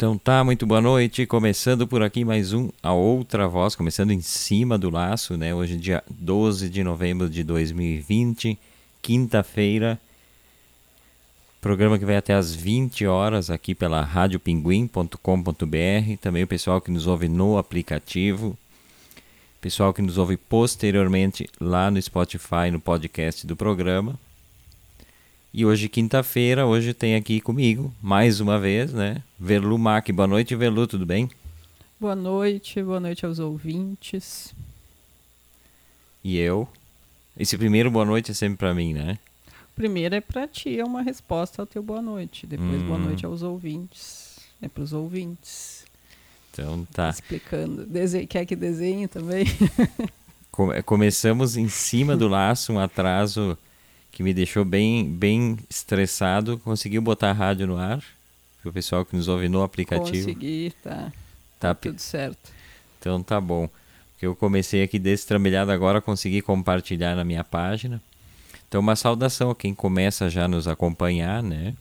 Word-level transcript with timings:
Então 0.00 0.16
tá, 0.16 0.42
muito 0.42 0.64
boa 0.64 0.80
noite. 0.80 1.26
Começando 1.26 1.86
por 1.86 2.02
aqui 2.02 2.24
mais 2.24 2.54
um 2.54 2.70
A 2.82 2.94
Outra 2.94 3.46
Voz, 3.46 3.76
começando 3.76 4.12
em 4.12 4.22
cima 4.22 4.78
do 4.78 4.88
laço, 4.88 5.36
né? 5.36 5.54
Hoje 5.54 5.76
dia 5.76 6.02
12 6.08 6.70
de 6.70 6.82
novembro 6.82 7.28
de 7.28 7.44
2020, 7.44 8.58
quinta-feira. 9.02 10.00
Programa 11.60 11.98
que 11.98 12.06
vai 12.06 12.16
até 12.16 12.32
às 12.32 12.54
20 12.54 13.06
horas 13.06 13.50
aqui 13.50 13.74
pela 13.74 14.00
radiopinguim.com.br. 14.00 16.16
Também 16.18 16.44
o 16.44 16.48
pessoal 16.48 16.80
que 16.80 16.90
nos 16.90 17.06
ouve 17.06 17.28
no 17.28 17.58
aplicativo. 17.58 18.56
Pessoal 19.60 19.92
que 19.92 20.00
nos 20.00 20.16
ouve 20.16 20.38
posteriormente 20.38 21.46
lá 21.60 21.90
no 21.90 22.00
Spotify, 22.00 22.70
no 22.72 22.80
podcast 22.80 23.46
do 23.46 23.54
programa. 23.54 24.18
E 25.52 25.66
hoje, 25.66 25.88
quinta-feira, 25.88 26.64
hoje 26.64 26.94
tem 26.94 27.16
aqui 27.16 27.40
comigo, 27.40 27.92
mais 28.00 28.38
uma 28.38 28.56
vez, 28.56 28.92
né? 28.92 29.20
Verlu 29.36 29.76
Mac. 29.76 30.08
Boa 30.12 30.28
noite, 30.28 30.54
Verlu, 30.54 30.86
tudo 30.86 31.04
bem? 31.04 31.28
Boa 31.98 32.14
noite, 32.14 32.80
boa 32.80 33.00
noite 33.00 33.26
aos 33.26 33.40
ouvintes. 33.40 34.54
E 36.22 36.38
eu? 36.38 36.68
Esse 37.36 37.58
primeiro 37.58 37.90
boa 37.90 38.04
noite 38.04 38.30
é 38.30 38.34
sempre 38.34 38.58
para 38.58 38.72
mim, 38.72 38.94
né? 38.94 39.18
Primeiro 39.74 40.14
é 40.14 40.20
para 40.20 40.46
ti, 40.46 40.78
é 40.78 40.84
uma 40.84 41.02
resposta 41.02 41.60
ao 41.60 41.66
teu 41.66 41.82
boa 41.82 42.00
noite. 42.00 42.46
Depois, 42.46 42.82
hum. 42.82 42.86
boa 42.86 42.98
noite 42.98 43.26
aos 43.26 43.42
ouvintes. 43.42 44.38
É 44.62 44.68
para 44.68 44.84
os 44.84 44.92
ouvintes. 44.92 45.84
Então 46.52 46.86
tá. 46.92 47.10
Explicando. 47.10 47.84
Dese... 47.86 48.24
Quer 48.24 48.46
que 48.46 48.54
desenhe 48.54 49.08
também? 49.08 49.46
Começamos 50.86 51.56
em 51.56 51.68
cima 51.68 52.16
do 52.16 52.28
laço, 52.28 52.72
um 52.72 52.78
atraso 52.78 53.58
que 54.10 54.22
me 54.22 54.34
deixou 54.34 54.64
bem, 54.64 55.08
bem 55.08 55.58
estressado. 55.68 56.58
Conseguiu 56.58 57.00
botar 57.00 57.30
a 57.30 57.34
rádio 57.34 57.66
no 57.66 57.76
ar? 57.76 58.02
O 58.64 58.72
pessoal 58.72 59.04
que 59.04 59.16
nos 59.16 59.28
ouve 59.28 59.48
no 59.48 59.62
aplicativo. 59.62 60.26
Consegui, 60.26 60.72
tá. 60.82 61.12
Tá, 61.58 61.74
tá 61.74 61.74
tudo 61.74 61.98
certo. 61.98 62.50
Então 62.98 63.22
tá 63.22 63.40
bom. 63.40 63.68
Porque 64.12 64.26
eu 64.26 64.36
comecei 64.36 64.82
aqui 64.82 64.98
destrambelhado 64.98 65.70
agora, 65.70 66.00
consegui 66.00 66.42
compartilhar 66.42 67.14
na 67.14 67.24
minha 67.24 67.42
página. 67.42 68.02
Então 68.68 68.80
uma 68.80 68.94
saudação 68.94 69.50
a 69.50 69.54
quem 69.54 69.74
começa 69.74 70.28
já 70.28 70.44
a 70.44 70.48
nos 70.48 70.68
acompanhar, 70.68 71.42
né? 71.42 71.74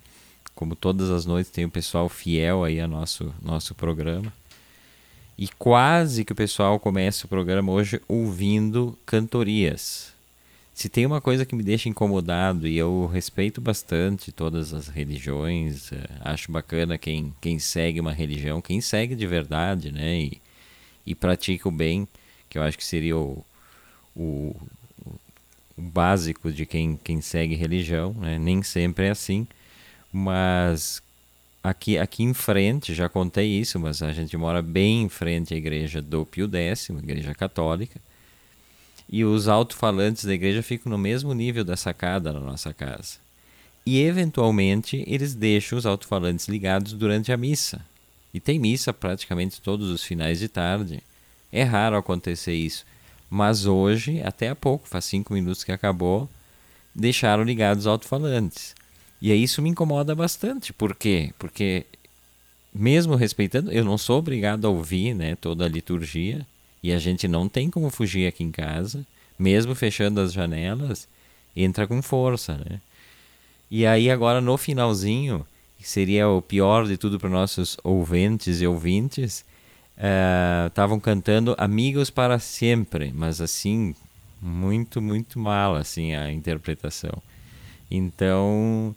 Como 0.56 0.76
todas 0.76 1.10
as 1.10 1.26
noites 1.26 1.52
tem 1.52 1.66
o 1.66 1.70
pessoal 1.70 2.08
fiel 2.08 2.64
aí 2.64 2.80
a 2.80 2.88
nosso, 2.88 3.34
nosso 3.42 3.76
programa. 3.76 4.32
E 5.38 5.48
quase 5.48 6.26
que 6.26 6.34
o 6.34 6.36
pessoal 6.36 6.80
começa 6.80 7.26
o 7.26 7.30
programa 7.30 7.72
hoje 7.72 8.02
ouvindo 8.08 8.98
cantorias. 9.06 10.14
Se 10.80 10.88
tem 10.88 11.06
uma 11.06 11.20
coisa 11.20 11.46
que 11.46 11.54
me 11.54 11.62
deixa 11.62 11.90
incomodado 11.90 12.66
e 12.66 12.78
eu 12.78 13.06
respeito 13.06 13.60
bastante 13.60 14.32
todas 14.32 14.74
as 14.74 14.88
religiões, 14.88 15.92
eh, 15.92 16.08
acho 16.22 16.50
bacana 16.50 16.98
quem, 16.98 17.34
quem 17.42 17.60
segue 17.60 18.00
uma 18.00 18.14
religião, 18.14 18.62
quem 18.62 18.80
segue 18.80 19.14
de 19.14 19.28
verdade, 19.28 19.92
né? 19.92 20.22
E, 20.22 20.42
e 21.06 21.14
pratica 21.14 21.68
o 21.68 21.72
bem, 21.72 22.08
que 22.48 22.58
eu 22.58 22.64
acho 22.64 22.78
que 22.78 22.86
seria 22.86 23.18
o, 23.18 23.44
o, 24.16 24.56
o 25.78 25.82
básico 25.82 26.50
de 26.50 26.66
quem, 26.66 26.98
quem 27.04 27.20
segue 27.20 27.56
religião, 27.56 28.14
né? 28.14 28.40
Nem 28.40 28.64
sempre 28.64 29.08
é 29.08 29.10
assim, 29.10 29.46
mas 30.14 31.04
aqui, 31.62 31.98
aqui 31.98 32.24
em 32.24 32.34
frente, 32.34 32.94
já 32.94 33.10
contei 33.10 33.48
isso, 33.50 33.78
mas 33.82 34.02
a 34.02 34.14
gente 34.14 34.38
mora 34.38 34.62
bem 34.62 35.04
em 35.04 35.10
frente 35.10 35.54
à 35.54 35.58
igreja 35.58 36.02
do 36.02 36.26
Pio 36.26 36.50
X, 36.50 36.88
igreja 36.88 37.36
católica, 37.36 38.00
e 39.10 39.26
os 39.26 39.48
alto-falantes 39.48 40.24
da 40.24 40.34
igreja 40.34 40.62
ficam 40.62 40.92
no 40.92 40.98
mesmo 40.98 41.34
nível 41.34 41.64
da 41.64 41.76
sacada 41.76 42.32
na 42.32 42.40
nossa 42.40 42.74
casa. 42.74 43.18
E 43.86 44.00
eventualmente 44.02 45.04
eles 45.08 45.34
deixam 45.34 45.80
os 45.80 45.86
alto-falantes 45.86 46.48
ligados 46.48 46.94
durante 46.94 47.32
a 47.32 47.38
missa. 47.38 47.84
E 48.32 48.40
tem 48.40 48.60
missa 48.60 48.94
praticamente 48.94 49.60
todos 49.62 49.90
os 49.90 50.04
finais 50.04 50.38
de 50.38 50.48
tarde. 50.48 51.02
É 51.52 51.64
raro 51.64 51.98
acontecer 51.98 52.54
isso. 52.54 52.86
Mas 53.28 53.66
hoje, 53.66 54.22
até 54.22 54.50
há 54.50 54.56
pouco, 54.56 54.88
faz 54.88 55.06
cinco 55.06 55.34
minutos 55.34 55.64
que 55.64 55.72
acabou, 55.72 56.30
deixaram 56.94 57.44
ligados 57.44 57.86
os 57.86 57.88
alto-falantes. 57.88 58.76
E 59.20 59.34
isso 59.34 59.62
me 59.62 59.70
incomoda 59.70 60.14
bastante. 60.14 60.72
Por 60.72 60.96
quê? 60.96 61.34
Porque, 61.40 61.86
mesmo 62.74 63.16
respeitando, 63.16 63.72
eu 63.72 63.84
não 63.84 63.98
sou 63.98 64.20
obrigado 64.20 64.66
a 64.66 64.70
ouvir 64.70 65.16
né, 65.16 65.36
toda 65.36 65.66
a 65.66 65.70
liturgia. 65.70 66.46
E 66.82 66.92
a 66.92 67.00
gente 67.00 67.28
não 67.28 67.50
tem 67.50 67.70
como 67.70 67.90
fugir 67.90 68.28
aqui 68.28 68.44
em 68.44 68.52
casa, 68.52 69.06
mesmo 69.38 69.76
fechando 69.76 70.22
as 70.22 70.34
janelas, 70.34 71.08
entra 71.56 71.88
com 71.88 72.02
força, 72.02 72.58
né? 72.58 72.80
E 73.70 73.86
aí 73.86 74.10
agora 74.10 74.42
no 74.42 74.58
finalzinho, 74.58 75.46
que 75.78 75.88
seria 75.88 76.28
o 76.28 76.42
pior 76.42 76.88
de 76.88 76.98
tudo 76.98 77.20
para 77.20 77.30
nossos 77.30 77.78
ouvintes 77.84 78.62
e 78.62 78.68
ouvintes, 78.68 79.46
estavam 80.68 80.98
uh, 80.98 81.02
cantando 81.02 81.56
Amigos 81.58 82.10
para 82.10 82.40
Sempre, 82.40 83.12
mas 83.14 83.42
assim, 83.42 83.94
muito, 84.42 85.02
muito 85.02 85.38
mal 85.38 85.76
assim 85.76 86.16
a 86.16 86.32
interpretação. 86.32 87.22
Então, 87.92 88.96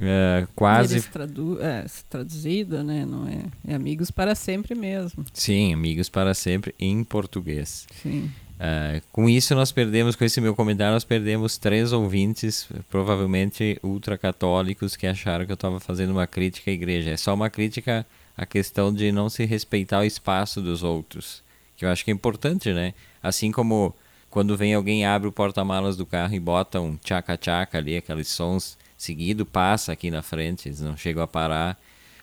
é, 0.00 0.46
quase. 0.54 1.02
Tradu 1.02 1.58
é, 1.60 1.84
traduzida, 2.08 2.82
né? 2.82 3.04
Não 3.04 3.26
é, 3.28 3.44
é 3.66 3.74
Amigos 3.74 4.10
para 4.10 4.34
Sempre 4.34 4.74
mesmo. 4.74 5.24
Sim, 5.32 5.74
Amigos 5.74 6.08
para 6.08 6.34
Sempre 6.34 6.74
em 6.78 7.02
português. 7.04 7.86
Sim. 8.02 8.30
Uh, 8.62 9.02
com 9.10 9.28
isso, 9.28 9.56
nós 9.56 9.72
perdemos, 9.72 10.14
com 10.14 10.24
esse 10.24 10.40
meu 10.40 10.54
comentário, 10.54 10.92
nós 10.92 11.02
perdemos 11.02 11.58
três 11.58 11.92
ouvintes, 11.92 12.68
provavelmente 12.88 13.76
ultracatólicos, 13.82 14.94
que 14.94 15.06
acharam 15.06 15.44
que 15.44 15.50
eu 15.50 15.54
estava 15.54 15.80
fazendo 15.80 16.10
uma 16.10 16.28
crítica 16.28 16.70
à 16.70 16.74
igreja. 16.74 17.10
É 17.10 17.16
só 17.16 17.34
uma 17.34 17.50
crítica 17.50 18.06
à 18.36 18.46
questão 18.46 18.94
de 18.94 19.10
não 19.10 19.28
se 19.28 19.44
respeitar 19.44 20.00
o 20.00 20.04
espaço 20.04 20.60
dos 20.60 20.84
outros, 20.84 21.42
que 21.76 21.84
eu 21.84 21.88
acho 21.88 22.04
que 22.04 22.12
é 22.12 22.14
importante, 22.14 22.72
né? 22.72 22.94
Assim 23.20 23.50
como 23.50 23.94
quando 24.30 24.56
vem 24.56 24.74
alguém 24.74 25.04
abre 25.04 25.28
o 25.28 25.32
porta-malas 25.32 25.96
do 25.96 26.06
carro 26.06 26.34
e 26.34 26.40
bota 26.40 26.80
um 26.80 26.96
tchaca-tchaca 26.96 27.78
ali, 27.78 27.96
aqueles 27.96 28.28
sons 28.28 28.78
seguido 29.02 29.44
passa 29.44 29.92
aqui 29.92 30.10
na 30.10 30.22
frente, 30.22 30.68
eles 30.68 30.80
não 30.80 30.96
chegam 30.96 31.22
a 31.22 31.26
parar. 31.26 31.78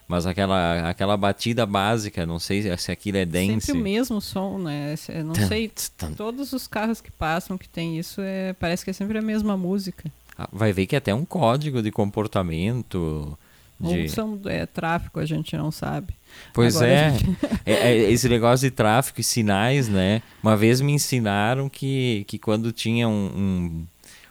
Mas 0.07 0.25
aquela, 0.25 0.90
aquela 0.90 1.16
batida 1.16 1.67
básica, 1.67 2.25
não 2.25 2.40
sei 2.40 2.75
se 2.78 2.91
aquilo 2.91 3.17
é 3.17 3.25
dance. 3.25 3.67
Sempre 3.67 3.79
o 3.79 3.84
mesmo 3.84 4.19
som, 4.19 4.57
né? 4.57 4.95
Não 5.23 5.35
sei, 5.35 5.72
todos 6.17 6.51
os 6.51 6.66
carros 6.66 7.00
que 7.00 7.12
passam 7.12 7.59
que 7.59 7.69
tem 7.69 8.00
isso, 8.00 8.19
é, 8.22 8.53
parece 8.53 8.84
que 8.84 8.90
é 8.90 8.94
sempre 8.94 9.19
a 9.19 9.22
mesma 9.22 9.56
música. 9.56 10.12
Ah, 10.35 10.50
vai 10.51 10.73
ver 10.73 10.88
que 10.88 10.95
é 10.95 10.97
até 10.97 11.13
um 11.13 11.23
código 11.23 11.79
de 11.84 11.91
comportamento. 11.91 13.38
De... 13.79 13.88
Ou 13.88 14.09
são, 14.09 14.41
é 14.46 14.66
tráfico, 14.66 15.19
a 15.19 15.25
gente 15.28 15.56
não 15.56 15.72
sabe. 15.72 16.16
Pois 16.56 16.81
é. 16.81 17.11
Gente... 17.11 17.38
é, 17.63 17.73
é, 17.73 18.11
esse 18.11 18.28
negócio 18.28 18.67
de 18.67 18.75
tráfico 18.75 19.22
e 19.22 19.23
sinais, 19.23 19.88
né? 19.88 20.23
Uma 20.41 20.57
vez 20.57 20.81
me 20.81 20.91
ensinaram 20.91 21.69
que, 21.69 22.25
que 22.28 22.40
quando 22.40 22.72
tinha 22.72 23.07
um, 23.07 23.11
um 23.11 23.85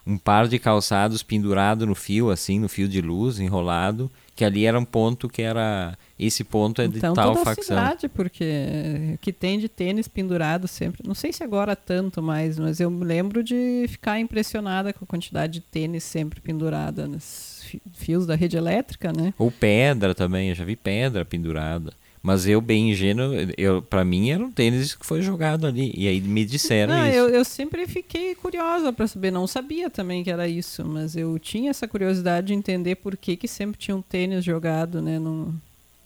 um 0.08 0.16
par 0.16 0.48
de 0.48 0.58
calçados 0.58 1.22
pendurado 1.22 1.86
no 1.86 1.94
fio, 1.94 2.30
assim, 2.30 2.58
no 2.58 2.68
fio 2.68 2.88
de 2.88 3.02
luz, 3.02 3.38
enrolado, 3.38 4.10
que 4.34 4.42
ali 4.42 4.64
era 4.64 4.78
um 4.78 4.84
ponto 4.84 5.28
que 5.28 5.42
era. 5.42 5.98
Esse 6.18 6.42
ponto 6.42 6.80
é 6.80 6.88
de 6.88 6.96
então, 6.96 7.12
tal 7.12 7.34
toda 7.34 7.44
facção. 7.44 7.76
A 7.76 7.80
cidade, 7.80 8.08
porque 8.08 9.18
que 9.20 9.32
tem 9.32 9.58
de 9.58 9.68
tênis 9.68 10.08
pendurado 10.08 10.66
sempre. 10.66 11.06
Não 11.06 11.14
sei 11.14 11.30
se 11.30 11.44
agora 11.44 11.76
tanto 11.76 12.22
mais, 12.22 12.58
mas 12.58 12.80
eu 12.80 12.90
me 12.90 13.04
lembro 13.04 13.44
de 13.44 13.84
ficar 13.86 14.18
impressionada 14.18 14.94
com 14.94 15.04
a 15.04 15.06
quantidade 15.06 15.54
de 15.54 15.60
tênis 15.60 16.04
sempre 16.04 16.40
pendurada 16.40 17.06
nos 17.06 17.66
fios 17.92 18.26
da 18.26 18.34
rede 18.34 18.56
elétrica, 18.56 19.12
né? 19.12 19.34
Ou 19.36 19.50
pedra 19.50 20.14
também, 20.14 20.48
eu 20.48 20.54
já 20.54 20.64
vi 20.64 20.74
pedra 20.74 21.22
pendurada. 21.24 21.92
Mas 22.28 22.46
eu, 22.46 22.60
bem 22.60 22.90
ingênuo, 22.90 23.32
eu, 23.56 23.80
pra 23.80 24.04
mim 24.04 24.28
era 24.28 24.44
um 24.44 24.50
tênis 24.50 24.94
que 24.94 25.06
foi 25.06 25.22
jogado 25.22 25.66
ali. 25.66 25.94
E 25.96 26.06
aí 26.06 26.20
me 26.20 26.44
disseram 26.44 26.94
não, 26.94 27.06
isso. 27.06 27.16
Eu, 27.16 27.28
eu 27.30 27.42
sempre 27.42 27.86
fiquei 27.86 28.34
curiosa 28.34 28.92
para 28.92 29.06
saber. 29.06 29.30
Não 29.30 29.46
sabia 29.46 29.88
também 29.88 30.22
que 30.22 30.30
era 30.30 30.46
isso, 30.46 30.84
mas 30.84 31.16
eu 31.16 31.38
tinha 31.38 31.70
essa 31.70 31.88
curiosidade 31.88 32.48
de 32.48 32.52
entender 32.52 32.96
por 32.96 33.16
que, 33.16 33.34
que 33.34 33.48
sempre 33.48 33.78
tinha 33.78 33.96
um 33.96 34.02
tênis 34.02 34.44
jogado, 34.44 35.00
né? 35.00 35.18
Num, 35.18 35.54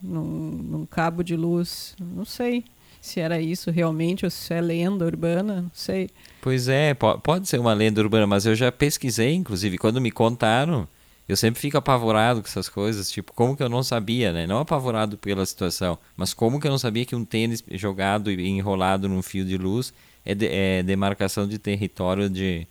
num, 0.00 0.22
num 0.22 0.86
cabo 0.86 1.24
de 1.24 1.34
luz. 1.34 1.96
Não 2.00 2.24
sei 2.24 2.62
se 3.00 3.18
era 3.18 3.40
isso 3.40 3.72
realmente 3.72 4.24
ou 4.24 4.30
se 4.30 4.54
é 4.54 4.60
lenda 4.60 5.04
urbana, 5.04 5.62
não 5.62 5.72
sei. 5.74 6.08
Pois 6.40 6.68
é, 6.68 6.94
pode 6.94 7.48
ser 7.48 7.58
uma 7.58 7.74
lenda 7.74 8.00
urbana, 8.00 8.28
mas 8.28 8.46
eu 8.46 8.54
já 8.54 8.70
pesquisei, 8.70 9.34
inclusive, 9.34 9.76
quando 9.76 10.00
me 10.00 10.12
contaram 10.12 10.86
eu 11.28 11.36
sempre 11.36 11.60
fico 11.60 11.78
apavorado 11.78 12.42
com 12.42 12.48
essas 12.48 12.68
coisas, 12.68 13.10
tipo, 13.10 13.32
como 13.32 13.56
que 13.56 13.62
eu 13.62 13.68
não 13.68 13.82
sabia, 13.82 14.32
né? 14.32 14.46
Não 14.46 14.58
apavorado 14.58 15.16
pela 15.16 15.46
situação, 15.46 15.98
mas 16.16 16.34
como 16.34 16.60
que 16.60 16.66
eu 16.66 16.70
não 16.70 16.78
sabia 16.78 17.04
que 17.04 17.14
um 17.14 17.24
tênis 17.24 17.62
jogado 17.72 18.30
e 18.30 18.48
enrolado 18.48 19.08
num 19.08 19.22
fio 19.22 19.44
de 19.44 19.56
luz 19.56 19.92
é, 20.24 20.34
de, 20.34 20.46
é 20.46 20.82
demarcação 20.82 21.46
de 21.46 21.58
território 21.58 22.28
de, 22.28 22.66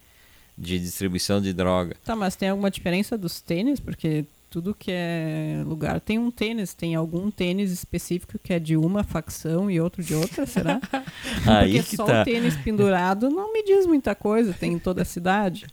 de 0.58 0.80
distribuição 0.80 1.42
de 1.42 1.54
droga. 1.54 1.96
Tá, 2.04 2.16
mas 2.16 2.36
tem 2.36 2.50
alguma 2.50 2.70
diferença 2.70 3.18
dos 3.18 3.42
tênis? 3.42 3.80
Porque 3.80 4.26
tudo 4.50 4.76
que 4.76 4.92
é 4.92 5.64
lugar 5.66 6.02
tem 6.02 6.20
um 6.20 6.30
tênis, 6.30 6.74
tem 6.74 6.94
algum 6.94 7.32
tênis 7.32 7.72
específico 7.72 8.38
que 8.38 8.52
é 8.52 8.60
de 8.60 8.76
uma 8.76 9.02
facção 9.02 9.72
e 9.72 9.80
outro 9.80 10.04
de 10.04 10.14
outra, 10.14 10.46
será? 10.46 10.82
Aí 11.48 11.72
Porque 11.74 11.90
que 11.90 11.96
só 11.96 12.06
tá. 12.06 12.22
o 12.22 12.26
tênis 12.26 12.58
pendurado 12.58 13.30
não 13.30 13.54
me 13.54 13.64
diz 13.64 13.86
muita 13.86 14.14
coisa, 14.14 14.54
tem 14.54 14.74
em 14.74 14.80
toda 14.80 15.04
a 15.04 15.06
cidade. 15.06 15.68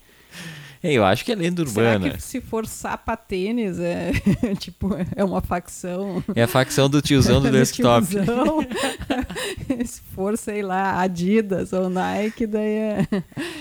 É, 0.83 0.93
eu 0.93 1.05
acho 1.05 1.25
que 1.25 1.33
é 1.33 1.35
lenda 1.35 1.63
urbana. 1.63 2.07
Será 2.07 2.17
que 2.17 2.23
se 2.23 2.41
for 2.41 2.67
sapatênis 2.67 3.79
é 3.81 4.13
tipo 4.59 4.91
é 5.17 5.25
uma 5.25 5.41
facção? 5.41 6.23
É 6.35 6.43
a 6.43 6.49
facção 6.49 6.89
do 6.89 7.03
tiozão 7.03 7.41
do, 7.41 7.51
desktop. 7.53 8.07
Tiozão. 8.07 8.59
se 9.85 10.01
for, 10.15 10.39
sei 10.39 10.63
lá, 10.63 11.01
Adidas 11.01 11.73
ou 11.73 11.91
Nike, 11.91 12.47
daí 12.47 12.65
é. 12.65 13.07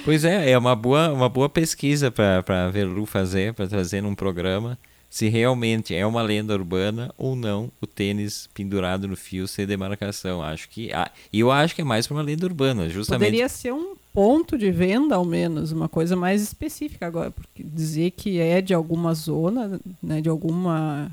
Pois 0.05 0.23
é, 0.23 0.51
é 0.51 0.57
uma 0.57 0.75
boa, 0.75 1.11
uma 1.11 1.29
boa 1.29 1.49
pesquisa 1.49 2.11
para 2.11 2.65
a 2.65 2.69
Verlu 2.69 3.05
fazer, 3.05 3.53
para 3.53 3.67
trazer 3.67 4.01
num 4.01 4.15
programa 4.15 4.77
se 5.09 5.29
realmente 5.29 5.95
é 5.95 6.05
uma 6.05 6.21
lenda 6.21 6.53
urbana 6.53 7.13
ou 7.17 7.35
não 7.35 7.71
o 7.79 7.87
tênis 7.87 8.49
pendurado 8.53 9.07
no 9.07 9.15
fio 9.15 9.47
sem 9.47 9.65
demarcação. 9.65 10.43
Acho 10.43 10.69
que 10.69 10.91
ah, 10.93 11.09
eu 11.31 11.51
acho 11.51 11.73
que 11.73 11.81
é 11.81 11.83
mais 11.83 12.05
para 12.05 12.17
uma 12.17 12.23
lenda 12.23 12.45
urbana, 12.45 12.89
justamente. 12.89 13.29
Poderia 13.29 13.49
ser 13.49 13.73
um 13.73 13.95
ponto 14.17 14.57
de 14.57 14.71
venda 14.71 15.13
ao 15.13 15.23
menos, 15.23 15.71
uma 15.71 15.87
coisa 15.87 16.15
mais 16.15 16.41
específica 16.41 17.05
agora, 17.05 17.29
porque 17.29 17.61
dizer 17.63 18.09
que 18.09 18.39
é 18.39 18.61
de 18.61 18.73
alguma 18.73 19.13
zona, 19.13 19.79
né, 20.01 20.21
de 20.21 20.27
alguma 20.27 21.11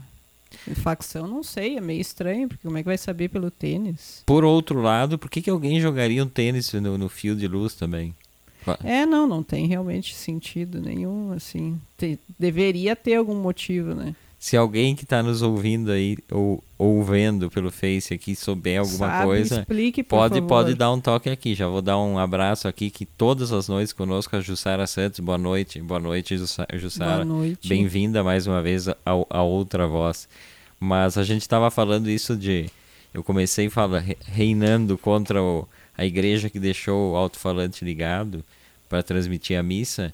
facção, 0.77 1.29
não 1.29 1.43
sei, 1.43 1.77
é 1.77 1.83
meio 1.83 2.01
estranho, 2.01 2.49
porque 2.49 2.62
como 2.62 2.79
é 2.79 2.81
que 2.81 2.87
vai 2.87 2.97
saber 2.97 3.29
pelo 3.29 3.51
tênis? 3.51 4.23
Por 4.25 4.43
outro 4.43 4.81
lado, 4.81 5.19
por 5.19 5.29
que, 5.29 5.43
que 5.43 5.51
alguém 5.51 5.79
jogaria 5.83 6.25
um 6.25 6.27
tênis 6.27 6.73
no, 6.73 6.97
no 6.97 7.11
fio 7.11 7.37
de 7.37 7.47
luz 7.47 7.75
também? 7.75 8.15
É, 8.83 9.05
não, 9.05 9.27
não 9.27 9.43
tem 9.43 9.67
realmente 9.67 10.15
sentido 10.15 10.81
nenhum, 10.81 11.31
assim. 11.33 11.79
Te, 11.99 12.19
deveria 12.39 12.97
ter 12.97 13.17
algum 13.17 13.35
motivo, 13.35 13.95
né? 13.95 14.17
Se 14.44 14.58
alguém 14.58 14.94
que 14.94 15.05
está 15.05 15.23
nos 15.23 15.41
ouvindo 15.41 15.91
aí 15.91 16.19
ou, 16.31 16.62
ou 16.76 17.02
vendo 17.02 17.50
pelo 17.50 17.70
Face 17.70 18.12
aqui 18.12 18.37
souber 18.37 18.81
alguma 18.81 19.08
Sabe, 19.08 19.25
coisa, 19.25 19.61
explique, 19.61 20.02
pode 20.02 20.35
favor. 20.35 20.49
pode 20.49 20.75
dar 20.75 20.93
um 20.93 21.00
toque 21.00 21.31
aqui. 21.31 21.55
Já 21.55 21.67
vou 21.67 21.81
dar 21.81 21.96
um 21.96 22.19
abraço 22.19 22.69
aqui 22.69 22.91
que 22.91 23.06
todas 23.06 23.52
as 23.52 23.69
noites 23.69 23.94
conosco 23.94 24.37
a 24.37 24.43
Jussara 24.43 24.87
Santos. 24.87 25.20
Boa 25.20 25.38
noite, 25.38 25.81
boa 25.81 25.99
noite 25.99 26.37
Jussara. 26.37 27.25
Boa 27.25 27.25
noite. 27.25 27.67
Bem-vinda 27.67 28.23
mais 28.23 28.46
uma 28.46 28.61
vez 28.61 28.87
a, 28.87 28.96
a 29.06 29.43
outra 29.43 29.87
voz. 29.87 30.29
Mas 30.79 31.17
a 31.17 31.25
gente 31.25 31.41
estava 31.41 31.70
falando 31.70 32.11
isso 32.11 32.37
de 32.37 32.67
eu 33.14 33.25
comecei 33.25 33.70
fala, 33.70 34.05
reinando 34.26 34.99
contra 34.99 35.43
o, 35.43 35.67
a 35.96 36.05
igreja 36.05 36.50
que 36.50 36.61
deixou 36.61 37.12
o 37.12 37.17
alto-falante 37.17 37.82
ligado 37.82 38.44
para 38.91 39.02
transmitir 39.02 39.58
a 39.58 39.62
missa, 39.62 40.12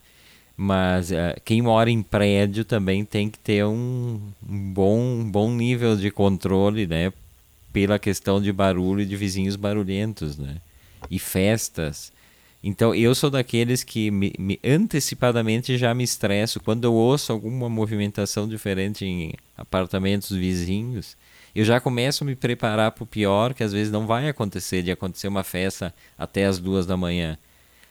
mas 0.62 1.10
uh, 1.10 1.40
quem 1.42 1.62
mora 1.62 1.90
em 1.90 2.02
prédio 2.02 2.66
também 2.66 3.02
tem 3.02 3.30
que 3.30 3.38
ter 3.38 3.64
um, 3.64 4.20
um 4.46 4.72
bom, 4.74 5.00
um 5.00 5.30
bom 5.30 5.50
nível 5.50 5.96
de 5.96 6.10
controle, 6.10 6.86
né? 6.86 7.10
Pela 7.72 7.98
questão 7.98 8.42
de 8.42 8.52
barulho 8.52 9.00
e 9.00 9.06
de 9.06 9.16
vizinhos 9.16 9.56
barulhentos, 9.56 10.36
né? 10.36 10.58
E 11.10 11.18
festas. 11.18 12.12
Então 12.62 12.94
eu 12.94 13.14
sou 13.14 13.30
daqueles 13.30 13.82
que 13.82 14.10
me, 14.10 14.34
me, 14.38 14.60
antecipadamente 14.62 15.78
já 15.78 15.94
me 15.94 16.04
estresso 16.04 16.60
quando 16.60 16.84
eu 16.84 16.92
ouço 16.92 17.32
alguma 17.32 17.66
movimentação 17.70 18.46
diferente 18.46 19.02
em 19.02 19.32
apartamentos 19.56 20.28
vizinhos. 20.28 21.16
Eu 21.54 21.64
já 21.64 21.80
começo 21.80 22.22
a 22.22 22.26
me 22.26 22.36
preparar 22.36 22.92
para 22.92 23.04
o 23.04 23.06
pior, 23.06 23.54
que 23.54 23.64
às 23.64 23.72
vezes 23.72 23.90
não 23.90 24.06
vai 24.06 24.28
acontecer, 24.28 24.82
de 24.82 24.90
acontecer 24.90 25.26
uma 25.26 25.42
festa 25.42 25.94
até 26.18 26.44
as 26.44 26.58
duas 26.58 26.84
da 26.84 26.98
manhã 26.98 27.38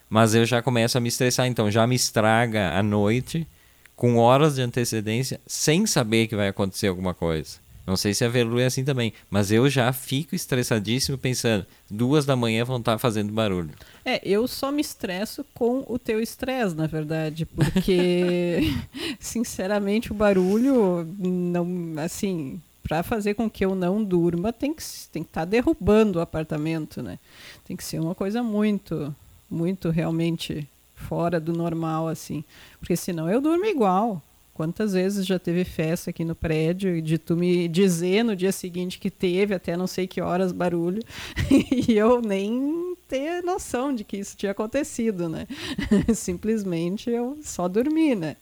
mas 0.10 0.34
eu 0.34 0.46
já 0.46 0.62
começo 0.62 0.98
a 0.98 1.02
me 1.02 1.10
estressar, 1.10 1.46
então 1.46 1.70
já 1.70 1.86
me 1.86 1.96
estraga 1.96 2.78
a 2.78 2.82
noite 2.82 3.48
com 3.96 4.18
horas 4.18 4.56
de 4.56 4.62
antecedência 4.62 5.40
sem 5.46 5.86
saber 5.86 6.28
que 6.28 6.36
vai 6.36 6.48
acontecer 6.48 6.88
alguma 6.88 7.14
coisa. 7.14 7.58
Não 7.86 7.98
sei 7.98 8.14
se 8.14 8.24
a 8.24 8.30
Velu 8.30 8.60
é 8.60 8.68
assim 8.68 8.84
também, 8.84 9.14
mas 9.32 9.52
eu 9.52 9.68
já 9.68 9.92
fico 9.92 10.36
estressadíssimo 10.36 11.18
pensando, 11.18 11.66
duas 11.90 12.24
da 12.24 12.36
manhã 12.36 12.64
vão 12.64 12.78
estar 12.78 13.00
fazendo 13.00 13.34
barulho. 13.34 13.72
É, 14.06 14.22
eu 14.24 14.48
só 14.48 14.72
me 14.72 14.80
estresso 14.80 15.44
com 15.56 15.84
o 15.88 15.98
teu 15.98 16.22
estresse, 16.22 16.76
na 16.76 16.86
verdade, 16.86 17.48
porque, 17.48 18.60
sinceramente, 19.20 20.12
o 20.12 20.16
barulho, 20.16 21.04
não, 21.18 21.68
assim, 21.98 22.62
para 22.84 23.02
fazer 23.02 23.34
com 23.34 23.50
que 23.50 23.66
eu 23.66 23.74
não 23.74 24.04
durma, 24.04 24.54
tem 24.54 24.72
que 24.72 24.84
tem 25.12 25.24
que 25.24 25.30
estar 25.30 25.42
tá 25.42 25.46
derrubando 25.46 26.20
o 26.20 26.22
apartamento, 26.22 27.02
né? 27.02 27.18
Tem 27.66 27.76
que 27.76 27.84
ser 27.84 28.00
uma 28.00 28.14
coisa 28.14 28.44
muito 28.44 29.16
muito 29.50 29.90
realmente 29.90 30.68
fora 30.96 31.40
do 31.40 31.54
normal, 31.54 32.08
assim. 32.08 32.44
Porque 32.80 32.96
senão 32.96 33.30
eu 33.30 33.42
durmo 33.42 33.66
igual. 33.66 34.22
Quantas 34.54 34.92
vezes 34.92 35.26
já 35.26 35.40
teve 35.40 35.64
festa 35.64 36.10
aqui 36.10 36.26
no 36.26 36.36
prédio 36.36 37.02
de 37.02 37.18
tu 37.18 37.34
me 37.34 37.66
dizer 37.70 38.24
no 38.24 38.36
dia 38.36 38.52
seguinte 38.52 39.00
que 39.00 39.10
teve 39.10 39.54
até 39.54 39.78
não 39.78 39.88
sei 39.88 40.06
que 40.06 40.20
horas 40.20 40.52
barulho 40.52 41.02
e 41.88 41.94
eu 41.94 42.22
nem 42.22 42.94
ter 43.08 43.42
noção 43.42 43.96
de 43.96 44.04
que 44.04 44.18
isso 44.18 44.36
tinha 44.36 44.52
acontecido, 44.52 45.30
né? 45.30 45.48
Simplesmente 46.14 47.10
eu 47.10 47.38
só 47.42 47.70
dormi, 47.70 48.16
né? 48.16 48.36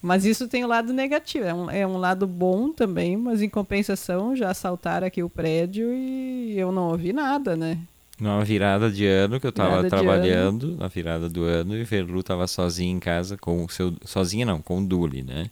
Mas 0.00 0.24
isso 0.24 0.48
tem 0.48 0.64
um 0.64 0.68
lado 0.68 0.92
negativo, 0.92 1.44
é 1.44 1.52
um, 1.52 1.70
é 1.70 1.86
um 1.86 1.98
lado 1.98 2.26
bom 2.26 2.72
também, 2.72 3.16
mas 3.16 3.42
em 3.42 3.48
compensação 3.48 4.34
já 4.34 4.50
assaltaram 4.50 5.06
aqui 5.06 5.22
o 5.22 5.28
prédio 5.28 5.92
e 5.92 6.58
eu 6.58 6.72
não 6.72 6.90
ouvi 6.90 7.12
nada, 7.12 7.56
né? 7.56 7.76
Numa 8.20 8.44
virada 8.44 8.90
de 8.90 9.06
ano 9.06 9.40
que 9.40 9.46
eu 9.46 9.52
tava 9.52 9.88
trabalhando, 9.88 10.76
na 10.76 10.88
virada 10.88 11.28
do 11.28 11.44
ano, 11.44 11.74
e 11.74 11.84
Verlu 11.84 12.22
tava 12.22 12.46
sozinha 12.46 12.92
em 12.92 13.00
casa 13.00 13.38
com 13.38 13.64
o 13.64 13.68
seu. 13.70 13.94
Sozinha 14.04 14.44
não, 14.44 14.60
com 14.60 14.78
o 14.78 14.86
Duli, 14.86 15.22
né? 15.22 15.48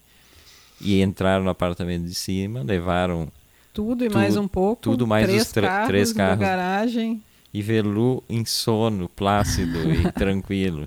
E 0.78 1.00
entraram 1.00 1.42
no 1.42 1.50
apartamento 1.50 2.04
de 2.04 2.14
cima, 2.14 2.62
levaram. 2.62 3.28
Tudo 3.72 4.04
e 4.04 4.10
mais 4.10 4.36
um 4.36 4.46
pouco. 4.46 4.82
Tudo 4.82 5.06
mais 5.06 5.26
três 5.26 5.46
os 5.46 5.52
carros 5.52 5.88
três 5.88 6.12
carros. 6.12 6.40
Na 6.40 6.46
garagem. 6.46 7.22
E 7.54 7.62
Verlu 7.62 8.22
em 8.28 8.44
sono, 8.44 9.08
plácido 9.08 9.78
e 9.90 10.10
tranquilo. 10.12 10.86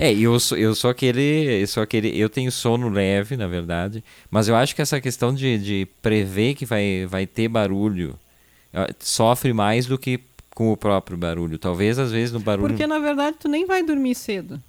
É, 0.00 0.12
eu 0.12 0.40
sou, 0.40 0.58
eu 0.58 0.74
sou 0.74 0.90
aquele. 0.90 1.62
Eu 1.62 1.66
sou 1.68 1.82
aquele. 1.82 2.18
Eu 2.18 2.28
tenho 2.28 2.50
sono 2.50 2.88
leve, 2.88 3.36
na 3.36 3.46
verdade. 3.46 4.02
Mas 4.28 4.48
eu 4.48 4.56
acho 4.56 4.74
que 4.74 4.82
essa 4.82 5.00
questão 5.00 5.32
de, 5.32 5.58
de 5.58 5.88
prever 6.02 6.54
que 6.54 6.66
vai, 6.66 7.06
vai 7.06 7.24
ter 7.24 7.46
barulho 7.46 8.18
sofre 8.98 9.52
mais 9.52 9.86
do 9.86 9.98
que 9.98 10.18
com 10.54 10.72
o 10.72 10.76
próprio 10.76 11.16
barulho. 11.16 11.58
Talvez 11.58 11.98
às 11.98 12.12
vezes 12.12 12.32
no 12.32 12.40
barulho. 12.40 12.68
Porque 12.68 12.86
na 12.86 12.98
verdade 12.98 13.36
tu 13.38 13.48
nem 13.48 13.66
vai 13.66 13.82
dormir 13.82 14.14
cedo. 14.14 14.60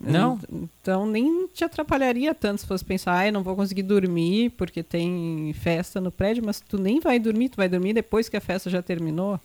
Não. 0.00 0.38
Então 0.80 1.06
nem 1.06 1.46
te 1.48 1.64
atrapalharia 1.64 2.34
tanto 2.34 2.60
se 2.60 2.66
fosse 2.66 2.84
pensar, 2.84 3.16
ah, 3.18 3.26
eu 3.26 3.32
não 3.32 3.42
vou 3.42 3.56
conseguir 3.56 3.82
dormir 3.82 4.50
porque 4.50 4.82
tem 4.82 5.54
festa 5.58 6.00
no 6.00 6.10
prédio, 6.10 6.42
mas 6.44 6.60
tu 6.60 6.78
nem 6.78 7.00
vai 7.00 7.18
dormir, 7.18 7.48
tu 7.48 7.56
vai 7.56 7.68
dormir 7.68 7.94
depois 7.94 8.28
que 8.28 8.36
a 8.36 8.40
festa 8.40 8.68
já 8.68 8.82
terminou. 8.82 9.40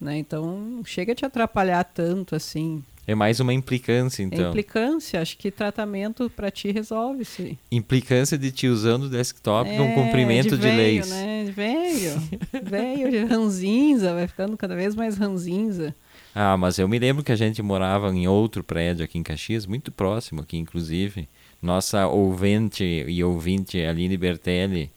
Né? 0.00 0.16
Então 0.18 0.80
chega 0.84 1.12
a 1.12 1.14
te 1.14 1.26
atrapalhar 1.26 1.84
tanto 1.84 2.34
assim. 2.34 2.82
É 3.06 3.14
mais 3.14 3.40
uma 3.40 3.52
implicância, 3.52 4.22
então. 4.22 4.46
É 4.46 4.48
implicância, 4.48 5.20
acho 5.20 5.36
que 5.36 5.50
tratamento 5.50 6.30
para 6.30 6.50
ti 6.50 6.70
resolve 6.70 7.22
isso. 7.22 7.56
Implicância 7.70 8.38
de 8.38 8.52
te 8.52 8.68
usando 8.68 9.04
o 9.04 9.08
desktop 9.08 9.68
é, 9.68 9.76
num 9.76 9.94
cumprimento 9.94 10.56
de, 10.56 10.70
de 10.70 10.76
leis. 10.76 11.08
Né? 11.08 11.44
De 11.44 11.52
velho, 11.52 12.22
velho, 12.62 13.26
ranzinza, 13.26 14.14
vai 14.14 14.28
ficando 14.28 14.56
cada 14.56 14.76
vez 14.76 14.94
mais 14.94 15.16
ranzinza. 15.16 15.94
Ah, 16.34 16.56
mas 16.56 16.78
eu 16.78 16.86
me 16.86 16.98
lembro 16.98 17.24
que 17.24 17.32
a 17.32 17.36
gente 17.36 17.60
morava 17.62 18.10
em 18.10 18.28
outro 18.28 18.62
prédio 18.62 19.04
aqui 19.04 19.18
em 19.18 19.22
Caxias, 19.22 19.66
muito 19.66 19.90
próximo 19.90 20.42
aqui, 20.42 20.56
inclusive. 20.56 21.28
Nossa 21.60 22.06
ouvinte 22.06 22.84
e 22.84 23.22
ouvinte 23.24 23.82
Aline 23.82 24.16
Bertelli, 24.16 24.90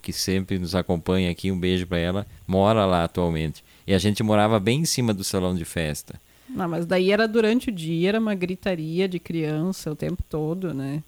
que 0.00 0.12
sempre 0.12 0.58
nos 0.58 0.74
acompanha 0.74 1.30
aqui, 1.30 1.50
um 1.50 1.58
beijo 1.58 1.86
para 1.86 1.98
ela, 1.98 2.26
mora 2.46 2.86
lá 2.86 3.04
atualmente. 3.04 3.64
E 3.86 3.92
a 3.92 3.98
gente 3.98 4.22
morava 4.22 4.58
bem 4.60 4.80
em 4.80 4.84
cima 4.84 5.12
do 5.12 5.24
salão 5.24 5.54
de 5.54 5.64
festa. 5.64 6.20
Não, 6.48 6.68
mas 6.68 6.86
daí 6.86 7.10
era 7.10 7.26
durante 7.26 7.70
o 7.70 7.72
dia, 7.72 8.10
era 8.10 8.20
uma 8.20 8.34
gritaria 8.34 9.08
de 9.08 9.18
criança 9.18 9.90
o 9.90 9.96
tempo 9.96 10.22
todo, 10.28 10.72
né? 10.72 11.02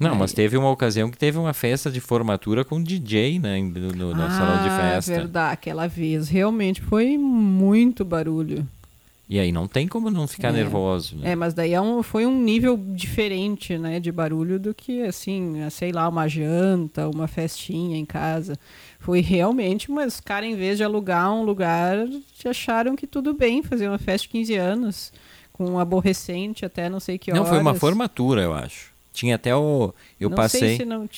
Não, 0.00 0.12
Aí... 0.12 0.18
mas 0.18 0.32
teve 0.32 0.56
uma 0.56 0.70
ocasião 0.70 1.10
que 1.10 1.16
teve 1.16 1.38
uma 1.38 1.54
festa 1.54 1.90
de 1.90 2.00
formatura 2.00 2.64
com 2.64 2.82
DJ, 2.82 3.38
né? 3.38 3.60
No, 3.60 3.92
no, 3.92 4.14
no 4.14 4.22
ah, 4.22 4.30
salão 4.30 4.62
de 4.62 4.70
festa. 4.70 5.12
verdade. 5.12 5.52
Aquela 5.52 5.86
vez 5.86 6.28
realmente 6.28 6.82
foi 6.82 7.16
muito 7.16 8.04
barulho. 8.04 8.66
E 9.28 9.38
aí 9.38 9.50
não 9.50 9.66
tem 9.66 9.88
como 9.88 10.10
não 10.10 10.28
ficar 10.28 10.48
é. 10.48 10.52
nervoso, 10.52 11.16
né? 11.16 11.30
É, 11.32 11.36
mas 11.36 11.54
daí 11.54 11.72
é 11.72 11.80
um, 11.80 12.02
foi 12.02 12.26
um 12.26 12.42
nível 12.42 12.76
diferente, 12.76 13.78
né, 13.78 13.98
de 13.98 14.12
barulho 14.12 14.60
do 14.60 14.74
que, 14.74 15.02
assim, 15.02 15.56
sei 15.70 15.92
lá, 15.92 16.06
uma 16.08 16.28
janta, 16.28 17.08
uma 17.08 17.26
festinha 17.26 17.96
em 17.96 18.04
casa. 18.04 18.58
Foi 19.00 19.20
realmente, 19.20 19.90
mas 19.90 20.14
os 20.14 20.20
caras, 20.20 20.48
em 20.50 20.54
vez 20.54 20.76
de 20.76 20.84
alugar 20.84 21.32
um 21.32 21.42
lugar, 21.42 22.06
acharam 22.44 22.94
que 22.94 23.06
tudo 23.06 23.32
bem 23.32 23.62
fazer 23.62 23.88
uma 23.88 23.98
festa 23.98 24.26
de 24.26 24.28
15 24.28 24.54
anos, 24.56 25.12
com 25.52 25.64
um 25.70 25.78
aborrecente 25.78 26.64
até 26.66 26.90
não 26.90 27.00
sei 27.00 27.16
que 27.16 27.30
horas. 27.30 27.42
Não, 27.42 27.48
foi 27.48 27.58
uma 27.58 27.74
formatura, 27.74 28.42
eu 28.42 28.52
acho. 28.52 28.92
Tinha 29.12 29.36
até 29.36 29.54
o... 29.54 29.94
Eu 30.20 30.28
não 30.28 30.36
passei... 30.36 30.60
Sei 30.60 30.76
se 30.78 30.84
não... 30.84 31.08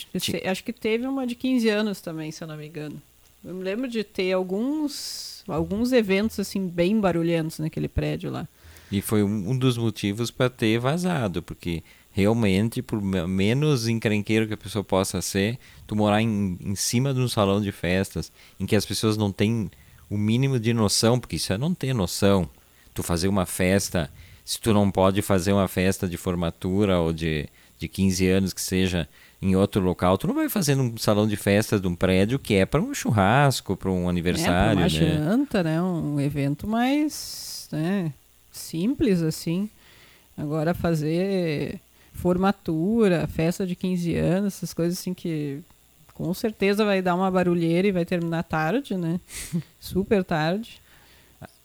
Acho 0.44 0.62
que 0.62 0.72
teve 0.72 1.06
uma 1.06 1.26
de 1.26 1.34
15 1.34 1.68
anos 1.70 2.00
também, 2.00 2.30
se 2.30 2.44
eu 2.44 2.46
não 2.46 2.56
me 2.56 2.66
engano. 2.66 3.00
Eu 3.44 3.54
me 3.54 3.64
lembro 3.64 3.88
de 3.88 4.04
ter 4.04 4.32
alguns, 4.32 5.35
alguns 5.48 5.92
eventos, 5.92 6.38
assim, 6.40 6.68
bem 6.68 7.00
barulhentos 7.00 7.58
naquele 7.58 7.88
prédio 7.88 8.30
lá. 8.30 8.48
E 8.90 9.00
foi 9.00 9.22
um 9.22 9.56
dos 9.56 9.76
motivos 9.76 10.30
para 10.30 10.48
ter 10.48 10.78
vazado, 10.78 11.42
porque 11.42 11.82
realmente, 12.12 12.80
por 12.80 13.02
menos 13.02 13.88
encrenqueiro 13.88 14.46
que 14.46 14.54
a 14.54 14.56
pessoa 14.56 14.84
possa 14.84 15.20
ser, 15.20 15.58
tu 15.86 15.96
morar 15.96 16.22
em, 16.22 16.56
em 16.60 16.74
cima 16.74 17.12
de 17.12 17.20
um 17.20 17.28
salão 17.28 17.60
de 17.60 17.70
festas 17.72 18.32
em 18.58 18.64
que 18.64 18.76
as 18.76 18.86
pessoas 18.86 19.16
não 19.16 19.32
têm 19.32 19.70
o 20.08 20.16
mínimo 20.16 20.58
de 20.58 20.72
noção, 20.72 21.18
porque 21.18 21.36
isso 21.36 21.52
é 21.52 21.58
não 21.58 21.74
ter 21.74 21.92
noção. 21.92 22.48
Tu 22.94 23.02
fazer 23.02 23.28
uma 23.28 23.44
festa 23.44 24.10
se 24.44 24.60
tu 24.60 24.72
não 24.72 24.90
pode 24.90 25.20
fazer 25.22 25.52
uma 25.52 25.66
festa 25.66 26.08
de 26.08 26.16
formatura 26.16 27.00
ou 27.00 27.12
de, 27.12 27.48
de 27.78 27.88
15 27.88 28.28
anos 28.28 28.52
que 28.52 28.62
seja 28.62 29.08
em 29.40 29.54
outro 29.54 29.80
local, 29.82 30.16
tu 30.16 30.26
não 30.26 30.34
vai 30.34 30.48
fazer 30.48 30.74
num 30.74 30.96
salão 30.96 31.26
de 31.26 31.36
festas 31.36 31.80
de 31.80 31.86
um 31.86 31.94
prédio 31.94 32.38
que 32.38 32.54
é 32.54 32.64
para 32.64 32.80
um 32.80 32.94
churrasco, 32.94 33.76
para 33.76 33.90
um 33.90 34.08
aniversário, 34.08 34.72
é, 34.72 34.74
né? 34.74 34.82
uma 34.82 34.88
janta, 34.88 35.62
né? 35.62 35.82
Um 35.82 36.18
evento 36.20 36.66
mais 36.66 37.68
né, 37.70 38.12
simples 38.50 39.22
assim. 39.22 39.68
Agora 40.36 40.74
fazer 40.74 41.80
formatura, 42.12 43.26
festa 43.26 43.66
de 43.66 43.76
15 43.76 44.14
anos, 44.16 44.54
essas 44.54 44.72
coisas 44.72 44.98
assim 44.98 45.12
que 45.12 45.60
com 46.14 46.32
certeza 46.32 46.84
vai 46.84 47.02
dar 47.02 47.14
uma 47.14 47.30
barulheira 47.30 47.88
e 47.88 47.92
vai 47.92 48.04
terminar 48.04 48.42
tarde, 48.42 48.96
né? 48.96 49.20
Super 49.78 50.24
tarde. 50.24 50.80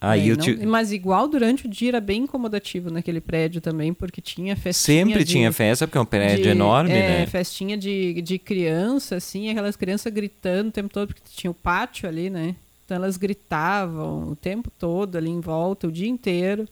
Aí 0.03 0.29
É, 0.29 0.31
eu 0.31 0.35
não- 0.37 0.43
te... 0.43 0.65
Mas 0.65 0.91
igual 0.91 1.27
durante 1.27 1.67
o 1.67 1.69
dia 1.69 1.89
era 1.89 2.01
bem 2.01 2.23
incomodativo 2.23 2.89
naquele 2.89 3.21
prédio 3.21 3.61
também, 3.61 3.93
porque 3.93 4.19
tinha 4.19 4.55
festinha 4.55 5.05
sempre 5.05 5.23
de- 5.23 5.31
tinha 5.31 5.51
festa, 5.53 5.87
porque 5.87 5.97
é 5.99 6.01
um 6.01 6.05
prédio 6.05 6.43
de- 6.43 6.49
enorme, 6.49 6.89
é, 6.91 7.19
né? 7.19 7.25
festinha 7.27 7.77
de, 7.77 8.19
de 8.21 8.39
criança, 8.39 9.17
assim, 9.17 9.49
aquelas 9.51 9.75
crianças 9.75 10.11
gritando 10.11 10.69
o 10.69 10.71
tempo 10.71 10.89
todo, 10.91 11.07
porque 11.09 11.21
tinha 11.31 11.51
o 11.51 11.53
pátio 11.53 12.09
ali, 12.09 12.31
né? 12.31 12.55
Então 12.83 12.97
elas 12.97 13.15
gritavam 13.15 14.29
o 14.29 14.35
tempo 14.35 14.71
todo 14.71 15.17
ali 15.17 15.29
em 15.29 15.39
volta, 15.39 15.87
o 15.87 15.91
dia 15.91 16.09
inteiro. 16.09 16.67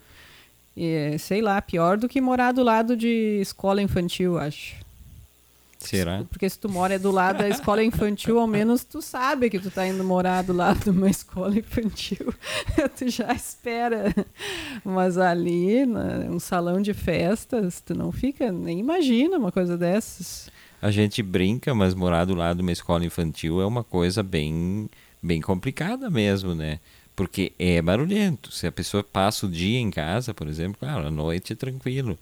E, 0.76 1.16
sei 1.20 1.40
lá, 1.42 1.62
pior 1.62 1.98
do 1.98 2.10
que 2.10 2.20
morar 2.20 2.52
do 2.52 2.64
lado 2.64 2.98
de 2.98 3.40
escola 3.42 3.82
infantil, 3.82 4.38
acho. 4.40 4.76
Será? 5.80 6.26
Porque 6.30 6.50
se 6.50 6.60
tu 6.60 6.68
mora 6.68 7.00
do 7.00 7.10
lado 7.10 7.38
da 7.38 7.48
escola 7.48 7.82
infantil, 7.82 8.38
ao 8.38 8.46
menos 8.46 8.84
tu 8.84 9.02
sabe 9.02 9.50
que 9.50 9.58
tu 9.58 9.72
tá 9.72 9.88
indo 9.88 10.04
morar 10.04 10.44
do 10.44 10.52
lado 10.52 10.84
de 10.84 10.90
uma 10.90 11.10
escola 11.10 11.58
infantil. 11.58 12.34
tu 12.98 13.10
já 13.10 13.32
espera. 13.34 14.14
Mas 14.84 15.18
ali, 15.18 15.86
um 16.30 16.38
salão 16.38 16.82
de 16.82 16.94
festas, 16.94 17.82
tu 17.82 17.96
não 17.96 18.12
fica, 18.12 18.52
nem 18.52 18.80
imagina 18.80 19.38
uma 19.38 19.54
coisa 19.54 19.78
dessas. 19.78 20.50
A 20.82 20.92
gente 20.92 21.24
brinca, 21.24 21.74
mas 21.74 21.96
morar 21.96 22.26
do 22.26 22.36
lado 22.36 22.58
de 22.58 22.62
uma 22.62 22.74
escola 22.74 23.06
infantil 23.06 23.62
é 23.62 23.66
uma 23.66 23.84
coisa 23.84 24.22
bem, 24.22 24.90
bem 25.24 25.40
complicada 25.40 26.10
mesmo, 26.10 26.54
né? 26.54 26.80
Porque 27.16 27.54
é 27.58 27.82
barulhento. 27.82 28.52
Se 28.52 28.68
a 28.68 28.72
pessoa 28.72 29.02
passa 29.02 29.46
o 29.46 29.50
dia 29.50 29.80
em 29.80 29.90
casa, 29.90 30.34
por 30.34 30.48
exemplo, 30.48 30.78
claro, 30.80 31.08
à 31.08 31.12
noite 31.12 31.54
é 31.54 31.56
tranquilo. 31.56 32.20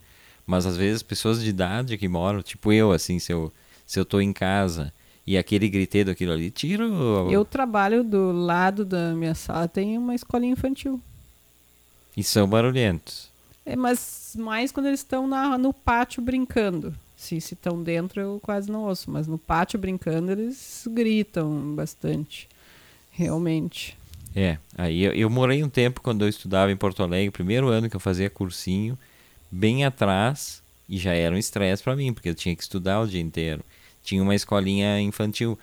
Mas 0.47 0.65
às 0.65 0.77
vezes 0.77 1.03
pessoas 1.03 1.43
de 1.43 1.49
idade 1.49 1.97
que 1.97 2.07
moram, 2.07 2.41
tipo 2.41 2.71
eu, 2.71 2.93
assim, 2.93 3.19
se 3.19 3.33
eu, 3.33 3.51
se 3.85 3.99
eu 3.99 4.05
tô 4.05 4.21
em 4.21 4.31
casa 4.31 4.93
e 5.25 5.37
aquele 5.37 5.67
griteiro 5.67 6.09
aquilo 6.09 6.31
ali, 6.31 6.49
tira 6.49 6.87
o... 6.87 7.29
Eu 7.29 7.43
trabalho 7.43 8.01
do 8.01 8.31
lado 8.31 8.85
da 8.85 9.13
minha 9.13 9.35
sala, 9.35 9.67
tem 9.67 9.97
uma 9.97 10.15
escolinha 10.15 10.53
infantil. 10.53 11.01
E 12.15 12.23
são 12.23 12.47
barulhentos. 12.47 13.29
É, 13.65 13.75
mas 13.75 14.33
mais 14.39 14.71
quando 14.71 14.85
eles 14.85 15.01
estão 15.01 15.27
na- 15.27 15.57
no 15.57 15.73
pátio 15.73 16.21
brincando. 16.23 16.95
Se 17.17 17.35
estão 17.35 17.83
dentro, 17.83 18.21
eu 18.21 18.39
quase 18.41 18.71
não 18.71 18.83
ouço. 18.83 19.11
Mas 19.11 19.27
no 19.27 19.37
pátio 19.37 19.77
brincando, 19.77 20.31
eles 20.31 20.87
gritam 20.89 21.75
bastante. 21.75 22.47
Realmente. 23.11 23.97
É, 24.35 24.57
aí 24.77 25.03
eu, 25.03 25.13
eu 25.13 25.29
morei 25.29 25.63
um 25.63 25.69
tempo 25.69 25.99
quando 25.99 26.21
eu 26.23 26.29
estudava 26.29 26.71
em 26.71 26.77
Porto 26.77 27.03
Alegre, 27.03 27.31
primeiro 27.31 27.67
ano 27.67 27.89
que 27.89 27.95
eu 27.95 27.99
fazia 27.99 28.29
cursinho, 28.29 28.97
bem 29.51 29.85
atrás, 29.85 30.61
e 30.87 30.97
já 30.97 31.13
era 31.13 31.35
um 31.35 31.37
estresse 31.37 31.83
para 31.83 31.95
mim, 31.95 32.13
porque 32.13 32.29
eu 32.29 32.35
tinha 32.35 32.55
que 32.55 32.63
estudar 32.63 33.01
o 33.01 33.07
dia 33.07 33.21
inteiro. 33.21 33.63
Tinha 34.03 34.23
uma 34.23 34.35
escolinha 34.35 34.99
infantil, 35.01 35.57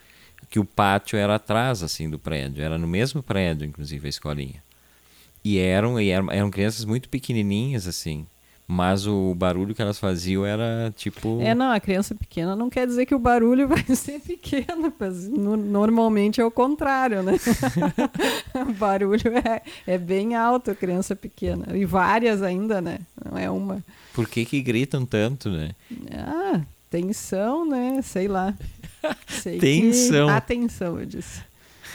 que 0.50 0.59
o 0.59 0.64
pátio 0.64 1.19
era 1.19 1.37
atrás, 1.37 1.83
assim, 1.83 2.09
do 2.09 2.19
prédio, 2.19 2.62
era 2.62 2.79
no 2.79 2.87
mesmo 2.87 3.23
prédio, 3.23 3.67
inclusive, 3.67 4.07
a 4.07 4.11
escolinha. 4.11 4.62
E 5.43 5.59
eram, 5.59 6.00
e 6.00 6.09
eram, 6.09 6.31
eram 6.31 6.50
crianças 6.50 6.85
muito 6.85 7.09
pequenininhas, 7.09 7.87
assim, 7.87 8.26
mas 8.66 9.06
o 9.06 9.35
barulho 9.35 9.75
que 9.75 9.83
elas 9.83 9.99
faziam 9.99 10.44
era, 10.47 10.92
tipo... 10.97 11.38
É, 11.42 11.54
não, 11.54 11.71
a 11.71 11.78
criança 11.78 12.14
pequena 12.14 12.56
não 12.56 12.71
quer 12.71 12.87
dizer 12.87 13.04
que 13.06 13.14
o 13.14 13.18
barulho 13.18 13.68
vai 13.68 13.85
ser 13.94 14.21
pequeno. 14.21 14.92
mas 14.99 15.28
no- 15.28 15.56
normalmente 15.56 16.40
é 16.40 16.44
o 16.44 16.50
contrário, 16.50 17.23
né? 17.23 17.35
o 18.68 18.73
barulho 18.73 19.28
é, 19.44 19.62
é 19.87 19.99
bem 19.99 20.35
alto, 20.35 20.71
a 20.71 20.75
criança 20.75 21.14
pequena. 21.14 21.76
E 21.76 21.85
várias 21.85 22.42
ainda, 22.42 22.80
né? 22.80 22.99
Não 23.25 23.37
é 23.38 23.50
uma. 23.50 23.83
Por 24.14 24.28
que 24.28 24.44
que 24.44 24.62
gritam 24.62 25.04
tanto, 25.04 25.50
né? 25.50 25.73
Ah, 26.12 26.61
tensão, 26.90 27.68
né? 27.68 28.00
Sei 28.02 28.28
lá. 28.28 28.54
Sei 29.28 29.54
que- 29.59 29.61
Tensão. 29.61 30.28
Atenção, 30.28 30.99
eu 30.99 31.06
disse. 31.06 31.42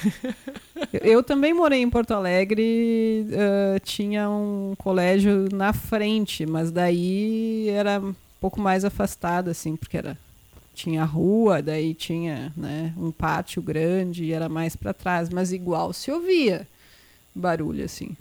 Eu, 1.01 1.22
também 1.22 1.53
morei 1.53 1.82
em 1.82 1.89
Porto 1.89 2.12
Alegre, 2.13 3.27
ah, 3.34 3.79
tinha 3.84 4.29
um 4.29 4.74
colégio 4.77 5.48
na 5.53 5.74
frente, 5.74 6.46
mas 6.46 6.72
daí 6.72 7.70
era 7.70 8.00
um 8.00 8.15
pouco 8.39 8.60
mais 8.60 8.86
afastado, 8.86 9.50
assim, 9.50 9.75
porque 9.75 9.98
era 9.98 10.18
tinha 10.74 11.03
rua, 11.03 11.62
daí 11.62 11.94
tinha 11.94 12.53
né, 12.56 12.94
um 12.98 13.12
pátio 13.12 13.62
grande 13.62 14.24
e 14.24 14.32
era 14.32 14.48
mais 14.48 14.77
para 14.77 14.94
trás, 14.94 15.29
mas 15.29 15.51
igual 15.51 15.91
se 15.91 16.10
ouvia 16.10 16.65
barulho, 17.36 17.84
assim. 17.84 18.15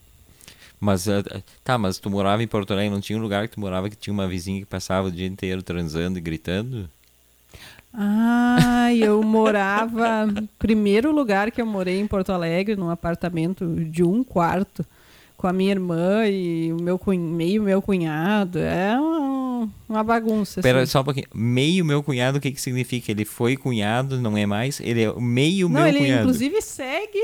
Mas, 0.80 1.08
eh, 1.08 1.22
tá, 1.64 1.76
mas 1.76 1.98
tu 1.98 2.10
morava 2.10 2.42
em 2.42 2.46
Porto 2.46 2.72
Alegre, 2.72 2.90
não 2.90 3.00
tinha 3.00 3.18
um 3.18 3.22
lugar 3.22 3.48
que 3.48 3.54
tu 3.54 3.60
morava 3.60 3.90
que 3.90 3.96
tinha 3.96 4.12
uma 4.12 4.28
vizinha 4.28 4.60
que 4.60 4.66
passava 4.66 5.08
o 5.08 5.12
dia 5.12 5.26
inteiro 5.26 5.62
transando 5.62 6.18
e 6.18 6.20
gritando? 6.20 6.88
Ah, 7.92 8.92
eu 8.94 9.22
morava. 9.22 10.26
Primeiro 10.58 11.10
lugar 11.12 11.50
que 11.50 11.60
eu 11.60 11.66
morei 11.66 11.98
em 11.98 12.06
Porto 12.06 12.30
Alegre, 12.32 12.76
num 12.76 12.90
apartamento 12.90 13.66
de 13.84 14.02
um 14.04 14.22
quarto, 14.22 14.84
com 15.36 15.46
a 15.46 15.52
minha 15.52 15.70
irmã 15.72 16.26
e 16.26 16.72
o 16.72 16.82
meu 16.82 16.98
cunho, 16.98 17.20
meio 17.20 17.62
meu 17.62 17.80
cunhado. 17.80 18.58
É 18.58 18.98
uma, 18.98 19.68
uma 19.88 20.04
bagunça. 20.04 20.60
Espera 20.60 20.82
assim. 20.82 20.92
só 20.92 21.00
um 21.00 21.04
pouquinho. 21.04 21.26
Meio 21.34 21.84
meu 21.84 22.02
cunhado, 22.02 22.38
o 22.38 22.40
que 22.40 22.50
que 22.52 22.60
significa? 22.60 23.10
Ele 23.10 23.24
foi 23.24 23.56
cunhado, 23.56 24.20
não 24.20 24.36
é 24.36 24.46
mais? 24.46 24.80
Ele 24.80 25.04
é 25.04 25.12
meio 25.20 25.68
Não, 25.68 25.80
meu 25.80 25.86
ele 25.88 25.98
cunhado. 26.00 26.20
inclusive 26.22 26.60
segue 26.60 27.18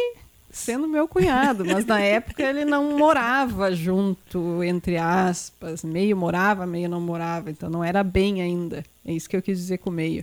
sendo 0.54 0.86
meu 0.86 1.08
cunhado, 1.08 1.64
mas 1.64 1.84
na 1.84 2.00
época 2.00 2.42
ele 2.42 2.64
não 2.64 2.96
morava 2.96 3.74
junto, 3.74 4.62
entre 4.62 4.96
aspas. 4.96 5.82
Meio 5.82 6.16
morava, 6.16 6.64
meio 6.64 6.88
não 6.88 7.00
morava, 7.00 7.50
então 7.50 7.68
não 7.68 7.82
era 7.82 8.04
bem 8.04 8.40
ainda. 8.40 8.84
É 9.04 9.12
isso 9.12 9.28
que 9.28 9.36
eu 9.36 9.42
quis 9.42 9.58
dizer 9.58 9.78
com 9.78 9.90
meio. 9.90 10.22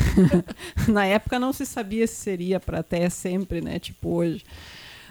na 0.88 1.04
época 1.04 1.38
não 1.38 1.52
se 1.52 1.66
sabia 1.66 2.06
se 2.06 2.14
seria 2.16 2.58
para 2.58 2.80
até 2.80 3.08
sempre, 3.10 3.60
né? 3.60 3.78
Tipo 3.78 4.08
hoje. 4.16 4.44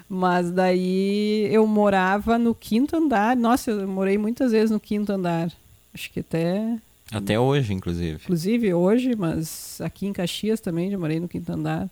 Mas 0.09 0.51
daí 0.51 1.47
eu 1.51 1.65
morava 1.67 2.37
no 2.37 2.53
quinto 2.55 2.95
andar. 2.95 3.35
Nossa, 3.35 3.71
eu 3.71 3.87
morei 3.87 4.17
muitas 4.17 4.51
vezes 4.51 4.71
no 4.71 4.79
quinto 4.79 5.11
andar. 5.11 5.51
Acho 5.93 6.11
que 6.11 6.19
até 6.21 6.75
Até 7.11 7.39
hoje, 7.39 7.71
inclusive. 7.73 8.19
inclusive 8.23 8.73
hoje, 8.73 9.15
mas 9.15 9.79
aqui 9.79 10.07
em 10.07 10.13
Caxias 10.13 10.59
também 10.59 10.89
já 10.89 10.97
morei 10.97 11.19
no 11.19 11.27
quinto 11.27 11.51
andar. 11.51 11.87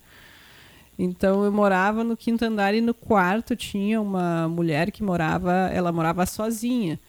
Então 0.97 1.43
eu 1.43 1.51
morava 1.51 2.03
no 2.03 2.15
quinto 2.15 2.45
andar 2.45 2.73
e 2.73 2.81
no 2.81 2.93
quarto 2.93 3.55
tinha 3.55 3.99
uma 3.99 4.47
mulher 4.47 4.91
que 4.91 5.01
morava, 5.01 5.51
ela 5.73 5.91
morava 5.91 6.25
sozinha, 6.25 6.99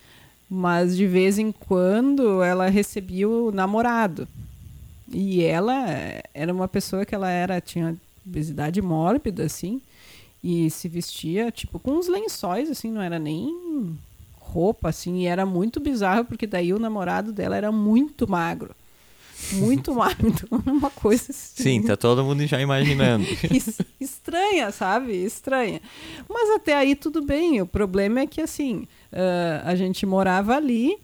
mas 0.48 0.96
de 0.96 1.06
vez 1.06 1.38
em 1.38 1.52
quando 1.52 2.42
ela 2.42 2.68
recebia 2.68 3.28
o 3.28 3.52
namorado. 3.52 4.26
E 5.12 5.42
ela 5.42 5.74
era 6.32 6.52
uma 6.52 6.68
pessoa 6.68 7.04
que 7.04 7.14
ela 7.14 7.28
era 7.30 7.60
tinha 7.60 7.96
obesidade 8.26 8.80
mórbida 8.80 9.44
assim 9.44 9.82
e 10.42 10.70
se 10.70 10.88
vestia 10.88 11.50
tipo 11.50 11.78
com 11.78 11.92
uns 11.92 12.08
lençóis 12.08 12.70
assim, 12.70 12.90
não 12.90 13.02
era 13.02 13.18
nem 13.18 13.96
roupa 14.34 14.88
assim, 14.88 15.22
e 15.22 15.26
era 15.26 15.46
muito 15.46 15.80
bizarro 15.80 16.24
porque 16.24 16.46
daí 16.46 16.72
o 16.72 16.78
namorado 16.78 17.32
dela 17.32 17.56
era 17.56 17.72
muito 17.72 18.28
magro. 18.28 18.74
Muito 19.52 19.94
magro, 19.94 20.28
então 20.28 20.62
uma 20.66 20.90
coisa 20.90 21.30
assim. 21.30 21.62
Sim, 21.62 21.82
tá 21.82 21.96
todo 21.96 22.24
mundo 22.24 22.46
já 22.46 22.60
imaginando. 22.60 23.24
Es- 23.50 23.80
estranha, 24.00 24.70
sabe? 24.70 25.12
Estranha. 25.24 25.80
Mas 26.28 26.50
até 26.50 26.74
aí 26.74 26.94
tudo 26.94 27.22
bem. 27.24 27.60
O 27.60 27.66
problema 27.66 28.20
é 28.20 28.26
que 28.26 28.40
assim, 28.40 28.86
ah, 29.12 29.62
a 29.64 29.74
gente 29.74 30.06
morava 30.06 30.54
ali 30.56 30.96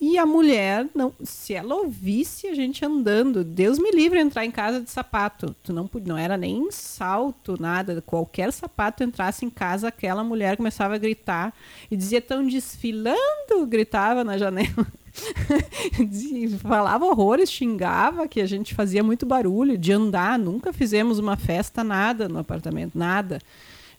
e 0.00 0.18
a 0.18 0.26
mulher, 0.26 0.86
não, 0.94 1.14
se 1.22 1.54
ela 1.54 1.74
ouvisse 1.76 2.46
a 2.48 2.54
gente 2.54 2.84
andando, 2.84 3.42
Deus 3.42 3.78
me 3.78 3.90
livre 3.90 4.18
entrar 4.20 4.44
em 4.44 4.50
casa 4.50 4.80
de 4.80 4.90
sapato. 4.90 5.54
Tu 5.62 5.72
não, 5.72 5.88
não 6.04 6.18
era 6.18 6.36
nem 6.36 6.68
salto, 6.70 7.56
nada. 7.58 8.02
Qualquer 8.04 8.52
sapato 8.52 9.02
entrasse 9.02 9.46
em 9.46 9.50
casa, 9.50 9.88
aquela 9.88 10.22
mulher 10.22 10.56
começava 10.58 10.94
a 10.96 10.98
gritar 10.98 11.54
e 11.90 11.96
dizia: 11.96 12.18
estão 12.18 12.46
desfilando, 12.46 13.66
gritava 13.66 14.22
na 14.24 14.36
janela. 14.36 14.86
Falava 16.60 17.04
horrores, 17.06 17.50
xingava 17.50 18.26
que 18.28 18.40
a 18.40 18.46
gente 18.46 18.74
fazia 18.74 19.02
muito 19.02 19.24
barulho 19.24 19.78
de 19.78 19.92
andar, 19.92 20.38
nunca 20.38 20.72
fizemos 20.72 21.18
uma 21.18 21.36
festa, 21.36 21.84
nada 21.84 22.28
no 22.28 22.38
apartamento, 22.38 22.96
nada. 22.98 23.38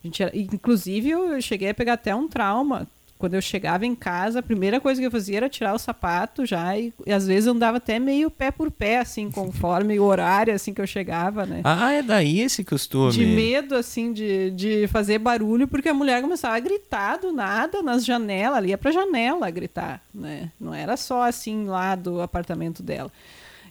A 0.03 0.07
gente 0.07 0.22
era- 0.22 0.38
inclusive, 0.38 1.10
eu 1.10 1.41
cheguei 1.41 1.69
a 1.69 1.74
pegar 1.74 1.93
até 1.93 2.13
um 2.15 2.27
trauma 2.27 2.88
quando 3.17 3.36
eu 3.36 3.41
chegava 3.41 3.86
em 3.86 3.95
casa, 3.95 4.39
a 4.39 4.43
primeira 4.43 4.79
coisa 4.79 5.00
que 5.00 5.07
eu 5.07 5.12
fazia 5.12 5.38
era 5.38 5.50
tirar 5.50 5.74
o 5.74 5.79
sapato 5.79 6.45
já 6.45 6.77
e, 6.77 6.93
e 7.05 7.13
às 7.13 7.25
vezes 7.25 7.48
andava 7.48 7.77
até 7.77 7.98
meio 7.98 8.29
pé 8.29 8.51
por 8.51 8.69
pé, 8.69 9.00
assim, 9.00 9.31
conforme 9.31 9.98
o 10.00 10.03
horário, 10.03 10.53
assim, 10.53 10.74
que 10.74 10.81
eu 10.81 10.88
chegava, 10.88 11.45
né? 11.45 11.62
Ah, 11.63 11.93
é 11.93 12.01
daí 12.01 12.41
esse 12.41 12.63
costume. 12.63 13.13
De 13.13 13.25
medo, 13.25 13.75
assim, 13.75 14.12
de, 14.12 14.51
de 14.51 14.88
fazer 14.88 15.17
barulho, 15.17 15.67
porque 15.67 15.88
a 15.88 15.93
mulher 15.93 16.22
começava 16.22 16.55
a 16.57 16.60
gritar 16.60 17.17
do 17.17 17.31
nada 17.31 17.81
nas 17.81 18.03
janelas, 18.05 18.57
ali 18.57 18.69
ia 18.69 18.77
pra 18.77 18.91
janela 18.91 19.50
gritar, 19.50 20.01
né? 20.13 20.51
Não 20.60 20.74
era 20.74 20.98
só, 20.98 21.24
assim, 21.24 21.65
lá 21.65 21.95
do 21.95 22.22
apartamento 22.22 22.84
dela. 22.84 23.12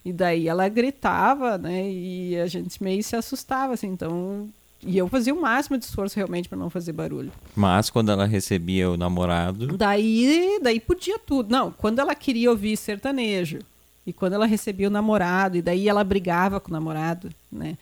E 0.05 0.13
daí 0.13 0.49
ela 0.49 0.69
gritava, 0.69 1.59
né? 1.59 1.91
E 1.91 2.39
a 2.39 2.47
gente 2.47 2.83
meio 2.83 3.03
se 3.03 3.17
assustava, 3.17 3.75
assim, 3.75 3.89
então 3.89 4.49
e 4.87 4.99
eu 4.99 5.09
fazia 5.09 5.35
o 5.35 5.41
máximo 5.41 5.79
de 5.79 5.85
esforço 5.85 6.17
realmente 6.17 6.49
para 6.49 6.59
não 6.59 6.69
fazer 6.71 6.93
barulho. 6.93 7.33
Mas 7.57 7.91
quando 7.91 8.13
ela 8.13 8.27
recebia 8.27 8.91
o 8.91 8.97
namorado. 8.97 9.77
Daí, 9.77 10.59
daí 10.63 10.79
podia 10.79 11.19
tudo. 11.19 11.51
Não, 11.51 11.71
quando 11.71 11.99
ela 11.99 12.15
queria 12.15 12.51
ouvir 12.51 12.77
sertanejo. 12.77 13.61
E 14.07 14.13
quando 14.13 14.35
ela 14.35 14.45
recebia 14.45 14.89
o 14.89 14.91
namorado, 14.91 15.57
e 15.57 15.63
daí 15.63 15.89
ela 15.89 16.05
brigava 16.05 16.61
com 16.61 16.69
o 16.69 16.73
namorado, 16.73 17.31
né? 17.51 17.79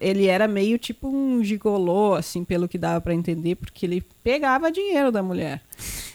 Ele 0.00 0.26
era 0.26 0.46
meio 0.46 0.78
tipo 0.78 1.08
um 1.08 1.42
gigolô, 1.42 2.14
assim, 2.14 2.44
pelo 2.44 2.68
que 2.68 2.78
dava 2.78 3.00
para 3.00 3.12
entender, 3.12 3.56
porque 3.56 3.84
ele 3.84 4.00
pegava 4.22 4.70
dinheiro 4.70 5.10
da 5.10 5.20
mulher. 5.20 5.60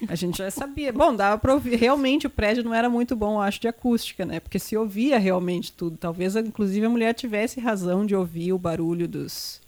A 0.08 0.16
gente 0.16 0.38
já 0.38 0.50
sabia. 0.50 0.94
Bom, 0.94 1.14
dava 1.14 1.38
para 1.38 1.54
ouvir. 1.54 1.76
Realmente 1.76 2.26
o 2.26 2.30
prédio 2.30 2.64
não 2.64 2.74
era 2.74 2.90
muito 2.90 3.18
bom, 3.18 3.42
acho, 3.42 3.60
de 3.60 3.68
acústica, 3.68 4.26
né? 4.26 4.40
Porque 4.40 4.58
se 4.58 4.78
ouvia 4.78 5.20
realmente 5.20 5.74
tudo. 5.74 5.98
Talvez, 5.98 6.38
inclusive, 6.38 6.86
a 6.86 6.90
mulher 6.90 7.14
tivesse 7.14 7.60
razão 7.60 8.06
de 8.06 8.16
ouvir 8.16 8.54
o 8.54 8.58
barulho 8.58 9.10
dos, 9.10 9.60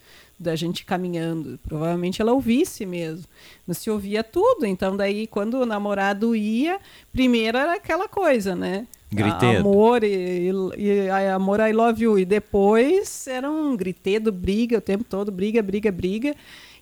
da 0.42 0.56
gente 0.56 0.84
caminhando. 0.84 1.60
Provavelmente 1.64 2.22
ela 2.22 2.34
ouvisse 2.34 2.86
mesmo. 2.86 3.26
Mas 3.66 3.78
se 3.78 3.90
ouvia 3.90 4.24
tudo. 4.24 4.66
Então, 4.66 4.98
daí, 4.98 5.28
quando 5.28 5.56
o 5.56 5.66
namorado 5.66 6.36
ia, 6.36 6.80
primeiro 7.12 7.58
era 7.58 7.76
aquela 7.76 8.08
coisa, 8.08 8.56
né? 8.56 8.88
Gritedo. 9.12 9.70
Amor 9.70 10.04
e, 10.04 10.50
e, 10.50 10.52
e, 10.78 11.10
amor, 11.30 11.60
I 11.60 11.72
love 11.74 12.04
you. 12.04 12.18
E 12.18 12.26
depois 12.26 13.28
era 13.28 13.50
um 13.50 13.76
gritedo, 13.76 14.32
briga 14.32 14.78
o 14.78 14.82
tempo 14.82 15.04
todo, 15.04 15.32
briga, 15.32 15.62
briga, 15.62 15.92
briga. 15.92 16.36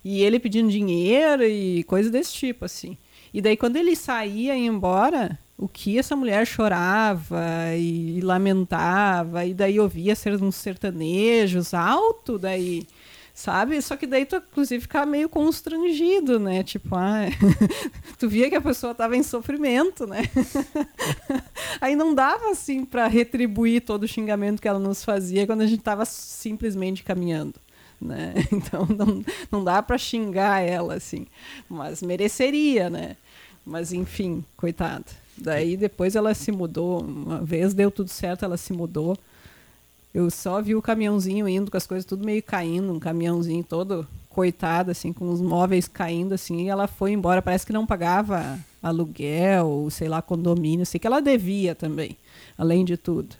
E 0.04 0.22
ele 0.22 0.38
pedindo 0.38 0.70
dinheiro 0.70 1.44
e 1.44 1.82
coisa 1.84 2.08
desse 2.08 2.32
tipo, 2.32 2.64
assim. 2.64 2.96
E 3.34 3.40
daí, 3.42 3.56
quando 3.56 3.76
ele 3.76 3.94
saía 3.94 4.56
e 4.56 4.62
ia 4.62 4.66
embora, 4.66 5.38
o 5.58 5.68
que 5.68 5.98
essa 5.98 6.16
mulher 6.16 6.46
chorava 6.46 7.44
e, 7.76 8.18
e 8.18 8.20
lamentava, 8.22 9.44
e 9.44 9.52
daí 9.52 9.78
ouvia 9.78 10.14
ser 10.14 10.42
uns 10.42 10.56
sertanejos 10.56 11.74
alto, 11.74 12.38
daí 12.38 12.86
sabe? 13.40 13.80
Só 13.80 13.96
que 13.96 14.06
daí 14.06 14.26
tu, 14.26 14.36
inclusive, 14.36 14.82
ficava 14.82 15.06
meio 15.06 15.28
constrangido, 15.28 16.38
né? 16.38 16.62
Tipo, 16.62 16.94
ah, 16.94 17.22
tu 18.18 18.28
via 18.28 18.50
que 18.50 18.54
a 18.54 18.60
pessoa 18.60 18.92
estava 18.92 19.16
em 19.16 19.22
sofrimento, 19.22 20.06
né? 20.06 20.22
Aí 21.80 21.96
não 21.96 22.14
dava, 22.14 22.50
assim, 22.50 22.84
para 22.84 23.06
retribuir 23.06 23.80
todo 23.80 24.02
o 24.02 24.08
xingamento 24.08 24.60
que 24.60 24.68
ela 24.68 24.78
nos 24.78 25.02
fazia 25.02 25.46
quando 25.46 25.62
a 25.62 25.66
gente 25.66 25.78
estava 25.78 26.04
simplesmente 26.04 27.02
caminhando. 27.02 27.54
Né? 27.98 28.34
Então 28.52 28.86
não, 28.86 29.24
não 29.50 29.64
dá 29.64 29.82
para 29.82 29.98
xingar 29.98 30.60
ela 30.60 30.94
assim, 30.94 31.26
mas 31.68 32.02
mereceria, 32.02 32.88
né? 32.88 33.16
Mas 33.64 33.92
enfim, 33.92 34.44
coitada. 34.56 35.04
Daí 35.36 35.76
depois 35.76 36.14
ela 36.14 36.34
se 36.34 36.50
mudou, 36.52 37.02
uma 37.02 37.42
vez 37.42 37.72
deu 37.72 37.90
tudo 37.90 38.10
certo, 38.10 38.44
ela 38.44 38.56
se 38.56 38.72
mudou. 38.72 39.16
Eu 40.12 40.30
só 40.30 40.60
vi 40.60 40.74
o 40.74 40.82
caminhãozinho 40.82 41.48
indo 41.48 41.70
com 41.70 41.76
as 41.76 41.86
coisas 41.86 42.04
tudo 42.04 42.24
meio 42.24 42.42
caindo, 42.42 42.92
um 42.92 42.98
caminhãozinho 42.98 43.62
todo 43.62 44.06
coitado, 44.28 44.90
assim, 44.90 45.12
com 45.12 45.30
os 45.30 45.40
móveis 45.40 45.86
caindo, 45.86 46.32
assim, 46.34 46.62
e 46.62 46.68
ela 46.68 46.86
foi 46.86 47.12
embora. 47.12 47.42
Parece 47.42 47.66
que 47.66 47.72
não 47.72 47.86
pagava 47.86 48.58
aluguel, 48.82 49.88
sei 49.90 50.08
lá, 50.08 50.22
condomínio, 50.22 50.86
sei 50.86 50.98
que 50.98 51.06
ela 51.06 51.20
devia 51.20 51.74
também, 51.74 52.16
além 52.56 52.84
de 52.84 52.96
tudo. 52.96 53.36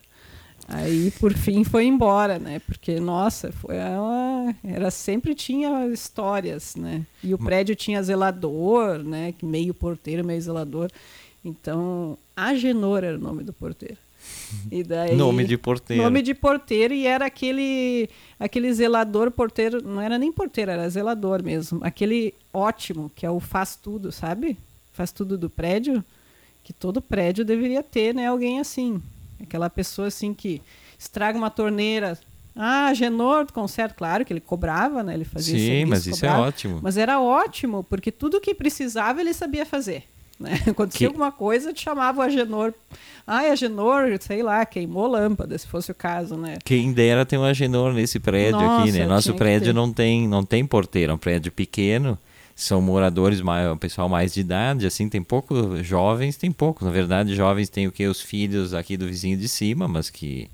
Aí, 0.68 1.10
por 1.18 1.32
fim, 1.32 1.64
foi 1.64 1.86
embora, 1.86 2.38
né? 2.38 2.60
Porque, 2.60 3.00
nossa, 3.00 3.50
foi 3.50 3.76
ela, 3.76 4.54
era 4.62 4.90
sempre 4.90 5.34
tinha 5.34 5.86
histórias, 5.88 6.76
né? 6.76 7.04
E 7.24 7.34
o 7.34 7.38
prédio 7.38 7.74
tinha 7.74 8.02
zelador, 8.02 8.98
né? 8.98 9.34
Meio 9.42 9.74
porteiro, 9.74 10.24
meio 10.24 10.40
zelador. 10.40 10.88
Então, 11.44 12.16
Agenor 12.36 13.02
era 13.02 13.16
o 13.16 13.20
nome 13.20 13.42
do 13.42 13.52
porteiro. 13.52 13.96
E 14.70 14.82
daí, 14.82 15.16
nome 15.16 15.44
de 15.44 15.56
porteiro. 15.56 16.02
Nome 16.02 16.22
de 16.22 16.34
porteiro 16.34 16.92
e 16.94 17.06
era 17.06 17.26
aquele 17.26 18.08
aquele 18.38 18.72
zelador 18.72 19.30
porteiro, 19.30 19.82
não 19.82 20.00
era 20.00 20.18
nem 20.18 20.32
porteiro, 20.32 20.70
era 20.70 20.88
zelador 20.88 21.42
mesmo. 21.42 21.80
Aquele 21.82 22.34
ótimo, 22.52 23.10
que 23.14 23.24
é 23.24 23.30
o 23.30 23.40
faz 23.40 23.76
tudo, 23.76 24.10
sabe? 24.10 24.58
Faz 24.92 25.12
tudo 25.12 25.38
do 25.38 25.48
prédio, 25.48 26.04
que 26.62 26.72
todo 26.72 27.00
prédio 27.00 27.44
deveria 27.44 27.82
ter, 27.82 28.14
né, 28.14 28.26
alguém 28.26 28.60
assim. 28.60 29.00
Aquela 29.42 29.70
pessoa 29.70 30.08
assim 30.08 30.34
que 30.34 30.60
estraga 30.98 31.38
uma 31.38 31.50
torneira, 31.50 32.18
ah, 32.54 32.92
Genor, 32.92 33.50
conserto, 33.52 33.94
claro 33.94 34.24
que 34.24 34.32
ele 34.32 34.40
cobrava, 34.40 35.02
né? 35.02 35.14
Ele 35.14 35.24
fazia 35.24 35.58
Sim, 35.58 35.66
serviço, 35.66 35.88
mas 35.88 36.06
isso 36.06 36.24
é 36.24 36.28
cobrava, 36.28 36.44
é 36.44 36.48
ótimo. 36.48 36.80
Mas 36.82 36.96
era 36.96 37.20
ótimo, 37.20 37.84
porque 37.84 38.10
tudo 38.12 38.40
que 38.40 38.54
precisava 38.54 39.20
ele 39.20 39.32
sabia 39.32 39.64
fazer. 39.64 40.04
Né? 40.40 40.58
Acontecia 40.66 41.00
que... 41.00 41.04
alguma 41.04 41.30
coisa, 41.30 41.72
te 41.72 41.82
chamava 41.82 42.20
o 42.20 42.22
Agenor. 42.22 42.72
Ah, 43.26 43.40
Agenor, 43.40 44.18
sei 44.20 44.42
lá, 44.42 44.64
queimou 44.64 45.06
lâmpada, 45.06 45.56
se 45.58 45.66
fosse 45.66 45.92
o 45.92 45.94
caso, 45.94 46.34
né? 46.36 46.56
Quem 46.64 46.92
dera 46.92 47.26
ter 47.26 47.36
um 47.36 47.44
Agenor 47.44 47.92
nesse 47.92 48.18
prédio 48.18 48.58
Nossa, 48.58 48.82
aqui, 48.82 48.92
né? 48.92 49.06
Nosso 49.06 49.34
prédio 49.34 49.74
não 49.74 49.92
tem, 49.92 50.26
não 50.26 50.42
tem 50.42 50.64
porteiro, 50.64 51.12
é 51.12 51.14
um 51.14 51.18
prédio 51.18 51.52
pequeno. 51.52 52.18
São 52.56 52.80
moradores, 52.80 53.40
mais, 53.40 53.70
o 53.70 53.76
pessoal 53.76 54.08
mais 54.08 54.34
de 54.34 54.40
idade, 54.40 54.86
assim, 54.86 55.08
tem 55.08 55.22
poucos 55.22 55.86
jovens, 55.86 56.36
tem 56.36 56.50
poucos. 56.50 56.84
Na 56.84 56.92
verdade, 56.92 57.34
jovens 57.34 57.68
tem 57.68 57.86
o 57.86 57.92
que? 57.92 58.06
Os 58.06 58.20
filhos 58.20 58.74
aqui 58.74 58.96
do 58.96 59.06
vizinho 59.06 59.36
de 59.36 59.48
cima, 59.48 59.88
mas 59.88 60.10
que, 60.10 60.50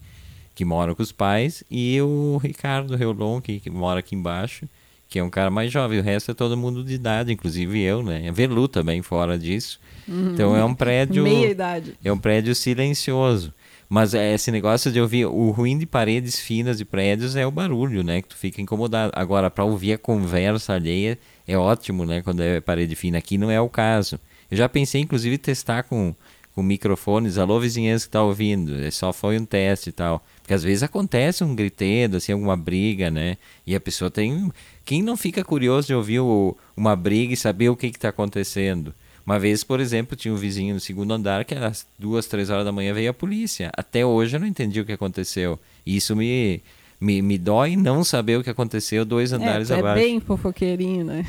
que 0.54 0.64
moram 0.64 0.94
com 0.94 1.02
os 1.02 1.10
pais. 1.10 1.64
E 1.68 2.00
o 2.00 2.38
Ricardo 2.40 2.94
Reolon, 2.94 3.40
que, 3.40 3.58
que 3.58 3.70
mora 3.70 4.00
aqui 4.00 4.14
embaixo 4.14 4.68
que 5.08 5.18
é 5.18 5.22
um 5.22 5.30
cara 5.30 5.50
mais 5.50 5.70
jovem. 5.70 5.98
O 5.98 6.02
resto 6.02 6.30
é 6.30 6.34
todo 6.34 6.56
mundo 6.56 6.82
de 6.82 6.94
idade, 6.94 7.32
inclusive 7.32 7.80
eu, 7.80 8.02
né? 8.02 8.28
A 8.28 8.32
Velu 8.32 8.68
também 8.68 9.02
fora 9.02 9.38
disso. 9.38 9.80
Uhum. 10.08 10.32
Então 10.32 10.56
é 10.56 10.64
um 10.64 10.74
prédio. 10.74 11.22
Meia 11.22 11.50
idade. 11.50 11.94
É 12.04 12.12
um 12.12 12.18
prédio 12.18 12.54
silencioso. 12.54 13.52
Mas 13.88 14.14
é 14.14 14.34
esse 14.34 14.50
negócio 14.50 14.90
de 14.90 15.00
ouvir 15.00 15.26
o 15.26 15.50
ruim 15.50 15.78
de 15.78 15.86
paredes 15.86 16.40
finas 16.40 16.78
de 16.78 16.84
prédios 16.84 17.36
é 17.36 17.46
o 17.46 17.52
barulho, 17.52 18.02
né? 18.02 18.20
Que 18.20 18.28
tu 18.28 18.36
fica 18.36 18.60
incomodado. 18.60 19.12
Agora, 19.14 19.48
para 19.48 19.64
ouvir 19.64 19.92
a 19.92 19.98
conversa 19.98 20.72
alheia 20.74 21.16
é 21.46 21.56
ótimo, 21.56 22.04
né? 22.04 22.20
Quando 22.20 22.42
é 22.42 22.60
parede 22.60 22.96
fina. 22.96 23.18
Aqui 23.18 23.38
não 23.38 23.50
é 23.50 23.60
o 23.60 23.68
caso. 23.68 24.18
Eu 24.50 24.56
já 24.56 24.68
pensei, 24.68 25.00
inclusive, 25.02 25.38
testar 25.38 25.84
com, 25.84 26.14
com 26.52 26.62
microfones. 26.62 27.38
Alô, 27.38 27.60
vizinhança 27.60 28.06
que 28.06 28.10
tá 28.10 28.22
ouvindo. 28.22 28.74
É 28.84 28.90
só 28.90 29.12
foi 29.12 29.38
um 29.38 29.44
teste 29.44 29.90
e 29.90 29.92
tal. 29.92 30.24
Porque 30.46 30.54
às 30.54 30.62
vezes 30.62 30.84
acontece 30.84 31.42
um 31.42 31.56
gritedo, 31.56 32.18
assim, 32.18 32.30
alguma 32.30 32.56
briga, 32.56 33.10
né? 33.10 33.36
E 33.66 33.74
a 33.74 33.80
pessoa 33.80 34.08
tem. 34.08 34.52
Quem 34.84 35.02
não 35.02 35.16
fica 35.16 35.42
curioso 35.42 35.88
de 35.88 35.94
ouvir 35.94 36.20
o, 36.20 36.56
uma 36.76 36.94
briga 36.94 37.34
e 37.34 37.36
saber 37.36 37.68
o 37.68 37.74
que 37.74 37.88
está 37.88 38.10
acontecendo? 38.10 38.94
Uma 39.26 39.40
vez, 39.40 39.64
por 39.64 39.80
exemplo, 39.80 40.14
tinha 40.14 40.32
um 40.32 40.36
vizinho 40.36 40.74
no 40.74 40.78
segundo 40.78 41.12
andar 41.12 41.44
que 41.44 41.52
às 41.52 41.84
duas, 41.98 42.26
três 42.26 42.48
horas 42.48 42.64
da 42.64 42.70
manhã 42.70 42.94
veio 42.94 43.10
a 43.10 43.12
polícia. 43.12 43.72
Até 43.76 44.06
hoje 44.06 44.36
eu 44.36 44.40
não 44.40 44.46
entendi 44.46 44.80
o 44.80 44.84
que 44.84 44.92
aconteceu. 44.92 45.58
E 45.84 45.96
isso 45.96 46.14
me, 46.14 46.62
me, 47.00 47.20
me 47.22 47.38
dói 47.38 47.76
não 47.76 48.02
saber 48.02 48.38
o 48.38 48.42
que 48.42 48.50
aconteceu 48.50 49.04
dois 49.04 49.32
é, 49.32 49.36
andares 49.36 49.70
é, 49.70 49.78
abaixo. 49.78 50.00
É 50.00 50.04
bem 50.04 50.20
fofoqueirinho, 50.20 51.04
né? 51.04 51.24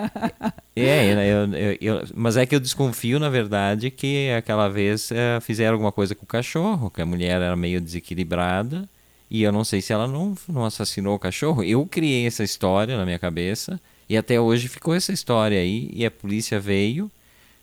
é, 0.74 1.12
eu, 1.12 1.54
eu, 1.54 1.78
eu, 1.80 2.04
mas 2.14 2.36
é 2.36 2.46
que 2.46 2.54
eu 2.54 2.60
desconfio, 2.60 3.18
na 3.18 3.28
verdade, 3.28 3.90
que 3.90 4.30
aquela 4.30 4.68
vez 4.68 5.10
é, 5.12 5.38
fizeram 5.40 5.74
alguma 5.74 5.92
coisa 5.92 6.14
com 6.14 6.24
o 6.24 6.28
cachorro, 6.28 6.90
que 6.90 7.02
a 7.02 7.06
mulher 7.06 7.40
era 7.40 7.56
meio 7.56 7.80
desequilibrada 7.80 8.88
e 9.30 9.42
eu 9.42 9.52
não 9.52 9.64
sei 9.64 9.80
se 9.80 9.92
ela 9.92 10.06
não, 10.06 10.36
não 10.48 10.64
assassinou 10.64 11.14
o 11.14 11.18
cachorro. 11.18 11.62
Eu 11.62 11.84
criei 11.86 12.26
essa 12.26 12.44
história 12.44 12.96
na 12.96 13.04
minha 13.04 13.18
cabeça. 13.18 13.80
E 14.08 14.16
até 14.16 14.40
hoje 14.40 14.68
ficou 14.68 14.94
essa 14.94 15.12
história 15.12 15.58
aí. 15.58 15.90
E 15.92 16.06
a 16.06 16.10
polícia 16.10 16.60
veio, 16.60 17.10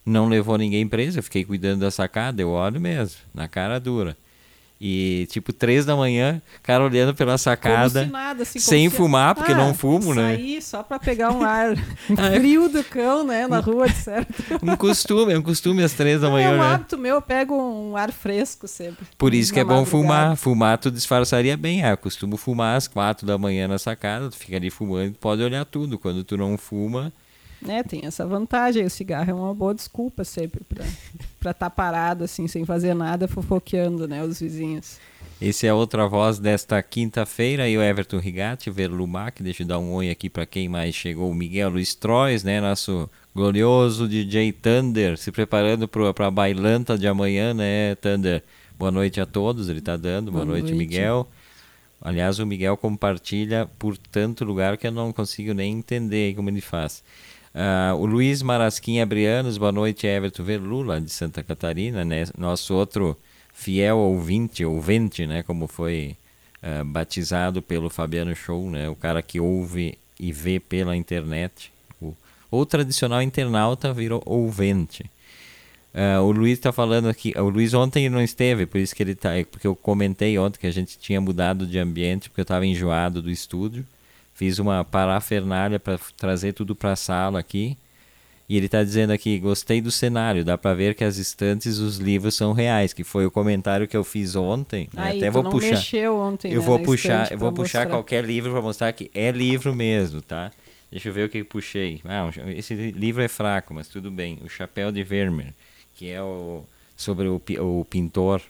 não 0.06 0.28
levou 0.28 0.58
ninguém 0.58 0.88
preso. 0.88 1.19
Eu 1.19 1.24
fiquei 1.24 1.46
cuidando 1.46 1.82
da 1.82 1.91
sacada. 1.91 2.41
Eu 2.41 2.50
olho 2.50 2.82
mesmo, 2.82 3.17
na 3.34 3.48
cara 3.48 3.80
dura. 3.80 4.17
E 4.80 5.28
tipo, 5.30 5.54
três 5.54 5.86
da 5.86 5.96
manhã, 5.96 6.42
cara 6.62 6.84
olhando 6.84 7.16
pela 7.16 7.38
sacada. 7.38 8.06
Nada, 8.06 8.44
assim, 8.44 8.60
sem 8.60 8.90
fumar, 8.90 9.34
porque 9.34 9.54
ah, 9.54 9.58
não 9.58 9.74
fumo, 9.74 10.14
né? 10.14 10.36
Sair 10.36 10.62
só 10.62 10.84
pra 10.84 11.00
pegar 11.00 11.32
um 11.32 11.42
ar 11.42 11.76
frio 12.36 12.68
do 12.68 12.84
cão, 12.84 13.26
né? 13.26 13.48
Na 13.48 13.60
rua, 13.60 13.88
de 13.88 13.96
certo. 13.96 14.34
um 14.62 14.76
costume, 14.76 15.34
é 15.34 15.40
um 15.40 15.42
costume 15.42 15.84
às 15.84 15.94
três 15.94 16.20
da 16.20 16.30
manhã, 16.30 16.50
é 16.50 16.54
um 16.54 16.58
né? 16.58 16.74
hábito 16.74 16.98
meu, 16.98 17.16
eu 17.16 17.22
pego 17.22 17.56
um 17.56 17.96
ar 17.96 18.12
fresco 18.12 18.68
sempre. 18.68 19.06
Por 19.18 19.34
isso 19.34 19.54
que 19.54 19.60
é 19.60 19.64
bom 19.64 19.86
fumar. 19.86 20.36
Fumar 20.36 20.78
tu 20.78 20.92
disfarçaria 20.92 21.56
bem. 21.56 21.84
Ah, 21.84 21.92
eu 21.92 21.98
costumo 21.98 22.36
fumar 22.36 22.76
às 22.76 22.88
quatro 22.88 23.26
da 23.26 23.38
manhã 23.38 23.68
na 23.68 23.80
sacada, 23.80 24.30
tu 24.30 24.36
fica 24.36 24.58
ali 24.58 24.70
fumando, 24.70 25.14
pode 25.14 25.42
olhar 25.42 25.64
tudo. 25.64 25.98
Quando 25.98 26.24
tu 26.24 26.36
não 26.36 26.58
fuma, 26.58 27.14
né, 27.65 27.84
tem 27.84 28.02
essa 28.06 28.26
vantagem. 28.26 28.86
O 28.86 28.89
cigarro 28.89 29.32
é 29.32 29.34
uma 29.34 29.54
boa 29.54 29.73
desculpa 29.73 30.23
sempre 30.23 30.62
para 30.63 30.86
estar 30.86 31.54
tá 31.54 31.69
parado, 31.69 32.23
assim, 32.23 32.47
sem 32.47 32.65
fazer 32.65 32.93
nada, 32.93 33.28
fofoqueando, 33.28 34.08
né, 34.08 34.23
os 34.23 34.39
vizinhos. 34.39 34.99
Esse 35.41 35.67
é 35.67 35.73
outra 35.73 36.08
voz 36.08 36.39
desta 36.39 36.82
quinta-feira. 36.82 37.67
E 37.67 37.78
o 37.78 37.82
Everton 37.82 38.17
Rigatti, 38.17 38.69
Verlumac. 38.69 39.43
Deixa 39.43 39.63
eu 39.63 39.67
dar 39.67 39.80
um 39.80 39.91
oi 39.91 40.10
aqui 40.10 40.30
para 40.30 40.45
quem 40.45 40.69
mais 40.69 40.95
chegou. 40.95 41.30
O 41.30 41.36
Miguel 41.36 41.69
Luiz 41.69 41.93
Trois, 41.93 42.43
né? 42.43 42.62
Nosso 42.62 43.10
glorioso 43.36 44.08
DJ 44.08 44.54
Thunder, 44.54 45.17
se 45.17 45.32
preparando 45.32 45.88
para 45.88 46.28
a 46.28 46.32
bailanta 46.32 46.97
de 46.97 47.08
amanhã, 47.08 47.54
né, 47.54 47.95
Thunder? 47.95 48.43
Boa 48.78 48.91
noite 48.91 49.19
a 49.19 49.26
todos, 49.26 49.69
ele 49.69 49.80
está 49.80 49.97
dando. 49.97 50.32
Boa, 50.32 50.45
Boa 50.45 50.58
noite, 50.58 50.71
noite, 50.71 50.78
Miguel. 50.78 51.28
Aliás, 52.02 52.38
o 52.39 52.45
Miguel 52.45 52.76
compartilha 52.78 53.69
por 53.80 53.97
tanto 53.97 54.43
lugar 54.43 54.78
que 54.78 54.88
eu 54.88 54.91
não 54.91 55.13
consigo 55.13 55.54
nem 55.54 55.73
entender 55.73 56.36
como 56.36 56.49
ele 56.49 56.62
faz. 56.62 57.04
Uh, 57.54 57.96
o 57.98 58.06
Luiz 58.08 58.42
Marasquim 58.42 59.00
Abrianos, 59.00 59.60
boa 59.60 59.72
noite, 59.72 60.08
Everton 60.08 60.44
Verlula, 60.44 61.00
de 61.00 61.12
Santa 61.12 61.44
Catarina, 61.44 62.04
né? 62.04 62.24
Nosso 62.36 62.74
outro 62.74 63.16
fiel 63.54 63.98
ouvinte, 63.98 64.66
ouvinte, 64.66 65.28
né? 65.28 65.44
Como 65.44 65.68
foi 65.68 66.18
uh, 66.63 66.84
batizado 66.84 67.62
pelo 67.62 67.92
Fabiano 67.92 68.36
Show, 68.36 68.72
né? 68.72 68.89
O 68.89 68.96
cara 68.96 69.22
que 69.22 69.39
ouve 69.39 70.00
e 70.20 70.32
vê 70.32 70.60
pela 70.60 70.96
internet. 70.96 71.72
O, 72.02 72.16
o 72.50 72.66
tradicional 72.66 73.22
internauta 73.22 73.94
virou 73.94 74.24
ouvinte. 74.26 75.06
Uh, 75.94 76.24
o 76.24 76.32
Luiz 76.32 76.54
está 76.58 76.72
falando 76.72 77.08
aqui. 77.08 77.36
O 77.38 77.50
Luiz 77.50 77.72
ontem 77.76 78.10
não 78.10 78.24
esteve, 78.24 78.66
por 78.66 78.80
isso 78.80 78.96
que 78.96 79.04
ele 79.04 79.13
tá. 79.13 79.30
Porque 79.52 79.68
eu 79.68 79.76
comentei 79.76 80.39
ontem 80.39 80.60
que 80.60 80.66
a 80.66 80.72
gente 80.72 80.98
tinha 80.98 81.22
mudado 81.22 81.68
de 81.68 81.78
ambiente, 81.78 82.30
porque 82.30 82.42
eu 82.42 82.44
estava 82.44 82.66
enjoado 82.66 83.22
do 83.22 83.30
estúdio. 83.30 83.86
Fiz 84.34 84.60
uma 84.60 84.84
parafernália 84.84 85.80
para 85.80 86.00
trazer 86.17 86.54
tudo 86.54 86.76
para 86.76 86.93
a 86.93 86.96
sala 86.96 87.39
aqui. 87.39 87.78
E 88.48 88.58
ele 88.58 88.65
está 88.65 88.84
dizendo 88.84 89.12
aqui: 89.12 89.39
gostei 89.39 89.82
do 89.82 89.91
cenário, 89.91 90.43
dá 90.43 90.58
para 90.58 90.74
ver 90.74 90.96
que 90.96 91.04
as 91.04 91.17
estantes, 91.17 91.78
os 91.78 91.98
livros 91.98 92.36
são 92.36 92.52
reais, 92.52 92.93
que 92.93 93.04
foi 93.04 93.26
o 93.26 93.32
comentário 93.32 93.88
que 93.88 93.96
eu 93.96 94.04
fiz 94.04 94.36
ontem. 94.36 94.89
Né? 94.93 95.02
Aí, 95.04 95.17
Até 95.17 95.32
vou 95.32 95.43
puxar. 95.43 95.72
Mexeu 95.72 96.17
ontem, 96.17 96.52
eu 96.52 96.60
né, 96.60 96.65
vou 96.65 96.80
puxar, 96.80 97.32
eu 97.32 97.38
vou 97.38 97.52
puxar 97.52 97.88
qualquer 97.88 98.24
livro 98.24 98.52
para 98.52 98.62
mostrar 98.62 98.91
que 98.91 99.10
é 99.13 99.32
livro 99.32 99.74
mesmo, 99.74 100.22
tá? 100.22 100.52
Deixa 100.91 101.10
eu 101.10 101.13
ver 101.13 101.26
o 101.26 101.30
que 101.30 101.39
eu 101.39 101.46
puxei. 101.46 102.02
Ah, 102.06 102.30
esse 102.56 102.76
livro 102.76 103.24
é 103.24 103.28
fraco, 103.28 103.74
mas 103.74 103.88
tudo 103.88 104.12
bem. 104.12 104.38
O 104.43 104.50
Chapéu 104.50 104.91
de 104.91 105.04
Vermeer, 105.04 105.54
que 105.96 106.10
é 106.10 106.22
o 106.22 106.63
sobre 106.96 107.28
o, 107.28 107.41
o 107.60 107.86
pintor. 107.86 108.41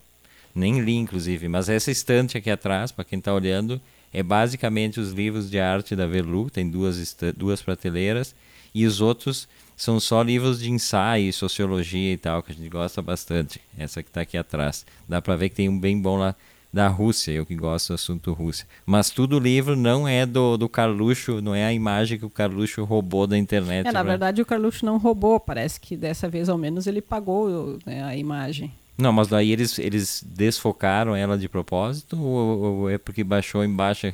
Nem 0.54 0.82
li, 0.82 0.96
inclusive, 0.96 1.48
mas 1.48 1.70
essa 1.70 1.90
estante 1.90 2.38
aqui 2.38 2.50
atrás, 2.50 2.92
para 2.92 3.04
quem 3.04 3.18
está 3.18 3.34
olhando, 3.34 3.82
é 4.14 4.22
basicamente 4.22 5.00
os 5.00 5.12
livros 5.12 5.50
de 5.50 5.60
arte 5.60 5.96
da 5.96 6.06
Verlu, 6.06 6.50
tem 6.50 6.70
duas, 6.70 7.16
duas 7.36 7.62
prateleiras, 7.62 8.36
e 8.74 8.86
os 8.86 9.02
outros 9.02 9.48
são 9.76 10.00
só 10.00 10.22
livros 10.22 10.60
de 10.60 10.72
ensaio, 10.72 11.34
sociologia 11.34 12.14
e 12.14 12.18
tal, 12.18 12.44
que 12.44 12.52
a 12.52 12.56
gente 12.56 12.70
gosta 12.70 13.02
bastante. 13.02 13.60
Essa 13.78 14.04
que 14.04 14.10
está 14.10 14.22
aqui 14.22 14.38
atrás. 14.38 14.86
Dá 15.10 15.22
para 15.22 15.36
ver 15.36 15.50
que 15.50 15.56
tem 15.56 15.68
um 15.68 15.80
bem 15.80 16.00
bom 16.00 16.18
lá 16.18 16.36
da 16.72 16.88
Rússia, 16.88 17.32
eu 17.32 17.46
que 17.46 17.56
gosto 17.56 17.90
do 17.90 17.94
assunto 17.94 18.34
Rússia. 18.34 18.66
Mas 18.84 19.12
tudo 19.12 19.40
livro 19.40 19.76
não 19.76 20.08
é 20.08 20.26
do, 20.26 20.58
do 20.58 20.68
Carluxo, 20.68 21.40
não 21.40 21.54
é 21.54 21.66
a 21.66 21.74
imagem 21.74 22.18
que 22.18 22.26
o 22.26 22.30
Carluxo 22.30 22.84
roubou 22.84 23.28
da 23.28 23.38
internet. 23.38 23.88
É, 23.88 23.92
na 23.92 24.02
verdade 24.02 24.42
o 24.42 24.46
Carluxo 24.46 24.84
não 24.84 24.98
roubou, 24.98 25.40
parece 25.40 25.80
que 25.80 25.96
dessa 25.96 26.28
vez 26.28 26.50
ao 26.50 26.58
menos 26.58 26.88
ele 26.88 27.02
pagou 27.02 27.78
né, 27.86 28.04
a 28.04 28.16
imagem. 28.16 28.72
Não, 28.96 29.12
mas 29.12 29.28
daí 29.28 29.52
eles, 29.52 29.80
eles 29.80 30.24
desfocaram 30.26 31.16
ela 31.16 31.36
de 31.36 31.50
propósito 31.50 32.22
ou, 32.22 32.62
ou 32.62 32.90
é 32.90 32.98
porque 32.98 33.24
baixou 33.24 33.64
em 33.64 33.74
baixa, 33.74 34.14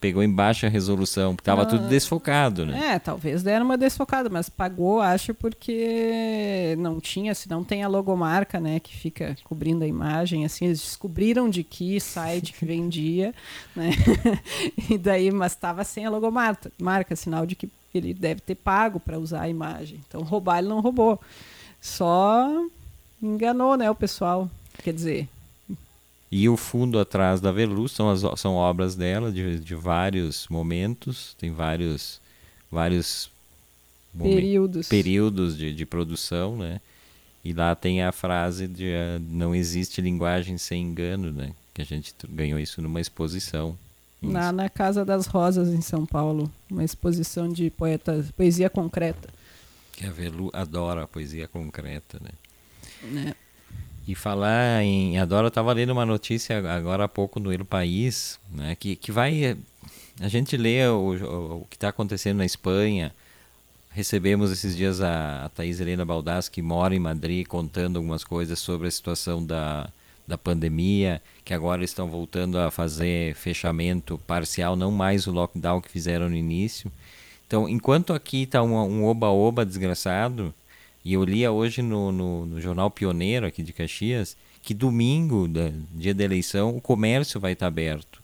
pegou 0.00 0.22
em 0.22 0.32
baixa 0.32 0.68
resolução? 0.68 1.34
Porque 1.34 1.50
estava 1.50 1.62
ah, 1.62 1.66
tudo 1.66 1.88
desfocado, 1.88 2.64
né? 2.64 2.94
É, 2.94 2.98
talvez 3.00 3.42
deram 3.42 3.66
uma 3.66 3.76
desfocada, 3.76 4.28
mas 4.30 4.48
pagou, 4.48 5.00
acho, 5.00 5.34
porque 5.34 6.76
não 6.78 7.00
tinha, 7.00 7.34
se 7.34 7.50
não 7.50 7.64
tem 7.64 7.82
a 7.82 7.88
logomarca, 7.88 8.60
né, 8.60 8.78
que 8.78 8.96
fica 8.96 9.36
cobrindo 9.42 9.82
a 9.82 9.86
imagem, 9.86 10.44
assim, 10.44 10.66
eles 10.66 10.80
descobriram 10.80 11.50
de 11.50 11.64
que 11.64 11.98
site 11.98 12.52
que 12.52 12.64
vendia, 12.64 13.34
né? 13.74 13.90
e 14.88 14.96
daí, 14.96 15.32
mas 15.32 15.52
estava 15.52 15.82
sem 15.82 16.06
a 16.06 16.10
logomarca, 16.10 16.70
marca, 16.80 17.16
sinal 17.16 17.44
de 17.44 17.56
que 17.56 17.68
ele 17.92 18.14
deve 18.14 18.40
ter 18.40 18.54
pago 18.54 19.00
para 19.00 19.18
usar 19.18 19.42
a 19.42 19.48
imagem. 19.48 20.00
Então, 20.06 20.22
roubar 20.22 20.60
ele 20.60 20.68
não 20.68 20.80
roubou. 20.80 21.20
Só 21.80 22.48
enganou, 23.22 23.76
né, 23.76 23.90
o 23.90 23.94
pessoal. 23.94 24.50
Quer 24.82 24.92
dizer. 24.94 25.28
E 26.30 26.48
o 26.48 26.56
fundo 26.56 26.98
atrás 26.98 27.40
da 27.40 27.50
Veluz 27.50 27.92
são, 27.92 28.08
as, 28.08 28.22
são 28.38 28.54
obras 28.54 28.94
dela 28.94 29.32
de, 29.32 29.58
de 29.58 29.74
vários 29.74 30.46
momentos, 30.48 31.34
tem 31.38 31.50
vários, 31.50 32.20
vários 32.70 33.30
períodos, 34.16 34.88
períodos 34.88 35.56
de, 35.56 35.74
de 35.74 35.84
produção, 35.84 36.56
né? 36.56 36.80
E 37.44 37.52
lá 37.52 37.74
tem 37.74 38.02
a 38.02 38.12
frase 38.12 38.68
de 38.68 38.84
uh, 38.84 39.20
não 39.28 39.54
existe 39.54 40.00
linguagem 40.00 40.56
sem 40.56 40.82
engano, 40.82 41.32
né? 41.32 41.52
Que 41.74 41.82
a 41.82 41.84
gente 41.84 42.14
ganhou 42.28 42.60
isso 42.60 42.80
numa 42.80 43.00
exposição. 43.00 43.76
Na, 44.20 44.52
na 44.52 44.68
Casa 44.68 45.04
das 45.04 45.26
Rosas, 45.26 45.68
em 45.68 45.80
São 45.80 46.04
Paulo. 46.04 46.50
Uma 46.70 46.84
exposição 46.84 47.48
de 47.48 47.70
poeta, 47.70 48.24
poesia 48.36 48.68
concreta. 48.68 49.30
Que 49.92 50.06
a 50.06 50.10
Velu 50.10 50.50
adora 50.52 51.04
a 51.04 51.08
poesia 51.08 51.48
concreta, 51.48 52.18
né? 52.22 52.30
Né? 53.02 53.34
E 54.06 54.14
falar 54.14 54.82
em. 54.82 55.18
Adoro, 55.18 55.46
eu 55.46 55.48
estava 55.48 55.72
lendo 55.72 55.90
uma 55.90 56.06
notícia 56.06 56.58
agora 56.72 57.04
há 57.04 57.08
pouco 57.08 57.38
no 57.38 57.52
El 57.52 57.64
País, 57.64 58.40
né, 58.50 58.74
que, 58.74 58.96
que 58.96 59.12
vai. 59.12 59.56
A 60.20 60.28
gente 60.28 60.56
lê 60.56 60.86
o, 60.86 61.60
o, 61.60 61.66
que 61.68 61.76
está 61.76 61.88
acontecendo 61.88 62.38
na 62.38 62.44
Espanha. 62.44 63.14
Recebemos 63.92 64.50
esses 64.52 64.76
dias 64.76 65.00
a, 65.00 65.44
a 65.44 65.48
Thais 65.48 65.80
Helena 65.80 66.04
Baldassi, 66.04 66.50
que 66.50 66.62
mora 66.62 66.94
em 66.94 66.98
Madrid, 66.98 67.46
contando 67.46 67.96
algumas 67.96 68.22
coisas 68.22 68.58
sobre 68.58 68.88
a 68.88 68.90
situação 68.90 69.44
da, 69.44 69.90
da 70.26 70.38
pandemia, 70.38 71.20
que 71.44 71.52
agora 71.52 71.84
estão 71.84 72.08
voltando 72.08 72.58
a 72.58 72.70
fazer 72.70 73.34
fechamento 73.34 74.18
parcial, 74.26 74.76
não 74.76 74.90
mais 74.90 75.26
o 75.26 75.32
lockdown 75.32 75.80
que 75.80 75.90
fizeram 75.90 76.28
no 76.28 76.36
início. 76.36 76.90
Então, 77.46 77.68
enquanto 77.68 78.12
aqui 78.12 78.42
está 78.42 78.62
um 78.62 79.04
oba-oba 79.04 79.66
desgraçado, 79.66 80.54
e 81.04 81.14
eu 81.14 81.24
lia 81.24 81.50
hoje 81.50 81.82
no, 81.82 82.12
no, 82.12 82.46
no, 82.46 82.60
jornal 82.60 82.90
Pioneiro 82.90 83.46
aqui 83.46 83.62
de 83.62 83.72
Caxias 83.72 84.36
que 84.62 84.74
domingo, 84.74 85.48
da, 85.48 85.70
dia 85.92 86.14
da 86.14 86.24
eleição, 86.24 86.76
o 86.76 86.80
comércio 86.80 87.40
vai 87.40 87.52
estar 87.52 87.66
aberto. 87.66 88.20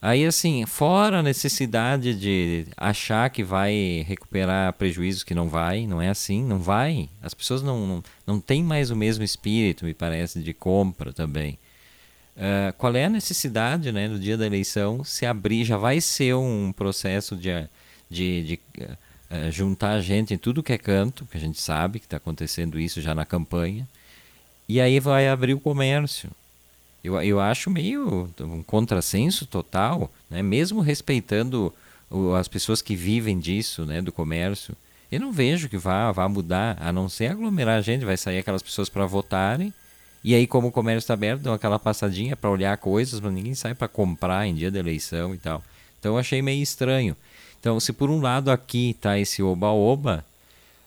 Aí, 0.00 0.26
assim, 0.26 0.66
fora 0.66 1.20
a 1.20 1.22
necessidade 1.22 2.12
de 2.16 2.66
achar 2.76 3.30
que 3.30 3.44
vai 3.44 4.04
recuperar 4.08 4.72
prejuízos 4.72 5.22
que 5.22 5.32
não 5.32 5.48
vai, 5.48 5.86
não 5.86 6.02
é 6.02 6.08
assim, 6.08 6.42
não 6.42 6.58
vai. 6.58 7.08
As 7.22 7.32
pessoas 7.32 7.62
não, 7.62 7.86
não, 7.86 8.04
não 8.26 8.40
têm 8.40 8.64
mais 8.64 8.90
o 8.90 8.96
mesmo 8.96 9.22
espírito, 9.22 9.84
me 9.84 9.94
parece, 9.94 10.42
de 10.42 10.52
compra 10.52 11.12
também. 11.12 11.56
Uh, 12.36 12.72
qual 12.78 12.96
é 12.96 13.04
a 13.04 13.08
necessidade, 13.08 13.92
né, 13.92 14.08
no 14.08 14.18
dia 14.18 14.36
da 14.36 14.44
eleição, 14.44 15.04
se 15.04 15.24
abrir, 15.24 15.64
já 15.64 15.76
vai 15.76 16.00
ser 16.00 16.34
um 16.34 16.72
processo 16.72 17.36
de, 17.36 17.68
de, 18.10 18.42
de 18.42 18.60
é, 19.32 19.50
juntar 19.50 19.98
gente 20.00 20.34
em 20.34 20.38
tudo 20.38 20.62
que 20.62 20.74
é 20.74 20.78
canto, 20.78 21.24
que 21.24 21.38
a 21.38 21.40
gente 21.40 21.58
sabe 21.58 21.98
que 21.98 22.04
está 22.04 22.18
acontecendo 22.18 22.78
isso 22.78 23.00
já 23.00 23.14
na 23.14 23.24
campanha, 23.24 23.88
e 24.68 24.78
aí 24.78 25.00
vai 25.00 25.26
abrir 25.26 25.54
o 25.54 25.60
comércio. 25.60 26.30
Eu, 27.02 27.20
eu 27.22 27.40
acho 27.40 27.70
meio 27.70 28.30
um 28.40 28.62
contrassenso 28.62 29.46
total, 29.46 30.12
né? 30.28 30.42
mesmo 30.42 30.80
respeitando 30.80 31.72
o, 32.10 32.34
as 32.34 32.46
pessoas 32.46 32.82
que 32.82 32.94
vivem 32.94 33.38
disso, 33.38 33.86
né? 33.86 34.02
do 34.02 34.12
comércio. 34.12 34.76
Eu 35.10 35.20
não 35.20 35.32
vejo 35.32 35.68
que 35.68 35.78
vá, 35.78 36.12
vá 36.12 36.28
mudar, 36.28 36.76
a 36.78 36.92
não 36.92 37.08
ser 37.08 37.28
aglomerar 37.28 37.78
a 37.78 37.82
gente, 37.82 38.04
vai 38.04 38.18
sair 38.18 38.38
aquelas 38.38 38.62
pessoas 38.62 38.88
para 38.90 39.06
votarem, 39.06 39.72
e 40.24 40.36
aí, 40.36 40.46
como 40.46 40.68
o 40.68 40.72
comércio 40.72 40.98
está 40.98 41.14
aberto, 41.14 41.40
dão 41.40 41.52
aquela 41.52 41.78
passadinha 41.80 42.36
para 42.36 42.48
olhar 42.48 42.76
coisas, 42.76 43.18
mas 43.18 43.32
ninguém 43.32 43.54
sai 43.54 43.74
para 43.74 43.88
comprar 43.88 44.46
em 44.46 44.54
dia 44.54 44.70
da 44.70 44.78
eleição 44.78 45.34
e 45.34 45.38
tal. 45.38 45.64
Então, 45.98 46.12
eu 46.12 46.18
achei 46.18 46.40
meio 46.40 46.62
estranho. 46.62 47.16
Então, 47.62 47.78
se 47.78 47.92
por 47.92 48.10
um 48.10 48.20
lado 48.20 48.50
aqui 48.50 48.90
está 48.90 49.20
esse 49.20 49.40
oba-oba, 49.40 50.24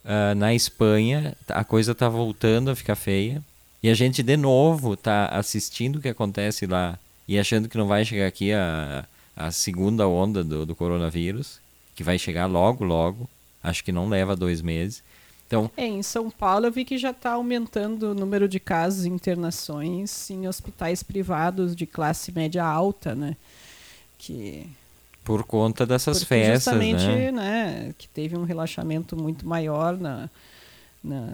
uh, 0.04 0.36
na 0.36 0.54
Espanha 0.54 1.34
a 1.48 1.64
coisa 1.64 1.94
está 1.94 2.10
voltando 2.10 2.70
a 2.70 2.76
ficar 2.76 2.98
feia. 2.98 3.42
E 3.82 3.90
a 3.90 3.94
gente, 3.94 4.22
de 4.22 4.36
novo, 4.36 4.96
está 4.96 5.28
assistindo 5.28 5.96
o 5.96 6.02
que 6.02 6.10
acontece 6.10 6.66
lá 6.66 7.00
e 7.26 7.40
achando 7.40 7.70
que 7.70 7.78
não 7.78 7.88
vai 7.88 8.04
chegar 8.04 8.28
aqui 8.28 8.52
a, 8.52 9.06
a 9.38 9.52
segunda 9.52 10.06
onda 10.06 10.44
do, 10.44 10.66
do 10.66 10.76
coronavírus, 10.76 11.62
que 11.96 12.04
vai 12.04 12.20
chegar 12.20 12.46
logo, 12.46 12.84
logo. 12.84 13.30
Acho 13.64 13.82
que 13.82 13.94
não 13.94 14.10
leva 14.10 14.36
dois 14.36 14.62
meses. 14.62 15.02
Então, 15.48 15.72
é, 15.78 15.86
em 15.86 16.04
São 16.04 16.30
Paulo 16.30 16.66
eu 16.66 16.72
vi 16.74 16.84
que 16.84 16.98
já 16.98 17.12
está 17.12 17.32
aumentando 17.32 18.12
o 18.12 18.14
número 18.14 18.50
de 18.50 18.60
casos 18.60 19.06
e 19.06 19.10
internações 19.10 20.30
em 20.30 20.46
hospitais 20.46 21.04
privados 21.04 21.74
de 21.74 21.86
classe 21.86 22.34
média 22.34 22.66
alta, 22.66 23.16
né? 23.16 23.38
Que 24.18 24.68
por 25.26 25.44
conta 25.44 25.88
dessas 25.88 26.20
Porque 26.20 26.36
festas, 26.36 26.76
justamente, 26.76 27.04
né? 27.08 27.32
né? 27.32 27.96
Que 27.98 28.08
teve 28.08 28.38
um 28.38 28.44
relaxamento 28.44 29.18
muito 29.18 29.46
maior 29.46 29.98
na, 29.98 30.30
na, 31.04 31.34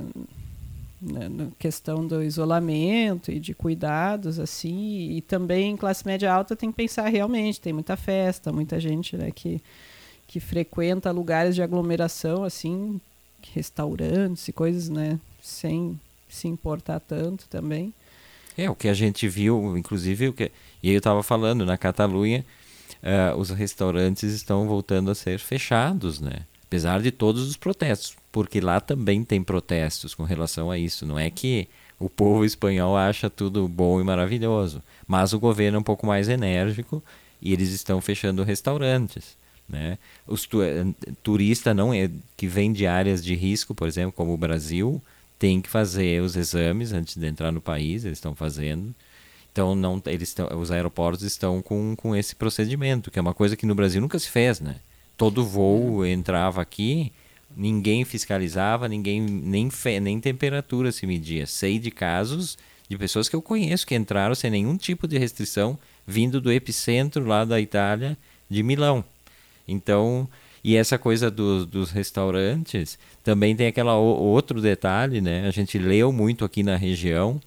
na, 1.02 1.30
na, 1.30 1.48
questão 1.60 2.08
do 2.08 2.24
isolamento 2.24 3.30
e 3.30 3.38
de 3.38 3.54
cuidados, 3.54 4.40
assim. 4.40 5.12
E 5.12 5.22
também 5.22 5.72
em 5.72 5.78
classe 5.78 6.06
média 6.06 6.34
alta 6.34 6.56
tem 6.56 6.72
que 6.72 6.78
pensar 6.78 7.10
realmente, 7.10 7.60
tem 7.60 7.74
muita 7.74 7.98
festa, 7.98 8.50
muita 8.50 8.80
gente 8.80 9.18
né, 9.18 9.30
que, 9.30 9.62
que 10.26 10.40
frequenta 10.40 11.12
lugares 11.12 11.54
de 11.54 11.62
aglomeração, 11.62 12.46
assim, 12.46 13.00
restaurantes 13.54 14.48
e 14.48 14.54
coisas, 14.54 14.88
né? 14.88 15.20
Sem 15.42 16.00
se 16.30 16.48
importar 16.48 17.02
tanto 17.02 17.46
também. 17.50 17.94
É, 18.58 18.70
o 18.70 18.76
que 18.76 18.88
a 18.88 18.94
gente 18.94 19.28
viu, 19.28 19.78
inclusive, 19.78 20.30
o 20.30 20.34
que, 20.34 20.50
e 20.82 20.88
aí 20.88 20.96
eu 20.96 21.00
estava 21.00 21.22
falando, 21.22 21.66
na 21.66 21.78
Catalunha, 21.78 22.46
uh, 23.04 23.38
os 23.38 23.50
restaurantes 23.50 24.34
estão 24.34 24.68
voltando 24.68 25.12
a 25.12 25.16
ser 25.16 25.40
fechados, 25.40 26.20
né? 26.20 26.42
Apesar 26.64 27.02
de 27.02 27.12
todos 27.12 27.48
os 27.48 27.58
protestos, 27.58 28.16
porque 28.32 28.62
lá 28.62 28.80
também 28.80 29.24
tem 29.26 29.44
protestos 29.44 30.16
com 30.16 30.24
relação 30.24 30.72
a 30.72 30.78
isso. 30.78 31.06
Não 31.06 31.20
é 31.20 31.30
que 31.30 31.68
o 32.00 32.10
povo 32.10 32.46
espanhol 32.46 32.96
acha 32.96 33.30
tudo 33.30 33.68
bom 33.68 34.00
e 34.00 34.04
maravilhoso, 34.04 34.82
mas 35.06 35.34
o 35.34 35.40
governo 35.40 35.78
é 35.78 35.80
um 35.80 35.84
pouco 35.84 36.08
mais 36.08 36.30
enérgico 36.30 37.04
e 37.42 37.52
eles 37.54 37.72
estão 37.72 38.00
fechando 38.00 38.44
restaurantes. 38.44 39.38
Né? 39.68 39.98
Os 40.28 40.46
tu 40.46 40.62
eh, 40.62 40.86
turista 41.24 41.74
não 41.74 41.94
é 41.94 42.10
que 42.36 42.48
vem 42.48 42.74
de 42.74 42.86
áreas 42.86 43.24
de 43.24 43.36
risco, 43.36 43.74
por 43.74 43.88
exemplo, 43.88 44.12
como 44.12 44.34
o 44.34 44.38
Brasil, 44.38 45.02
tem 45.40 45.62
que 45.62 45.70
fazer 45.70 46.22
os 46.22 46.36
exames 46.36 46.92
antes 46.92 47.16
de 47.16 47.26
entrar 47.26 47.52
no 47.52 47.62
país, 47.62 48.06
eles 48.06 48.18
estão 48.18 48.36
fazendo. 48.36 48.94
Então 49.52 49.76
não, 49.76 50.02
eles 50.06 50.34
tão, 50.34 50.48
os 50.60 50.72
aeroportos 50.72 51.24
estão 51.24 51.62
com, 51.62 51.96
com 51.96 52.16
esse 52.16 52.36
procedimento, 52.36 53.12
que 53.12 53.20
é 53.20 53.22
uma 53.22 53.34
coisa 53.34 53.56
que 53.56 53.66
no 53.66 53.76
Brasil 53.76 54.02
nunca 54.02 54.18
se 54.18 54.30
fez, 54.30 54.60
né? 54.60 54.78
Todo 55.18 55.46
voo 55.46 56.06
entrava 56.06 56.62
aqui, 56.62 57.12
ninguém 57.56 58.06
fiscalizava, 58.06 58.88
ninguém 58.88 59.20
nem 59.22 59.70
fe, 59.70 60.00
nem 60.00 60.20
temperatura 60.20 60.92
se 60.92 61.06
media. 61.06 61.46
Sei 61.46 61.78
de 61.78 61.92
casos 61.92 62.58
de 62.90 62.98
pessoas 62.98 63.30
que 63.30 63.36
eu 63.36 63.42
conheço 63.42 63.88
que 63.88 63.96
entraram 63.96 64.36
sem 64.36 64.52
nenhum 64.52 64.76
tipo 64.76 65.08
de 65.08 65.18
restrição, 65.18 65.78
vindo 66.06 66.42
do 66.42 66.52
epicentro 66.52 67.26
lá 67.26 67.46
da 67.46 67.60
Itália, 67.60 68.18
de 68.50 68.64
Milão. 68.64 69.04
Então, 69.68 70.28
e 70.64 70.76
essa 70.76 70.98
coisa 70.98 71.32
do, 71.32 71.66
dos 71.66 71.92
restaurantes 71.92 73.00
também 73.24 73.56
tem 73.56 73.68
aquela 73.68 73.96
outro 73.96 74.62
detalhe, 74.62 75.22
né? 75.22 75.48
A 75.48 75.52
gente 75.52 75.78
leu 75.78 76.12
muito 76.12 76.44
aqui 76.44 76.64
na 76.64 76.76
região 76.76 77.40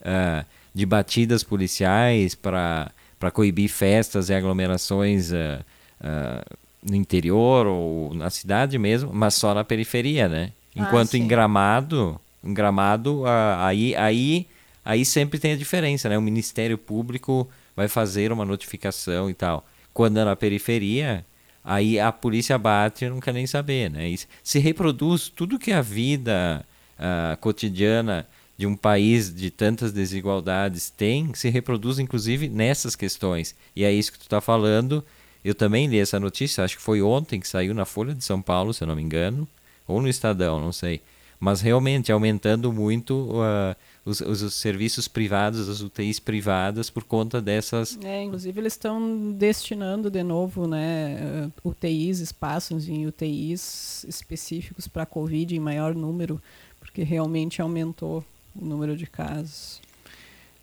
uh, 0.00 0.46
de 0.74 0.84
batidas 0.84 1.44
policiais 1.44 2.34
para 2.34 2.90
coibir 3.32 3.70
festas 3.70 4.28
e 4.28 4.34
aglomerações 4.34 5.30
uh, 5.30 5.64
uh, 6.00 6.56
no 6.82 6.96
interior 6.96 7.66
ou 7.66 8.12
na 8.12 8.28
cidade 8.28 8.76
mesmo, 8.78 9.10
mas 9.14 9.34
só 9.34 9.54
na 9.54 9.64
periferia, 9.64 10.28
né? 10.28 10.52
Ah, 10.76 10.82
Enquanto 10.82 11.14
ah, 11.14 11.18
em 11.18 11.26
Gramado, 11.26 12.20
em 12.42 12.52
Gramado, 12.52 13.22
aí, 13.58 13.94
aí, 13.94 14.46
aí 14.84 15.04
sempre 15.04 15.38
tem 15.38 15.52
a 15.52 15.56
diferença, 15.56 16.08
né? 16.08 16.18
O 16.18 16.22
Ministério 16.22 16.76
Público 16.76 17.48
vai 17.76 17.88
fazer 17.88 18.32
uma 18.32 18.44
notificação 18.44 19.30
e 19.30 19.34
tal. 19.34 19.64
Quando 19.94 20.18
é 20.18 20.24
na 20.24 20.36
periferia, 20.36 21.24
aí 21.64 21.98
a 21.98 22.12
polícia 22.12 22.58
bate 22.58 23.04
e 23.04 23.08
não 23.08 23.20
quer 23.20 23.32
nem 23.32 23.46
saber, 23.46 23.90
né? 23.90 24.08
E 24.08 24.18
se 24.42 24.58
reproduz 24.58 25.28
tudo 25.28 25.58
que 25.58 25.72
a 25.72 25.80
vida 25.80 26.66
uh, 26.98 27.36
cotidiana 27.38 28.26
de 28.56 28.66
um 28.66 28.76
país 28.76 29.34
de 29.34 29.50
tantas 29.50 29.92
desigualdades 29.92 30.90
tem, 30.90 31.34
se 31.34 31.48
reproduz 31.48 31.98
inclusive 31.98 32.48
nessas 32.48 32.94
questões. 32.94 33.54
E 33.74 33.84
é 33.84 33.92
isso 33.92 34.12
que 34.12 34.18
tu 34.18 34.22
está 34.22 34.40
falando. 34.40 35.04
Eu 35.44 35.54
também 35.54 35.86
li 35.86 35.98
essa 35.98 36.20
notícia, 36.20 36.64
acho 36.64 36.76
que 36.76 36.82
foi 36.82 37.02
ontem 37.02 37.40
que 37.40 37.48
saiu 37.48 37.74
na 37.74 37.84
Folha 37.84 38.14
de 38.14 38.24
São 38.24 38.40
Paulo, 38.40 38.72
se 38.72 38.82
eu 38.82 38.88
não 38.88 38.96
me 38.96 39.02
engano, 39.02 39.46
ou 39.86 40.00
no 40.00 40.08
Estadão, 40.08 40.60
não 40.60 40.72
sei. 40.72 41.02
Mas 41.38 41.60
realmente 41.60 42.10
aumentando 42.10 42.72
muito 42.72 43.28
uh, 43.32 43.76
os, 44.04 44.20
os, 44.20 44.40
os, 44.40 44.54
serviços 44.54 45.08
privados, 45.08 45.68
as 45.68 45.80
UTIs 45.80 46.18
privadas, 46.18 46.88
por 46.88 47.04
conta 47.04 47.42
dessas. 47.42 47.98
É, 48.02 48.22
inclusive 48.22 48.58
eles 48.58 48.72
estão 48.72 49.32
destinando 49.32 50.10
de 50.10 50.22
novo 50.22 50.66
né, 50.66 51.50
UTIs, 51.62 52.20
espaços 52.20 52.88
em 52.88 53.06
UTIs 53.06 54.04
específicos 54.08 54.88
para 54.88 55.02
a 55.02 55.06
Covid 55.06 55.54
em 55.54 55.60
maior 55.60 55.94
número, 55.94 56.40
porque 56.80 57.02
realmente 57.02 57.60
aumentou 57.60 58.24
o 58.54 58.64
número 58.64 58.96
de 58.96 59.06
casos. 59.06 59.80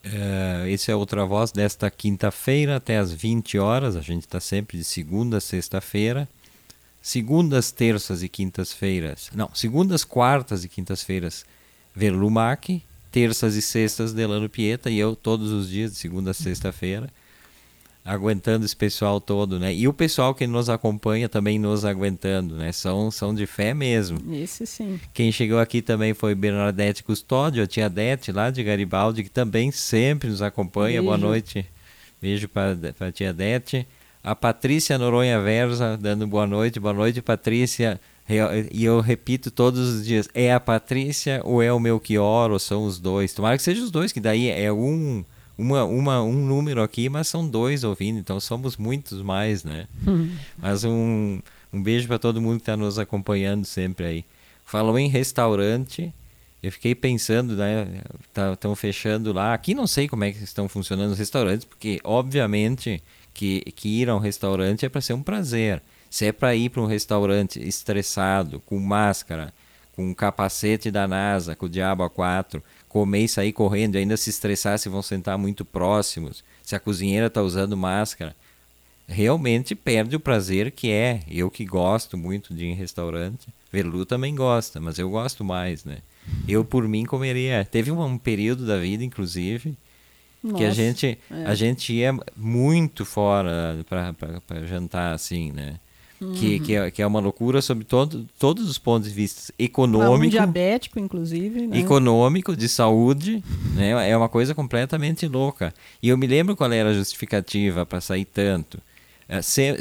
É, 0.04 0.66
esse 0.68 0.92
é 0.92 0.96
Outra 0.96 1.26
Voz 1.26 1.52
desta 1.52 1.92
quinta-feira 1.92 2.78
até 2.78 2.98
às 2.98 3.12
20 3.12 3.58
horas. 3.60 3.96
A 3.96 4.02
gente 4.02 4.22
está 4.22 4.40
sempre 4.40 4.78
de 4.78 4.84
segunda 4.84 5.38
a 5.38 5.42
sexta-feira. 5.42 6.28
Segundas, 7.02 7.72
terças 7.72 8.22
e 8.24 8.30
quintas-feiras. 8.30 9.30
Não, 9.34 9.50
segundas, 9.54 10.04
quartas 10.04 10.64
e 10.64 10.70
quintas-feiras, 10.70 11.46
Verlumac 11.96 12.84
terças 13.12 13.56
e 13.56 13.62
sextas 13.62 14.14
Delano 14.14 14.50
Pieta 14.50 14.90
e 14.90 14.98
eu 14.98 15.16
todos 15.16 15.52
os 15.52 15.70
dias, 15.70 15.92
de 15.92 15.98
segunda 15.98 16.32
a 16.32 16.34
sexta-feira, 16.34 17.10
aguentando 18.04 18.66
esse 18.66 18.76
pessoal 18.76 19.22
todo, 19.22 19.60
né? 19.60 19.74
E 19.74 19.88
o 19.88 19.94
pessoal 19.94 20.34
que 20.34 20.48
nos 20.48 20.70
acompanha 20.70 21.30
também 21.30 21.60
nos 21.60 21.86
aguentando, 21.86 22.56
né? 22.56 22.72
São, 22.72 23.12
são 23.12 23.34
de 23.34 23.46
fé 23.46 23.74
mesmo. 23.74 24.18
Isso 24.34 24.66
sim. 24.66 25.00
Quem 25.14 25.32
chegou 25.32 25.60
aqui 25.60 25.82
também 25.82 26.14
foi 26.14 26.34
Bernadette 26.34 27.04
Custódio, 27.04 27.64
a 27.64 27.68
tia 27.68 27.90
Dete, 27.90 28.32
lá 28.32 28.50
de 28.50 28.64
Garibaldi, 28.64 29.24
que 29.24 29.30
também 29.30 29.72
sempre 29.72 30.30
nos 30.30 30.42
acompanha. 30.42 31.02
Beijo. 31.02 31.06
Boa 31.06 31.18
noite. 31.18 31.66
Beijo 32.22 32.48
para 32.50 32.78
a 33.00 33.12
tia 33.12 33.34
Dete. 33.34 33.88
A 34.24 34.36
Patrícia 34.36 34.98
Noronha 34.98 35.42
Versa, 35.42 35.98
dando 36.00 36.28
boa 36.28 36.46
noite. 36.46 36.80
Boa 36.80 36.94
noite, 36.94 37.22
Patrícia. 37.22 38.00
E 38.72 38.86
eu 38.86 39.00
repito 39.02 39.52
todos 39.52 39.80
os 39.96 40.06
dias, 40.06 40.30
é 40.34 40.54
a 40.54 40.60
Patrícia 40.60 41.42
ou 41.44 41.62
é 41.62 41.74
o 41.74 41.80
Melchior, 41.80 42.50
ou 42.50 42.60
são 42.60 42.86
os 42.86 42.98
dois? 42.98 43.34
Tomara 43.34 43.58
que 43.58 43.64
seja 43.64 43.84
os 43.84 43.92
dois, 43.92 44.12
que 44.14 44.22
daí 44.22 44.48
é 44.48 44.72
um, 44.72 45.26
uma, 45.62 45.84
uma, 45.84 46.24
um 46.24 46.34
número 46.34 46.82
aqui, 46.82 47.08
mas 47.08 47.28
são 47.28 47.48
dois 47.48 47.84
ouvindo, 47.84 48.20
então 48.20 48.40
somos 48.40 48.78
muitos 48.78 49.22
mais, 49.22 49.64
né? 49.64 49.88
Mas 50.58 50.84
um, 50.84 51.40
um 51.72 51.82
beijo 51.82 52.08
para 52.08 52.18
todo 52.18 52.42
mundo 52.42 52.56
que 52.56 52.64
está 52.64 52.76
nos 52.76 52.98
acompanhando 52.98 53.66
sempre 53.66 54.06
aí. 54.06 54.26
Falou 54.66 54.98
em 54.98 55.08
restaurante, 55.08 56.14
eu 56.64 56.72
fiquei 56.72 56.96
pensando, 56.96 57.56
né? 57.56 58.02
Estão 58.28 58.56
tá, 58.56 58.76
fechando 58.76 59.32
lá. 59.32 59.54
Aqui 59.54 59.74
não 59.76 59.86
sei 59.86 60.08
como 60.08 60.24
é 60.24 60.32
que 60.32 60.44
estão 60.44 60.68
funcionando 60.68 61.12
os 61.12 61.20
restaurantes, 61.20 61.66
porque 61.66 62.00
obviamente 62.04 63.02
que, 63.34 63.62
que 63.76 64.02
ir 64.02 64.10
a 64.10 64.16
um 64.16 64.20
restaurante 64.20 64.86
é 64.86 64.90
para 64.90 65.02
ser 65.02 65.14
um 65.14 65.22
prazer. 65.22 65.82
Se 66.10 66.26
é 66.26 66.32
para 66.32 66.56
ir 66.56 66.70
para 66.70 66.82
um 66.82 66.88
restaurante 66.88 67.60
estressado, 67.60 68.60
com 68.62 68.80
máscara, 68.80 69.54
com 69.94 70.10
um 70.10 70.14
capacete 70.14 70.90
da 70.90 71.08
NASA, 71.08 71.56
com 71.56 71.66
o 71.66 71.70
diabo 71.70 72.04
A4, 72.10 72.62
comer 72.92 73.24
e 73.24 73.30
sair 73.30 73.54
correndo, 73.54 73.96
e 73.96 74.00
ainda 74.00 74.18
se 74.18 74.30
estressar 74.30 74.78
se 74.78 74.90
vão 74.90 75.02
sentar 75.02 75.38
muito 75.38 75.64
próximos, 75.64 76.44
se 76.62 76.76
a 76.76 76.80
cozinheira 76.80 77.28
está 77.28 77.42
usando 77.42 77.78
máscara, 77.78 78.36
realmente 79.08 79.74
perde 79.74 80.18
o 80.18 80.20
prazer 80.20 80.72
que 80.72 80.92
é. 80.92 81.22
Eu 81.30 81.50
que 81.50 81.64
gosto 81.64 82.18
muito 82.18 82.54
de 82.54 82.66
ir 82.66 82.68
em 82.68 82.76
restaurante, 82.76 83.48
Verlu 83.72 84.06
também 84.06 84.36
gosta, 84.36 84.82
mas 84.82 85.00
eu 85.00 85.10
gosto 85.10 85.42
mais, 85.42 85.86
né? 85.86 86.00
Eu 86.46 86.66
por 86.66 86.86
mim 86.86 87.06
comeria. 87.06 87.64
Teve 87.64 87.92
um, 87.92 88.04
um 88.04 88.18
período 88.18 88.66
da 88.66 88.78
vida, 88.78 89.06
inclusive, 89.06 89.74
Nossa, 90.44 90.58
que 90.58 90.66
a 90.66 90.72
gente 90.72 91.18
é. 91.32 91.46
a 91.46 91.56
gente 91.56 91.94
ia 91.94 92.14
muito 92.36 93.06
fora 93.06 93.86
para 93.88 94.66
jantar 94.66 95.14
assim, 95.14 95.54
né? 95.54 95.80
Que, 96.36 96.60
que, 96.60 96.76
é, 96.76 96.92
que 96.92 97.02
é 97.02 97.08
uma 97.08 97.20
loucura 97.20 97.62
sobre 97.62 97.84
todo, 97.84 98.28
todos 98.38 98.70
os 98.70 98.78
pontos 98.78 99.10
de 99.10 99.16
vista 99.16 99.52
econômico. 99.58 100.28
Um 100.28 100.30
diabético, 100.30 101.00
inclusive. 101.00 101.68
Né? 101.68 101.80
Econômico, 101.80 102.56
de 102.56 102.70
saúde, 102.70 103.44
né? 103.74 104.10
é 104.10 104.16
uma 104.16 104.30
coisa 104.30 104.54
completamente 104.54 105.28
louca. 105.28 105.74
E 106.02 106.10
eu 106.10 106.18
me 106.18 106.28
lembro 106.28 106.56
qual 106.56 106.72
era 106.72 106.90
a 106.90 106.94
justificativa 106.94 107.86
para 107.86 108.00
sair 108.00 108.26
tanto. 108.26 108.80
É, 109.28 109.40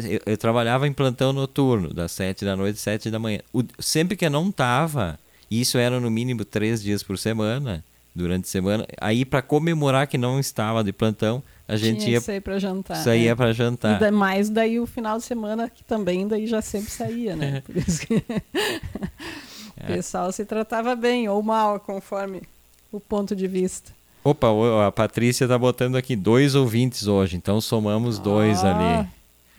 eu, 0.09 0.21
eu, 0.27 0.39
trabalhava 0.39 0.87
em 0.87 0.93
plantão 0.93 1.33
noturno, 1.33 1.93
das 1.93 2.13
sete 2.13 2.45
da 2.45 2.57
noite 2.57 2.77
às 2.77 2.81
sete 2.81 3.11
da 3.11 3.19
manhã. 3.19 3.41
O, 3.53 3.63
sempre 3.79 4.17
que 4.17 4.25
eu 4.25 4.31
não 4.31 4.49
estava, 4.49 5.19
isso 5.51 5.77
era 5.77 6.01
no 6.01 6.11
mínimo 6.11 6.45
três 6.45 6.83
dias 6.83 7.03
por 7.03 7.19
semana, 7.19 7.85
durante 8.15 8.45
a 8.45 8.49
semana, 8.49 8.87
aí 9.01 9.25
para 9.25 9.41
comemorar 9.43 10.07
que 10.07 10.19
não 10.19 10.41
estava 10.41 10.83
de 10.83 10.93
plantão, 10.93 11.43
a 11.69 11.77
gente 11.77 12.01
Tinha 12.01 12.13
ia 12.13 12.21
sair 12.21 12.41
para 12.41 12.59
jantar. 12.59 12.97
Saía 12.97 13.31
é. 13.31 13.35
para 13.35 13.53
jantar. 13.53 14.03
E 14.03 14.11
mais 14.11 14.51
daí 14.51 14.81
o 14.81 14.87
final 14.87 15.19
de 15.19 15.25
semana 15.25 15.71
que 15.71 15.85
também 15.85 16.27
daí 16.27 16.47
já 16.47 16.61
sempre 16.61 16.91
saía, 16.91 17.37
né? 17.37 17.63
Por 17.67 17.77
isso 17.77 18.07
que 18.07 18.17
o 19.81 19.87
pessoal 19.87 20.33
se 20.33 20.45
tratava 20.45 20.97
bem 20.97 21.29
ou 21.29 21.43
mal, 21.43 21.79
conforme 21.79 22.43
o 22.91 22.99
ponto 22.99 23.37
de 23.37 23.47
vista. 23.47 23.93
Opa, 24.23 24.49
a 24.87 24.93
Patrícia 24.93 25.49
tá 25.49 25.57
botando 25.57 25.97
aqui 25.97 26.15
dois 26.15 26.55
ouvintes 26.55 27.07
hoje, 27.07 27.37
então 27.37 27.61
somamos 27.61 28.19
ah, 28.19 28.23
dois 28.23 28.65
ali. 28.65 29.09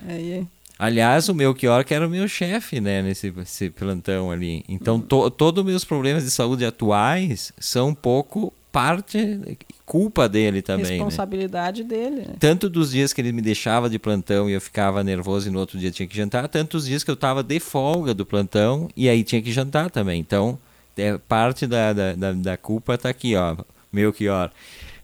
Aí. 0.08 0.48
Aliás, 0.82 1.30
o 1.30 1.36
meu 1.36 1.54
que 1.54 1.94
era 1.94 2.08
o 2.08 2.10
meu 2.10 2.28
chefe, 2.28 2.82
né, 2.82 3.04
nesse, 3.04 3.32
plantão 3.70 4.32
ali. 4.32 4.66
Então, 4.68 5.00
to, 5.00 5.30
todos 5.30 5.64
os 5.64 5.70
meus 5.70 5.86
problemas 5.86 6.24
de 6.24 6.32
saúde 6.32 6.66
atuais 6.66 7.54
são 7.60 7.90
um 7.90 7.94
pouco 7.94 8.52
parte 8.72 9.60
culpa 9.86 10.28
dele 10.28 10.64
também. 10.64 10.86
Né? 10.86 10.92
Responsabilidade 10.94 11.84
né? 11.84 11.90
dele. 11.90 12.16
Né? 12.22 12.36
Tanto 12.40 12.68
dos 12.68 12.90
dias 12.90 13.14
que 13.14 13.22
ele 13.22 13.32
me 13.32 13.44
deixava 13.44 13.88
de 13.92 14.00
plantão 14.00 14.50
e 14.50 14.54
eu 14.54 14.62
ficava 14.62 15.04
nervoso 15.04 15.50
e 15.50 15.52
no 15.52 15.60
outro 15.60 15.78
dia 15.78 15.92
tinha 15.92 16.08
que 16.08 16.18
jantar, 16.18 16.48
tanto 16.48 16.78
os 16.78 16.88
dias 16.88 17.04
que 17.04 17.12
eu 17.12 17.16
estava 17.16 17.44
de 17.44 17.60
folga 17.60 18.12
do 18.12 18.26
plantão 18.26 18.90
e 18.98 19.08
aí 19.08 19.24
tinha 19.24 19.40
que 19.40 19.52
jantar 19.52 19.92
também. 19.92 20.20
Então, 20.20 20.58
é, 20.98 21.16
parte 21.16 21.68
da, 21.68 21.94
da, 21.94 22.14
da, 22.14 22.32
da 22.32 22.58
culpa 22.58 22.96
está 22.96 23.08
aqui, 23.10 23.36
ó, 23.36 23.56
ó. 24.28 24.50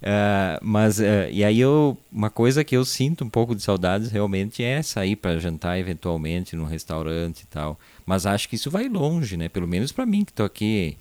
Uh, 0.01 0.59
mas, 0.61 0.99
uh, 0.99 1.29
e 1.31 1.43
aí 1.43 1.59
eu, 1.59 1.97
uma 2.11 2.29
coisa 2.29 2.63
que 2.63 2.77
eu 2.77 2.85
sinto 2.85 3.23
um 3.23 3.29
pouco 3.29 3.55
de 3.55 3.63
saudades 3.63 4.11
realmente 4.11 4.63
é 4.63 4.81
sair 4.81 5.15
para 5.15 5.39
jantar 5.39 5.79
eventualmente 5.79 6.55
num 6.55 6.65
restaurante 6.65 7.41
e 7.41 7.47
tal. 7.47 7.79
Mas 8.05 8.25
acho 8.25 8.47
que 8.47 8.55
isso 8.55 8.69
vai 8.69 8.87
longe, 8.87 9.35
né? 9.37 9.49
Pelo 9.49 9.67
menos 9.67 9.91
para 9.91 10.05
mim 10.05 10.23
que 10.23 10.31
estou 10.31 10.45
aqui 10.45 10.97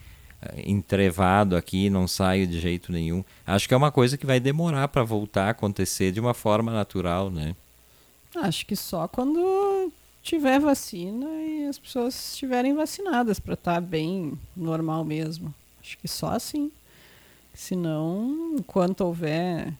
entrevado 0.64 1.56
aqui, 1.56 1.90
não 1.90 2.06
saio 2.06 2.46
de 2.46 2.60
jeito 2.60 2.92
nenhum. 2.92 3.24
Acho 3.46 3.66
que 3.66 3.74
é 3.74 3.76
uma 3.76 3.92
coisa 3.92 4.16
que 4.16 4.26
vai 4.26 4.38
demorar 4.38 4.88
para 4.88 5.02
voltar 5.02 5.46
a 5.46 5.50
acontecer 5.50 6.12
de 6.12 6.20
uma 6.20 6.34
forma 6.34 6.72
natural, 6.72 7.30
né? 7.30 7.54
Acho 8.34 8.66
que 8.66 8.76
só 8.76 9.08
quando 9.08 9.90
tiver 10.22 10.60
vacina 10.60 11.26
e 11.26 11.66
as 11.68 11.78
pessoas 11.78 12.32
estiverem 12.32 12.74
vacinadas 12.74 13.40
para 13.40 13.54
estar 13.54 13.74
tá 13.74 13.80
bem 13.80 14.38
normal 14.56 15.04
mesmo. 15.04 15.54
Acho 15.80 15.96
que 15.98 16.08
só 16.08 16.28
assim. 16.28 16.70
Senão, 17.56 18.54
enquanto 18.58 19.00
houver 19.00 19.72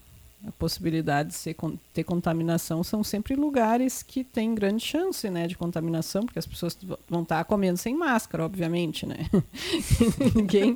a 0.46 0.52
possibilidade 0.52 1.30
de 1.30 1.34
ser, 1.34 1.56
ter 1.92 2.04
contaminação 2.04 2.84
são 2.84 3.02
sempre 3.02 3.34
lugares 3.34 4.02
que 4.02 4.22
têm 4.24 4.54
grande 4.54 4.84
chance 4.84 5.28
né, 5.28 5.46
de 5.46 5.56
contaminação, 5.56 6.22
porque 6.22 6.38
as 6.38 6.46
pessoas 6.46 6.78
vão 7.08 7.22
estar 7.22 7.44
comendo 7.44 7.76
sem 7.76 7.94
máscara, 7.94 8.44
obviamente, 8.44 9.04
né? 9.04 9.16
Ninguém. 10.34 10.74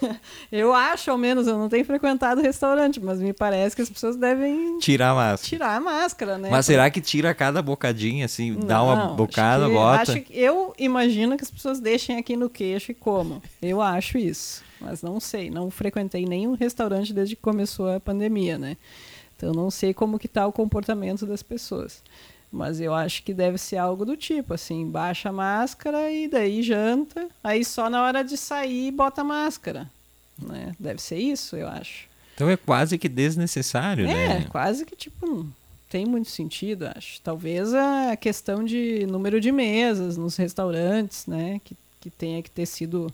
Eu 0.50 0.72
acho, 0.72 1.10
ao 1.10 1.18
menos, 1.18 1.46
eu 1.46 1.58
não 1.58 1.68
tenho 1.68 1.84
frequentado 1.84 2.40
restaurante, 2.40 3.00
mas 3.00 3.20
me 3.20 3.32
parece 3.32 3.76
que 3.76 3.82
as 3.82 3.90
pessoas 3.90 4.16
devem 4.16 4.78
tirar 4.78 5.10
a 5.10 5.14
máscara. 5.14 5.48
Tirar 5.48 5.76
a 5.76 5.80
máscara, 5.80 6.38
né? 6.38 6.48
Mas 6.50 6.64
será 6.64 6.88
que 6.90 7.00
tira 7.00 7.34
cada 7.34 7.60
bocadinho, 7.60 8.24
assim, 8.24 8.52
não, 8.52 8.66
dá 8.66 8.82
uma 8.82 9.08
bocada, 9.08 9.64
acho 9.64 9.72
que, 9.72 9.78
bota? 9.78 10.02
Acho 10.02 10.20
que, 10.22 10.38
eu 10.38 10.74
imagino 10.78 11.36
que 11.36 11.44
as 11.44 11.50
pessoas 11.50 11.80
deixem 11.80 12.16
aqui 12.16 12.36
no 12.36 12.48
queixo 12.48 12.92
e 12.92 12.94
comam. 12.94 13.42
Eu 13.60 13.82
acho 13.82 14.16
isso 14.16 14.67
mas 14.80 15.02
não 15.02 15.18
sei, 15.20 15.50
não 15.50 15.70
frequentei 15.70 16.24
nenhum 16.24 16.54
restaurante 16.54 17.12
desde 17.12 17.36
que 17.36 17.42
começou 17.42 17.90
a 17.90 18.00
pandemia, 18.00 18.58
né? 18.58 18.76
Então 19.36 19.52
não 19.52 19.70
sei 19.70 19.94
como 19.94 20.18
que 20.18 20.26
está 20.26 20.46
o 20.46 20.52
comportamento 20.52 21.26
das 21.26 21.42
pessoas. 21.42 22.02
Mas 22.50 22.80
eu 22.80 22.94
acho 22.94 23.22
que 23.22 23.34
deve 23.34 23.58
ser 23.58 23.76
algo 23.76 24.04
do 24.04 24.16
tipo, 24.16 24.54
assim, 24.54 24.88
baixa 24.88 25.28
a 25.28 25.32
máscara 25.32 26.10
e 26.10 26.26
daí 26.26 26.62
janta, 26.62 27.28
aí 27.44 27.64
só 27.64 27.90
na 27.90 28.02
hora 28.02 28.24
de 28.24 28.36
sair 28.36 28.90
bota 28.90 29.20
a 29.20 29.24
máscara. 29.24 29.88
Né? 30.40 30.74
Deve 30.78 31.00
ser 31.00 31.18
isso, 31.18 31.56
eu 31.56 31.68
acho. 31.68 32.08
Então 32.34 32.48
é 32.48 32.56
quase 32.56 32.96
que 32.96 33.08
desnecessário, 33.08 34.06
é, 34.06 34.14
né? 34.14 34.38
É, 34.38 34.44
quase 34.44 34.86
que 34.86 34.96
tipo, 34.96 35.26
não 35.26 35.52
tem 35.90 36.06
muito 36.06 36.30
sentido, 36.30 36.86
acho. 36.96 37.20
Talvez 37.20 37.74
a 37.74 38.16
questão 38.16 38.64
de 38.64 39.06
número 39.06 39.40
de 39.40 39.50
mesas 39.50 40.16
nos 40.16 40.36
restaurantes, 40.36 41.26
né? 41.26 41.60
Que, 41.64 41.76
que 42.00 42.10
tenha 42.10 42.42
que 42.42 42.50
ter 42.50 42.66
sido 42.66 43.12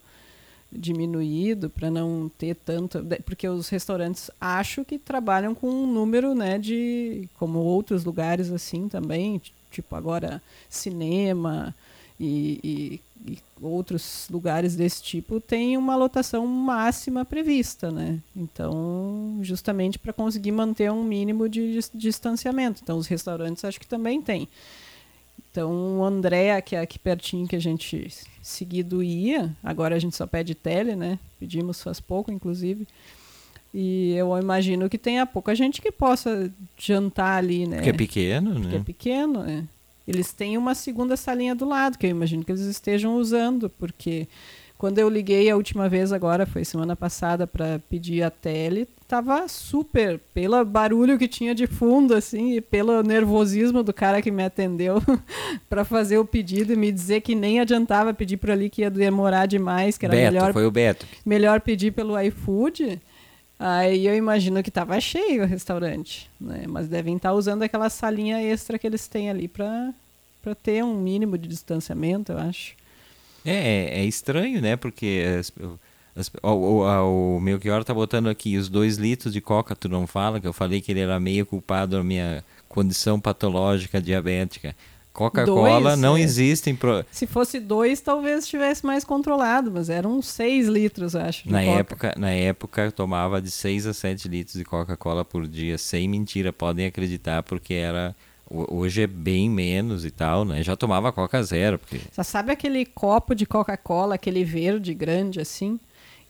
diminuído 0.75 1.71
para 1.71 1.91
não 1.91 2.31
ter 2.37 2.55
tanto 2.57 3.05
porque 3.25 3.49
os 3.49 3.69
restaurantes 3.69 4.31
acho 4.41 4.85
que 4.85 4.99
trabalham 4.99 5.55
com 5.55 5.69
um 5.69 5.87
número 5.87 6.35
né 6.35 6.59
de 6.59 7.29
como 7.39 7.61
outros 7.61 8.05
lugares 8.05 8.51
assim 8.51 8.89
também 8.89 9.41
tipo 9.71 9.95
agora 9.95 10.43
cinema 10.69 11.75
e, 12.19 13.01
e, 13.27 13.33
e 13.33 13.39
outros 13.61 14.29
lugares 14.31 14.77
desse 14.77 15.03
tipo 15.03 15.41
tem 15.41 15.77
uma 15.77 15.97
lotação 15.97 16.47
máxima 16.47 17.25
prevista 17.25 17.91
né? 17.91 18.19
Então 18.37 19.39
justamente 19.43 19.99
para 19.99 20.13
conseguir 20.13 20.53
manter 20.53 20.91
um 20.91 21.03
mínimo 21.03 21.49
de 21.49 21.79
distanciamento. 21.95 22.81
Então 22.83 22.99
os 22.99 23.07
restaurantes 23.07 23.65
acho 23.65 23.81
que 23.81 23.87
também 23.87 24.21
tem 24.21 24.49
então, 25.55 26.01
o 26.01 26.05
André, 26.05 26.61
que 26.63 26.75
é 26.75 26.81
aqui 26.81 26.99
pertinho 26.99 27.47
que 27.47 27.55
a 27.55 27.61
gente 27.61 28.11
seguido 28.43 29.05
ia, 29.05 29.55
agora 29.63 29.95
a 29.95 30.01
gente 30.01 30.17
só 30.17 30.27
pede 30.27 30.53
tele, 30.53 30.97
né? 30.97 31.17
Pedimos 31.39 31.81
faz 31.81 32.01
pouco, 32.01 32.33
inclusive. 32.33 32.89
E 33.73 34.15
eu 34.15 34.37
imagino 34.37 34.91
que 34.91 34.99
tenha 34.99 35.25
pouca 35.25 35.55
gente 35.55 35.81
que 35.81 35.93
possa 35.93 36.53
jantar 36.77 37.39
ali, 37.39 37.69
né? 37.69 37.77
Porque 37.77 37.91
é 37.91 37.93
pequeno, 37.93 38.55
né? 38.55 38.61
Porque 38.63 38.77
é 38.77 38.81
pequeno, 38.81 39.45
né? 39.45 39.65
Eles 40.09 40.33
têm 40.33 40.59
uma 40.59 40.75
segunda 40.75 41.17
salinha 41.17 41.55
do 41.55 41.69
lado, 41.69 41.99
que 41.99 42.07
eu 42.07 42.11
imagino 42.11 42.45
que 42.45 42.51
eles 42.51 42.63
estejam 42.63 43.15
usando, 43.15 43.71
porque 43.71 44.27
quando 44.77 44.99
eu 44.99 45.09
liguei 45.09 45.49
a 45.49 45.57
última 45.57 45.89
vez 45.89 46.13
agora, 46.13 46.47
foi 46.47 46.65
semana 46.65 46.97
passada, 46.97 47.47
para 47.47 47.79
pedir 47.89 48.25
a 48.25 48.31
tele, 48.31 48.89
tava 49.07 49.47
super, 49.49 50.19
pelo 50.33 50.65
barulho 50.65 51.19
que 51.19 51.29
tinha 51.29 51.55
de 51.55 51.67
fundo, 51.67 52.15
assim, 52.15 52.57
e 52.57 52.61
pelo 52.61 53.03
nervosismo 53.03 53.83
do 53.83 53.93
cara 53.93 54.23
que 54.23 54.31
me 54.31 54.45
atendeu 54.45 55.03
para 55.69 55.85
fazer 55.85 56.19
o 56.19 56.25
pedido 56.25 56.73
e 56.73 56.77
me 56.77 56.91
dizer 56.91 57.21
que 57.21 57.35
nem 57.35 57.61
adiantava 57.61 58.15
pedir 58.15 58.37
por 58.39 58.51
ali 58.51 58.71
que 58.71 58.83
ia 58.83 58.91
demorar 58.91 59.47
demais, 59.47 59.99
que 59.99 60.07
era 60.07 60.15
Beto, 60.15 60.33
melhor, 60.33 60.53
foi 60.53 60.67
o 60.67 60.71
Beto. 60.71 61.07
melhor 61.25 61.61
pedir 61.61 61.93
pelo 61.93 62.19
iFood. 62.21 63.01
Aí 63.59 64.07
eu 64.07 64.17
imagino 64.17 64.63
que 64.63 64.71
tava 64.71 65.01
cheio 65.01 65.45
o 65.45 65.47
restaurante, 65.47 66.29
né? 66.41 66.65
Mas 66.67 66.89
devem 66.89 67.17
estar 67.17 67.31
tá 67.31 67.35
usando 67.35 67.63
aquela 67.63 67.89
salinha 67.89 68.43
extra 68.43 68.79
que 68.79 68.87
eles 68.87 69.07
têm 69.07 69.31
ali 69.31 69.47
para 69.47 69.95
ter 70.63 70.83
um 70.83 70.95
mínimo 70.95 71.39
de 71.39 71.49
distanciamento, 71.49 72.33
eu 72.33 72.39
acho. 72.39 72.75
É, 73.45 73.53
é, 73.53 74.01
é 74.01 74.05
estranho, 74.05 74.61
né? 74.61 74.75
Porque 74.75 75.41
as, 76.17 76.31
o, 76.43 76.49
o, 76.49 77.37
o 77.37 77.41
Melchior 77.41 77.85
tá 77.85 77.93
botando 77.93 78.29
aqui 78.29 78.57
os 78.57 78.69
dois 78.69 78.97
litros 78.97 79.33
de 79.33 79.41
coca, 79.41 79.75
tu 79.75 79.89
não 79.89 80.07
fala, 80.07 80.41
que 80.41 80.47
eu 80.47 80.53
falei 80.53 80.81
que 80.81 80.93
ele 80.93 81.01
era 81.01 81.19
meio 81.19 81.45
culpado 81.45 81.97
da 81.97 82.05
minha 82.05 82.45
condição 82.69 83.21
patológica 83.21 84.01
diabética. 84.01 84.75
Coca-Cola 85.13 85.95
não 85.95 86.17
é. 86.17 86.23
existe 86.23 86.71
em 86.71 86.75
pro... 86.75 87.05
Se 87.13 87.25
fosse 87.25 87.61
dois, 87.61 88.01
talvez 88.01 88.43
estivesse 88.43 88.85
mais 88.85 89.05
controlado, 89.05 89.71
mas 89.71 89.89
eram 89.89 90.21
seis 90.21 90.67
litros, 90.67 91.15
acho. 91.15 91.49
Na 91.49 91.63
época, 91.63 92.15
na 92.19 92.31
época, 92.31 92.83
eu 92.83 92.91
tomava 92.93 93.41
de 93.41 93.49
seis 93.49 93.87
a 93.87 93.95
sete 93.95 94.27
litros 94.27 94.57
de 94.57 94.65
Coca-Cola 94.65 95.25
por 95.25 95.47
dia, 95.47 95.79
sem 95.79 96.09
mentira, 96.09 96.53
podem 96.53 96.87
acreditar, 96.87 97.45
porque 97.45 97.75
era 97.75 98.15
Hoje 98.51 99.03
é 99.03 99.07
bem 99.07 99.49
menos 99.49 100.05
e 100.05 100.11
tal, 100.11 100.45
né? 100.45 100.63
Já 100.63 100.77
tomava 100.77 101.11
Coca 101.11 101.43
Zero. 101.43 101.79
Porque... 101.79 102.01
Você 102.11 102.23
sabe 102.23 102.53
aquele 102.53 102.85
copo 102.85 103.35
de 103.35 103.47
Coca-Cola, 103.47 104.17
aquele 104.17 104.45
verde 104.45 104.93
grande 104.93 105.41
assim? 105.41 105.81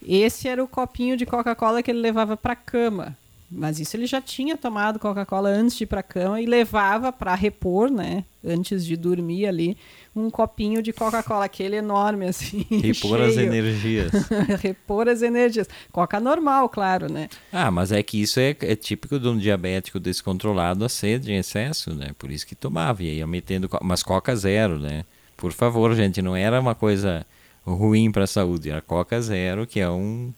Esse 0.05 0.49
era 0.49 0.63
o 0.63 0.69
copinho 0.69 1.17
de 1.17 1.25
Coca-Cola 1.25 1.83
que 1.83 1.91
ele 1.91 2.01
levava 2.01 2.37
para 2.37 2.55
cama. 2.55 3.17
Mas 3.51 3.79
isso 3.79 3.97
ele 3.97 4.07
já 4.07 4.21
tinha 4.21 4.57
tomado 4.57 4.99
Coca-Cola 4.99 5.49
antes 5.49 5.77
de 5.77 5.85
ir 5.85 5.87
para 5.87 6.03
cama 6.03 6.41
e 6.41 6.47
levava 6.47 7.13
para 7.13 7.35
repor, 7.35 7.89
né? 7.89 8.25
Antes 8.45 8.85
de 8.85 8.97
dormir 8.97 9.47
ali, 9.47 9.77
um 10.15 10.29
copinho 10.29 10.83
de 10.83 10.93
Coca-Cola, 10.93 11.45
aquele 11.45 11.77
enorme 11.77 12.27
assim. 12.27 12.67
Repor 12.83 13.19
cheio. 13.19 13.31
as 13.31 13.37
energias. 13.37 14.13
repor 14.61 15.09
as 15.09 15.23
energias. 15.23 15.69
Coca 15.93 16.19
normal, 16.19 16.69
claro, 16.69 17.11
né? 17.11 17.29
Ah, 17.53 17.71
mas 17.71 17.93
é 17.93 18.03
que 18.03 18.21
isso 18.21 18.41
é, 18.41 18.57
é, 18.61 18.75
típico 18.75 19.21
de 19.21 19.29
um 19.29 19.39
diabético 19.39 20.01
descontrolado, 20.01 20.85
a 20.85 20.89
sede 20.89 21.33
em 21.33 21.37
excesso, 21.37 21.95
né? 21.95 22.11
Por 22.19 22.31
isso 22.31 22.47
que 22.47 22.55
tomava. 22.55 23.03
E 23.03 23.19
ia 23.19 23.27
metendo. 23.27 23.69
Mas 23.83 24.03
Coca 24.03 24.35
zero, 24.35 24.79
né? 24.79 25.05
Por 25.37 25.53
favor, 25.53 25.95
gente, 25.95 26.21
não 26.21 26.35
era 26.35 26.61
uma 26.61 26.75
coisa 26.75 27.25
ruim 27.73 28.11
para 28.11 28.25
a 28.25 28.27
saúde. 28.27 28.71
Era 28.71 28.81
Coca 28.81 29.21
zero, 29.21 29.67
que 29.67 29.81
é 29.81 29.89
um 29.89 30.33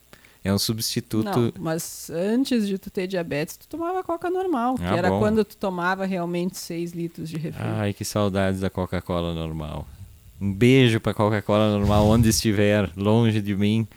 é 0.46 0.52
um 0.52 0.58
substituto. 0.58 1.24
Não, 1.24 1.52
mas 1.58 2.08
antes 2.08 2.68
de 2.68 2.78
tu 2.78 2.88
ter 2.88 3.08
diabetes, 3.08 3.56
tu 3.56 3.66
tomava 3.66 4.04
Coca 4.04 4.30
normal, 4.30 4.76
ah, 4.80 4.88
que 4.88 4.98
era 4.98 5.10
bom. 5.10 5.18
quando 5.18 5.44
tu 5.44 5.56
tomava 5.56 6.06
realmente 6.06 6.56
6 6.56 6.92
litros 6.92 7.28
de 7.28 7.36
refri. 7.36 7.64
Ai, 7.64 7.92
que 7.92 8.04
saudades 8.04 8.60
da 8.60 8.70
Coca-Cola 8.70 9.34
normal. 9.34 9.86
Um 10.40 10.52
beijo 10.52 11.00
para 11.00 11.14
Coca-Cola 11.14 11.76
normal 11.76 12.06
onde 12.08 12.28
estiver, 12.28 12.88
longe 12.96 13.40
de 13.40 13.56
mim. 13.56 13.88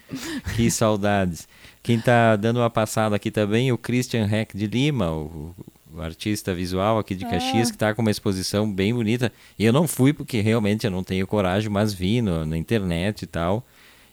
Que 0.55 0.71
saudades. 0.71 1.47
Quem 1.83 1.97
está 1.97 2.35
dando 2.35 2.57
uma 2.57 2.69
passada 2.69 3.15
aqui 3.15 3.29
também, 3.29 3.71
o 3.71 3.77
Christian 3.77 4.25
Heck 4.25 4.57
de 4.57 4.65
Lima, 4.65 5.11
o 5.11 5.53
artista 5.97 6.53
visual 6.53 6.99
aqui 6.99 7.15
de 7.15 7.25
Caxias, 7.25 7.67
ah. 7.67 7.71
que 7.71 7.75
está 7.75 7.93
com 7.93 8.01
uma 8.01 8.11
exposição 8.11 8.71
bem 8.71 8.93
bonita. 8.93 9.31
E 9.57 9.65
eu 9.65 9.73
não 9.73 9.87
fui 9.87 10.13
porque 10.13 10.41
realmente 10.41 10.85
eu 10.85 10.91
não 10.91 11.03
tenho 11.03 11.25
coragem, 11.25 11.69
mas 11.69 11.93
vi 11.93 12.21
no, 12.21 12.45
na 12.45 12.57
internet 12.57 13.23
e 13.23 13.27
tal. 13.27 13.65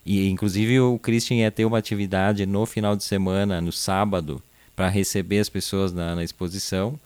E 0.05 0.29
inclusive 0.29 0.81
o 0.81 0.99
Christian 0.99 1.39
ia 1.39 1.51
ter 1.51 1.65
uma 1.65 1.79
atividade 1.79 2.47
no 2.47 2.65
final 2.65 2.97
de 2.97 3.05
semana, 3.05 3.61
no 3.61 3.73
sábado, 3.73 4.41
para 4.75 4.89
receber 4.89 5.41
as 5.41 5.49
pessoas 5.49 5.93
na, 5.93 6.15
na 6.15 6.23
exposição. 6.23 6.99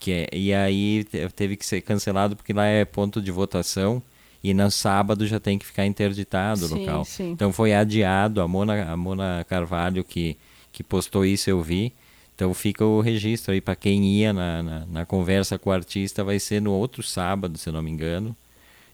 Que 0.00 0.12
é, 0.12 0.28
e 0.32 0.54
aí 0.54 1.04
teve 1.34 1.56
que 1.56 1.66
ser 1.66 1.80
cancelado 1.80 2.36
porque 2.36 2.52
lá 2.52 2.66
é 2.66 2.84
ponto 2.84 3.20
de 3.20 3.30
votação 3.30 4.02
e 4.42 4.54
no 4.54 4.70
sábado 4.70 5.26
já 5.26 5.40
tem 5.40 5.58
que 5.58 5.66
ficar 5.66 5.86
interditado 5.86 6.66
o 6.66 6.78
local. 6.78 7.04
Sim. 7.04 7.30
Então 7.30 7.52
foi 7.52 7.74
adiado. 7.74 8.40
A 8.40 8.48
Mona, 8.48 8.92
a 8.92 8.96
Mona 8.96 9.44
Carvalho 9.48 10.04
que, 10.04 10.36
que 10.72 10.82
postou 10.82 11.24
isso 11.24 11.50
eu 11.50 11.60
vi. 11.62 11.92
Então 12.38 12.54
fica 12.54 12.84
o 12.84 13.00
registro 13.00 13.52
aí 13.52 13.60
para 13.60 13.74
quem 13.74 14.04
ia 14.04 14.32
na, 14.32 14.62
na, 14.62 14.86
na, 14.86 15.04
conversa 15.04 15.58
com 15.58 15.70
o 15.70 15.72
artista, 15.72 16.22
vai 16.22 16.38
ser 16.38 16.62
no 16.62 16.70
outro 16.70 17.02
sábado, 17.02 17.58
se 17.58 17.68
não 17.72 17.82
me 17.82 17.90
engano. 17.90 18.36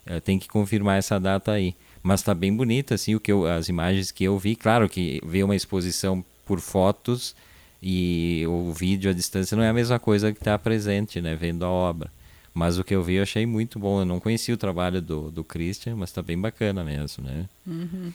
É, 0.06 0.18
tem 0.18 0.38
que 0.38 0.48
confirmar 0.48 0.96
essa 0.96 1.20
data 1.20 1.52
aí. 1.52 1.74
Mas 2.02 2.20
está 2.20 2.32
bem 2.32 2.56
bonita 2.56 2.94
assim 2.94 3.14
o 3.14 3.20
que 3.20 3.30
eu, 3.30 3.46
as 3.46 3.68
imagens 3.68 4.10
que 4.10 4.24
eu 4.24 4.38
vi. 4.38 4.56
Claro 4.56 4.88
que 4.88 5.20
ver 5.22 5.42
uma 5.42 5.54
exposição 5.54 6.24
por 6.46 6.58
fotos 6.58 7.36
e 7.82 8.46
o 8.48 8.72
vídeo 8.72 9.10
à 9.10 9.12
distância 9.12 9.54
não 9.54 9.62
é 9.62 9.68
a 9.68 9.74
mesma 9.74 9.98
coisa 9.98 10.32
que 10.32 10.38
estar 10.38 10.52
tá 10.52 10.58
presente 10.58 11.20
né 11.20 11.36
vendo 11.36 11.66
a 11.66 11.68
obra. 11.68 12.10
Mas 12.54 12.78
o 12.78 12.84
que 12.84 12.94
eu 12.94 13.02
vi 13.02 13.16
eu 13.16 13.24
achei 13.24 13.44
muito 13.44 13.78
bom. 13.78 14.00
Eu 14.00 14.06
não 14.06 14.20
conhecia 14.20 14.54
o 14.54 14.58
trabalho 14.58 15.02
do, 15.02 15.30
do 15.30 15.44
Christian 15.44 15.96
mas 15.96 16.08
está 16.08 16.22
bem 16.22 16.40
bacana 16.40 16.82
mesmo 16.82 17.22
né? 17.22 17.44
Uhum. 17.66 18.10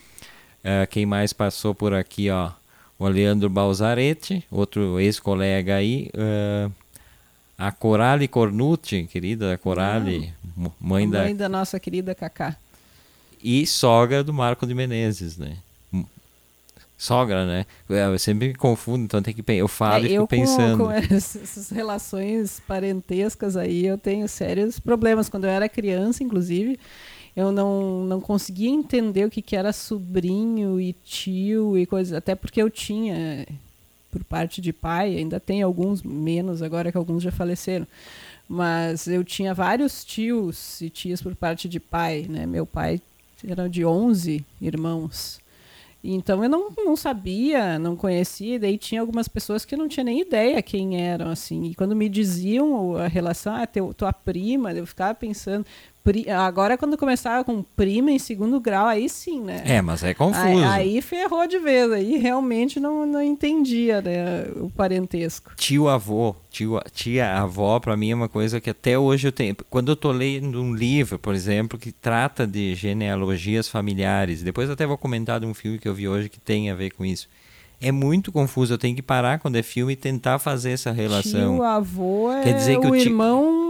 uh, 0.64 0.88
quem 0.90 1.06
mais 1.06 1.34
passou 1.34 1.76
por 1.76 1.94
aqui 1.94 2.32
ó 2.32 2.50
o 3.00 3.08
Leandro 3.08 3.50
Balzaretti 3.50 4.46
outro 4.52 5.00
ex-colega 5.00 5.76
aí 5.76 6.12
uh, 6.14 6.72
a 7.58 7.72
Corale 7.72 8.28
Cornucci, 8.28 9.08
querida 9.12 9.58
Corale, 9.58 10.34
mãe, 10.80 11.10
da... 11.10 11.24
mãe 11.24 11.36
da 11.36 11.50
nossa 11.50 11.80
querida 11.80 12.14
Cacá 12.14 12.56
e 13.44 13.66
sogra 13.66 14.24
do 14.24 14.34
Marco 14.34 14.68
de 14.68 14.76
Menezes, 14.76 15.38
né? 15.38 15.58
Sogra, 16.98 17.46
né? 17.46 17.66
Eu 17.88 18.20
sempre 18.20 18.50
me 18.50 18.54
confundo, 18.54 19.06
então 19.06 19.22
tem 19.22 19.34
que 19.34 19.44
eu 19.54 19.70
falo 19.70 20.04
é, 20.04 20.08
e 20.08 20.10
fico 20.10 20.22
eu 20.24 20.28
pensando. 20.28 20.78
Com, 20.78 20.84
com 20.84 20.92
essas 20.92 21.70
relações 21.70 22.62
parentescas 22.68 23.56
aí, 23.56 23.86
eu 23.86 23.98
tenho 23.98 24.28
sérios 24.28 24.82
problemas. 24.82 25.30
Quando 25.30 25.46
eu 25.46 25.50
era 25.50 25.70
criança, 25.70 26.22
inclusive, 26.22 26.78
eu 27.40 27.54
não, 27.54 28.04
não 28.04 28.20
conseguia 28.20 28.70
entender 28.70 29.26
o 29.26 29.30
que, 29.30 29.42
que 29.42 29.56
era 29.56 29.72
sobrinho 29.72 30.80
e 30.80 30.92
tio 30.92 31.78
e 31.78 31.86
coisas. 31.86 32.12
Até 32.12 32.36
porque 32.36 32.62
eu 32.62 32.70
tinha, 32.70 33.48
por 34.12 34.22
parte 34.26 34.60
de 34.60 34.74
pai, 34.74 35.16
ainda 35.16 35.40
tem 35.40 35.62
alguns 35.62 36.04
menos 36.04 36.62
agora 36.62 36.92
que 36.92 36.98
alguns 36.98 37.24
já 37.24 37.32
faleceram. 37.32 37.88
Mas 38.46 39.08
eu 39.08 39.24
tinha 39.24 39.54
vários 39.54 40.04
tios 40.04 40.82
e 40.82 40.90
tias 40.90 41.22
por 41.22 41.34
parte 41.34 41.70
de 41.70 41.80
pai, 41.80 42.26
né? 42.28 42.46
Meu 42.46 42.66
pai 42.66 43.00
era 43.48 43.70
de 43.70 43.86
11 43.86 44.44
irmãos. 44.60 45.40
Então 46.04 46.44
eu 46.44 46.50
não, 46.50 46.70
não 46.78 46.96
sabia, 46.98 47.80
não 47.80 47.96
conhecia, 47.96 48.56
e 48.56 48.60
daí 48.60 48.78
tinha 48.78 49.00
algumas 49.00 49.30
pessoas 49.30 49.64
que 49.64 49.78
não 49.78 49.88
tinha 49.88 50.04
nem 50.04 50.22
ideia 50.22 50.62
quem 50.62 51.02
eram, 51.02 51.30
assim. 51.30 51.66
E 51.66 51.76
quando 51.76 51.96
me 51.96 52.10
diziam 52.10 52.98
a 52.98 53.08
relação, 53.08 53.54
ah, 53.56 53.68
teu, 53.68 53.94
tua 53.94 54.12
prima, 54.12 54.74
eu 54.74 54.86
ficava 54.86 55.14
pensando, 55.14 55.66
Agora, 56.30 56.78
quando 56.78 56.98
começava 56.98 57.44
com 57.44 57.64
prima 57.64 58.12
em 58.12 58.20
segundo 58.20 58.60
grau, 58.60 58.88
aí 58.88 59.08
sim, 59.10 59.42
né? 59.42 59.64
É, 59.66 59.82
mas 59.82 60.04
é 60.04 60.14
confuso. 60.14 60.46
Aí, 60.46 60.64
aí 60.64 61.02
ferrou 61.02 61.48
de 61.48 61.60
vez. 61.60 61.92
Aí 61.92 62.18
realmente 62.18 62.80
não, 62.80 63.06
não 63.06 63.22
entendia 63.22 64.02
né, 64.02 64.46
o 64.56 64.70
parentesco. 64.70 65.52
Tio-avô, 65.56 66.36
tio, 66.50 66.80
tia-avó, 66.92 67.80
para 67.80 67.96
mim 67.96 68.12
é 68.12 68.16
uma 68.16 68.30
coisa 68.30 68.60
que 68.60 68.70
até 68.70 68.98
hoje 68.98 69.28
eu 69.28 69.32
tenho. 69.32 69.56
Quando 69.70 69.92
eu 69.92 69.96
tô 69.96 70.12
lendo 70.12 70.62
um 70.62 70.74
livro, 70.74 71.20
por 71.20 71.34
exemplo, 71.34 71.78
que 71.78 71.92
trata 71.92 72.46
de 72.46 72.76
genealogias 72.76 73.68
familiares, 73.68 74.42
depois 74.44 74.70
até 74.70 74.86
vou 74.86 74.98
comentar 74.98 75.40
de 75.40 75.46
um 75.46 75.54
filme 75.54 75.80
que 75.80 75.88
eu 75.88 75.94
vi 75.94 76.08
hoje 76.08 76.30
que 76.30 76.40
tem 76.40 76.70
a 76.70 76.76
ver 76.76 76.92
com 76.92 77.06
isso 77.06 77.28
é 77.82 77.92
muito 77.92 78.32
confuso. 78.32 78.74
Eu 78.74 78.78
tenho 78.78 78.96
que 78.96 79.02
parar 79.02 79.40
quando 79.40 79.56
é 79.56 79.64
filme 79.64 79.94
e 79.94 79.96
tentar 79.96 80.40
fazer 80.40 80.72
essa 80.72 80.92
relação. 80.92 81.56
Tio 81.56 81.64
avô 81.64 82.32
é 82.32 82.44
Quer 82.44 82.54
dizer 82.54 82.80
que 82.80 82.88
o, 82.88 82.92
o 82.92 82.96
irmão 82.96 83.69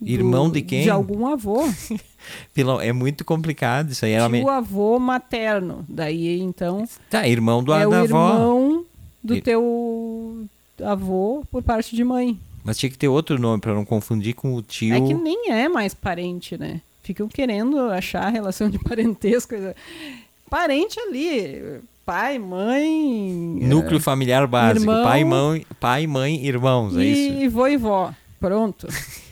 Irmão 0.00 0.50
de 0.50 0.62
quem? 0.62 0.82
De 0.82 0.90
algum 0.90 1.26
avô. 1.26 1.68
Pilão, 2.54 2.80
é 2.80 2.92
muito 2.92 3.24
complicado 3.24 3.90
isso 3.90 4.04
aí. 4.04 4.12
Ela 4.12 4.28
me... 4.28 4.46
avô 4.48 4.98
materno. 4.98 5.84
Daí, 5.88 6.40
então... 6.40 6.88
Tá, 7.10 7.26
irmão 7.26 7.62
do, 7.62 7.72
é 7.72 7.80
da 7.80 7.88
o 7.88 7.94
avó. 7.94 8.04
irmão 8.04 8.84
do 9.22 9.34
Ir... 9.36 9.42
teu 9.42 10.46
avô 10.84 11.42
por 11.50 11.62
parte 11.62 11.96
de 11.96 12.04
mãe. 12.04 12.38
Mas 12.62 12.78
tinha 12.78 12.90
que 12.90 12.98
ter 12.98 13.08
outro 13.08 13.40
nome 13.40 13.60
para 13.60 13.74
não 13.74 13.84
confundir 13.84 14.34
com 14.34 14.54
o 14.54 14.62
tio... 14.62 14.94
É 14.94 15.00
que 15.00 15.14
nem 15.14 15.50
é 15.50 15.68
mais 15.68 15.94
parente, 15.94 16.56
né? 16.56 16.80
Ficam 17.02 17.26
querendo 17.28 17.78
achar 17.90 18.24
a 18.24 18.28
relação 18.28 18.68
de 18.68 18.78
parentesco. 18.78 19.54
Parente 20.48 21.00
ali 21.00 21.80
pai, 22.08 22.38
mãe. 22.38 22.88
Núcleo 23.60 24.00
familiar 24.00 24.46
básico. 24.46 24.90
Irmão, 24.90 25.04
pai, 25.04 25.24
mãe, 25.24 25.66
pai, 25.78 26.06
mãe, 26.06 26.46
irmãos. 26.46 26.96
É 26.96 27.04
isso. 27.04 27.42
E 27.42 27.48
vô 27.48 27.66
e 27.66 27.76
vó. 27.76 28.14
Pronto. 28.40 28.88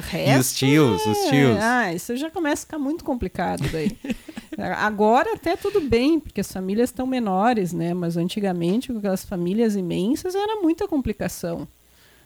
Resto, 0.00 0.30
e 0.30 0.38
os 0.38 0.52
tios, 0.52 1.06
é... 1.06 1.10
os 1.10 1.18
tios. 1.28 1.58
Ah, 1.60 1.94
isso 1.94 2.16
já 2.16 2.30
começa 2.30 2.62
a 2.62 2.66
ficar 2.66 2.78
muito 2.78 3.04
complicado 3.04 3.62
daí. 3.70 3.96
Agora 4.78 5.34
até 5.34 5.56
tudo 5.56 5.80
bem, 5.80 6.18
porque 6.18 6.40
as 6.40 6.50
famílias 6.50 6.90
estão 6.90 7.06
menores, 7.06 7.72
né? 7.72 7.94
Mas 7.94 8.16
antigamente, 8.16 8.92
com 8.92 8.98
aquelas 8.98 9.24
famílias 9.24 9.76
imensas, 9.76 10.34
era 10.34 10.60
muita 10.60 10.88
complicação. 10.88 11.66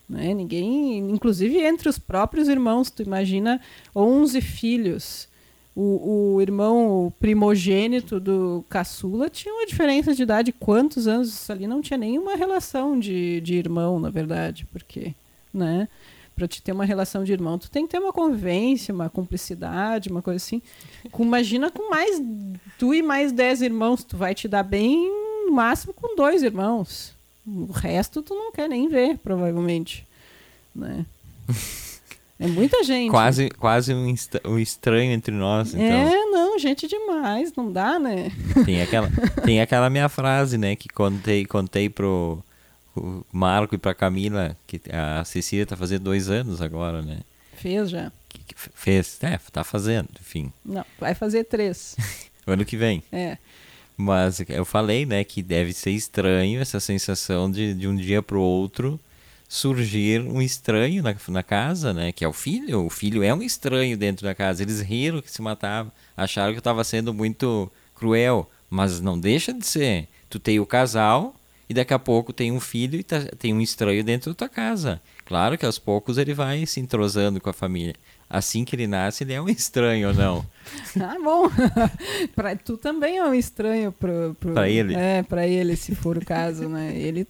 Né? 0.08 0.34
Ninguém, 0.34 0.98
inclusive 1.10 1.58
entre 1.58 1.88
os 1.88 1.98
próprios 1.98 2.48
irmãos, 2.48 2.90
tu 2.90 3.02
imagina 3.02 3.60
11 3.94 4.40
filhos. 4.40 5.28
O, 5.74 6.34
o 6.34 6.42
irmão 6.42 7.10
primogênito 7.18 8.20
do 8.20 8.62
caçula 8.68 9.30
tinha 9.30 9.54
uma 9.54 9.66
diferença 9.66 10.14
de 10.14 10.22
idade. 10.22 10.52
Quantos 10.52 11.06
anos 11.06 11.48
ali 11.48 11.66
não 11.66 11.80
tinha 11.80 11.96
nenhuma 11.96 12.36
relação 12.36 12.98
de, 12.98 13.40
de 13.40 13.54
irmão, 13.54 13.98
na 13.98 14.10
verdade, 14.10 14.66
porque, 14.70 15.14
né? 15.52 15.88
Para 16.34 16.48
te 16.48 16.62
ter 16.62 16.72
uma 16.72 16.84
relação 16.84 17.24
de 17.24 17.32
irmão, 17.32 17.58
tu 17.58 17.70
tem 17.70 17.86
que 17.86 17.92
ter 17.92 17.98
uma 17.98 18.12
convivência, 18.12 18.94
uma 18.94 19.08
cumplicidade, 19.08 20.08
uma 20.10 20.22
coisa 20.22 20.36
assim. 20.36 20.62
Com, 21.10 21.24
imagina 21.24 21.70
com 21.70 21.90
mais 21.90 22.20
tu 22.78 22.94
e 22.94 23.02
mais 23.02 23.32
dez 23.32 23.62
irmãos, 23.62 24.02
tu 24.02 24.16
vai 24.16 24.34
te 24.34 24.48
dar 24.48 24.62
bem 24.62 24.96
no 25.46 25.52
máximo 25.52 25.92
com 25.92 26.16
dois 26.16 26.42
irmãos. 26.42 27.12
O 27.46 27.72
resto 27.72 28.22
tu 28.22 28.34
não 28.34 28.52
quer 28.52 28.68
nem 28.68 28.88
ver, 28.88 29.18
provavelmente, 29.18 30.06
né? 30.74 31.04
É 32.38 32.46
muita 32.46 32.82
gente. 32.84 33.10
Quase, 33.10 33.50
quase 33.50 33.92
um, 33.92 34.14
um 34.46 34.58
estranho 34.58 35.12
entre 35.12 35.34
nós, 35.34 35.74
então. 35.74 35.84
É, 35.84 36.24
não, 36.26 36.58
gente 36.58 36.86
demais, 36.86 37.52
não 37.54 37.70
dá, 37.70 37.98
né? 37.98 38.30
Tem 38.64 38.80
aquela, 38.80 39.10
tem 39.44 39.60
aquela 39.60 39.90
minha 39.90 40.08
frase, 40.08 40.56
né, 40.56 40.76
que 40.76 40.88
contei, 40.88 41.44
contei 41.44 41.88
pro 41.88 42.42
o 42.96 43.24
Marco 43.32 43.74
e 43.74 43.78
para 43.78 43.94
Camila, 43.94 44.56
que 44.66 44.80
a 44.90 45.24
Cecília 45.24 45.62
está 45.64 45.76
fazendo 45.76 46.04
dois 46.04 46.28
anos 46.28 46.60
agora, 46.60 47.02
né? 47.02 47.20
Fez 47.56 47.90
já. 47.90 48.12
Que, 48.28 48.38
que 48.38 48.54
fez, 48.56 49.18
é, 49.22 49.38
tá 49.50 49.62
fazendo, 49.64 50.08
enfim. 50.20 50.52
Não, 50.64 50.84
vai 50.98 51.14
fazer 51.14 51.44
três. 51.44 51.96
ano 52.46 52.64
que 52.64 52.76
vem. 52.76 53.02
É. 53.12 53.38
Mas 53.96 54.40
eu 54.48 54.64
falei, 54.64 55.06
né, 55.06 55.22
que 55.22 55.42
deve 55.42 55.72
ser 55.72 55.90
estranho 55.90 56.60
essa 56.60 56.80
sensação 56.80 57.50
de, 57.50 57.74
de 57.74 57.86
um 57.86 57.94
dia 57.94 58.22
para 58.22 58.36
o 58.36 58.40
outro 58.40 58.98
surgir 59.48 60.22
um 60.22 60.40
estranho 60.40 61.02
na, 61.02 61.14
na 61.28 61.42
casa, 61.42 61.92
né, 61.92 62.10
que 62.10 62.24
é 62.24 62.28
o 62.28 62.32
filho. 62.32 62.86
O 62.86 62.90
filho 62.90 63.22
é 63.22 63.34
um 63.34 63.42
estranho 63.42 63.96
dentro 63.96 64.24
da 64.24 64.34
casa. 64.34 64.62
Eles 64.62 64.80
riram 64.80 65.20
que 65.20 65.30
se 65.30 65.42
matava, 65.42 65.92
acharam 66.16 66.52
que 66.52 66.56
eu 66.56 66.60
estava 66.60 66.82
sendo 66.84 67.12
muito 67.12 67.70
cruel, 67.94 68.50
mas 68.70 69.00
não 69.00 69.20
deixa 69.20 69.52
de 69.52 69.66
ser. 69.66 70.08
Tu 70.30 70.38
tem 70.38 70.58
o 70.58 70.66
casal 70.66 71.34
e 71.72 71.74
daqui 71.74 71.94
a 71.94 71.98
pouco 71.98 72.34
tem 72.34 72.52
um 72.52 72.60
filho 72.60 73.00
e 73.00 73.02
tá, 73.02 73.20
tem 73.38 73.54
um 73.54 73.60
estranho 73.62 74.04
dentro 74.04 74.30
da 74.30 74.34
tua 74.34 74.48
casa. 74.48 75.00
Claro 75.24 75.56
que 75.56 75.64
aos 75.64 75.78
poucos 75.78 76.18
ele 76.18 76.34
vai 76.34 76.66
se 76.66 76.80
entrosando 76.80 77.40
com 77.40 77.48
a 77.48 77.52
família. 77.54 77.94
Assim 78.28 78.62
que 78.62 78.76
ele 78.76 78.86
nasce, 78.86 79.24
ele 79.24 79.32
é 79.32 79.40
um 79.40 79.48
estranho 79.48 80.08
ou 80.08 80.14
não? 80.14 80.46
ah, 81.00 81.16
bom. 81.18 81.50
para 82.36 82.54
tu 82.56 82.76
também 82.76 83.16
é 83.16 83.24
um 83.24 83.32
estranho 83.32 83.90
pro, 83.90 84.36
pro 84.38 84.52
para 84.52 84.68
ele. 84.68 84.94
É, 84.94 85.22
para 85.22 85.48
ele, 85.48 85.74
se 85.74 85.94
for 85.94 86.18
o 86.18 86.24
caso, 86.24 86.68
né? 86.68 86.94
Ele 86.94 87.26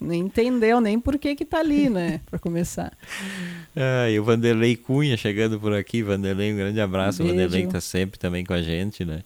nem 0.00 0.22
entendeu 0.22 0.80
nem 0.80 0.98
por 0.98 1.16
que 1.18 1.36
que 1.36 1.44
tá 1.44 1.60
ali, 1.60 1.88
né, 1.88 2.20
para 2.28 2.38
começar. 2.38 2.92
Ah, 3.80 4.10
e 4.10 4.18
o 4.18 4.24
Vanderlei 4.24 4.74
Cunha 4.74 5.16
chegando 5.16 5.60
por 5.60 5.72
aqui, 5.72 6.02
Vanderlei, 6.02 6.52
um 6.52 6.56
grande 6.56 6.80
abraço, 6.80 7.22
o 7.22 7.26
Vanderlei 7.28 7.64
que 7.64 7.72
tá 7.72 7.80
sempre 7.80 8.18
também 8.18 8.44
com 8.44 8.52
a 8.52 8.60
gente, 8.60 9.04
né? 9.04 9.22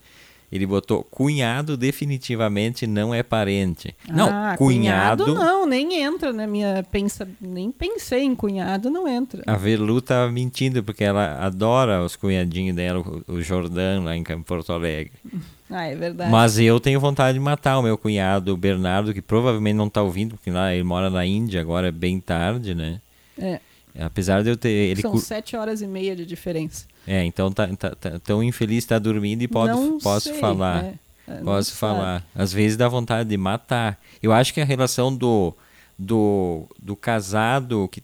Ele 0.53 0.67
botou 0.67 1.03
cunhado 1.03 1.75
definitivamente 1.75 2.85
não 2.85 3.11
é 3.11 3.23
parente. 3.23 3.95
Não, 4.07 4.29
ah, 4.29 4.53
cunhado, 4.55 5.25
cunhado 5.25 5.43
não, 5.43 5.65
nem 5.65 5.99
entra 5.99 6.31
na 6.31 6.45
minha 6.45 6.85
pensa, 6.91 7.27
nem 7.41 7.71
pensei 7.71 8.21
em 8.21 8.35
cunhado, 8.35 8.91
não 8.91 9.07
entra. 9.07 9.41
A 9.47 9.55
Velu 9.55 9.99
tá 9.99 10.29
mentindo 10.29 10.83
porque 10.83 11.03
ela 11.03 11.43
adora 11.43 12.03
os 12.03 12.15
cunhadinhos 12.15 12.75
dela, 12.75 13.03
o 13.27 13.41
Jordan 13.41 14.03
lá 14.03 14.15
em 14.15 14.23
Porto 14.43 14.71
Alegre. 14.71 15.13
Ah, 15.75 15.87
é 15.87 15.95
verdade. 15.95 16.29
Mas 16.29 16.59
eu 16.59 16.79
tenho 16.79 16.99
vontade 16.99 17.33
de 17.35 17.43
matar 17.43 17.79
o 17.79 17.81
meu 17.81 17.97
cunhado, 17.97 18.53
o 18.53 18.57
Bernardo, 18.57 19.11
que 19.11 19.23
provavelmente 19.23 19.73
não 19.73 19.89
tá 19.89 20.03
ouvindo, 20.03 20.35
porque 20.35 20.51
lá 20.51 20.71
ele 20.71 20.83
mora 20.83 21.09
na 21.09 21.25
Índia, 21.25 21.59
agora 21.59 21.87
é 21.87 21.91
bem 21.91 22.19
tarde, 22.19 22.75
né? 22.75 23.01
É. 23.39 23.59
Apesar 23.99 24.43
de 24.43 24.49
eu 24.49 24.57
ter. 24.57 24.69
Ele 24.69 25.01
São 25.01 25.17
sete 25.17 25.55
horas 25.55 25.81
e 25.81 25.87
meia 25.87 26.15
de 26.15 26.25
diferença. 26.25 26.85
É, 27.05 27.23
então 27.23 27.51
tá, 27.51 27.67
tá, 27.75 27.91
tá 27.91 28.19
tão 28.19 28.43
infeliz 28.43 28.79
está 28.79 28.97
dormindo 28.97 29.41
e 29.41 29.47
pode, 29.47 29.73
Não 29.73 29.97
posso 29.99 30.29
sei, 30.29 30.39
falar. 30.39 30.83
Né? 30.83 30.99
Posso 31.43 31.75
falar. 31.75 32.25
Às 32.35 32.51
vezes 32.51 32.75
dá 32.75 32.87
vontade 32.87 33.29
de 33.29 33.37
matar. 33.37 33.99
Eu 34.21 34.33
acho 34.33 34.53
que 34.53 34.59
a 34.59 34.65
relação 34.65 35.15
do, 35.15 35.53
do, 35.97 36.65
do 36.81 36.95
casado, 36.95 37.87
que, 37.89 38.03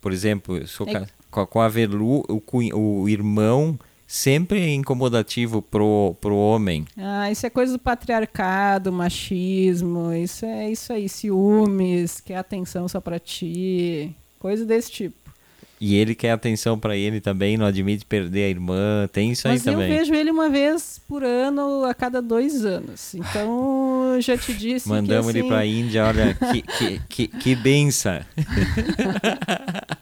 por 0.00 0.12
exemplo, 0.12 0.66
sou 0.66 0.88
é. 0.88 1.06
com, 1.30 1.46
com 1.46 1.60
a 1.60 1.68
Velu, 1.68 2.24
o, 2.28 2.42
o 2.74 3.08
irmão 3.08 3.78
sempre 4.08 4.60
é 4.60 4.74
incomodativo 4.74 5.60
pro, 5.60 6.16
pro 6.20 6.34
homem. 6.34 6.86
Ah, 6.96 7.30
isso 7.30 7.46
é 7.46 7.50
coisa 7.50 7.74
do 7.74 7.78
patriarcado, 7.78 8.90
machismo, 8.90 10.12
isso 10.14 10.46
é 10.46 10.70
isso 10.70 10.92
aí, 10.92 11.08
ciúmes, 11.08 12.20
quer 12.20 12.36
atenção 12.36 12.88
só 12.88 13.00
para 13.00 13.18
ti, 13.18 14.16
coisa 14.38 14.64
desse 14.64 14.90
tipo. 14.90 15.17
E 15.80 15.94
ele 15.94 16.14
quer 16.14 16.32
atenção 16.32 16.78
para 16.78 16.96
ele 16.96 17.20
também, 17.20 17.56
não 17.56 17.66
admite 17.66 18.04
perder 18.04 18.44
a 18.44 18.48
irmã, 18.48 19.08
tem 19.12 19.30
isso 19.30 19.46
Mas 19.46 19.60
aí 19.60 19.72
também. 19.72 19.88
Mas 19.88 19.98
eu 19.98 20.04
vejo 20.04 20.14
ele 20.14 20.30
uma 20.30 20.48
vez 20.48 21.00
por 21.06 21.22
ano, 21.22 21.84
a 21.84 21.94
cada 21.94 22.20
dois 22.20 22.64
anos. 22.64 23.14
Então, 23.14 24.16
já 24.20 24.36
te 24.36 24.52
disse 24.52 24.88
Mandamos 24.88 25.26
que, 25.26 25.30
assim... 25.30 25.38
ele 25.38 25.48
para 25.48 25.58
a 25.58 25.66
Índia, 25.66 26.04
olha, 26.04 26.34
que, 26.34 26.62
que, 26.62 27.00
que, 27.08 27.28
que 27.28 27.54
benção. 27.54 28.20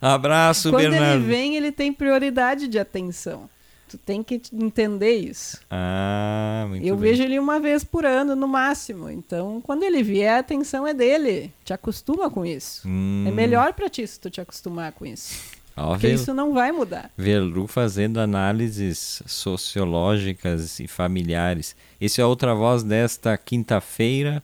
Abraço, 0.00 0.70
Quando 0.70 0.82
Bernardo. 0.82 1.04
Quando 1.04 1.22
ele 1.22 1.24
vem, 1.24 1.56
ele 1.56 1.72
tem 1.72 1.92
prioridade 1.92 2.68
de 2.68 2.78
atenção. 2.78 3.48
Tu 3.90 3.98
tem 3.98 4.22
que 4.22 4.40
entender 4.52 5.16
isso. 5.18 5.58
Ah, 5.68 6.64
muito 6.68 6.86
Eu 6.86 6.96
bem. 6.96 7.10
vejo 7.10 7.24
ele 7.24 7.38
uma 7.40 7.58
vez 7.58 7.82
por 7.82 8.04
ano, 8.06 8.36
no 8.36 8.46
máximo. 8.46 9.10
Então, 9.10 9.60
quando 9.60 9.82
ele 9.82 10.00
vier, 10.02 10.32
a 10.34 10.38
atenção 10.38 10.86
é 10.86 10.94
dele. 10.94 11.50
Te 11.64 11.72
acostuma 11.72 12.30
com 12.30 12.46
isso. 12.46 12.86
Hum. 12.86 13.24
É 13.26 13.32
melhor 13.32 13.72
para 13.72 13.88
ti 13.88 14.06
se 14.06 14.20
tu 14.20 14.30
te 14.30 14.40
acostumar 14.40 14.92
com 14.92 15.04
isso. 15.04 15.58
Ó, 15.76 15.90
Porque 15.92 16.06
Ver- 16.06 16.14
isso 16.14 16.32
não 16.32 16.52
vai 16.54 16.70
mudar. 16.70 17.10
Verlu 17.16 17.66
fazendo 17.66 18.18
análises 18.20 19.22
sociológicas 19.26 20.78
e 20.78 20.86
familiares. 20.86 21.74
Esse 22.00 22.20
é 22.20 22.24
a 22.24 22.26
outra 22.28 22.54
voz 22.54 22.82
desta 22.82 23.36
quinta-feira, 23.36 24.42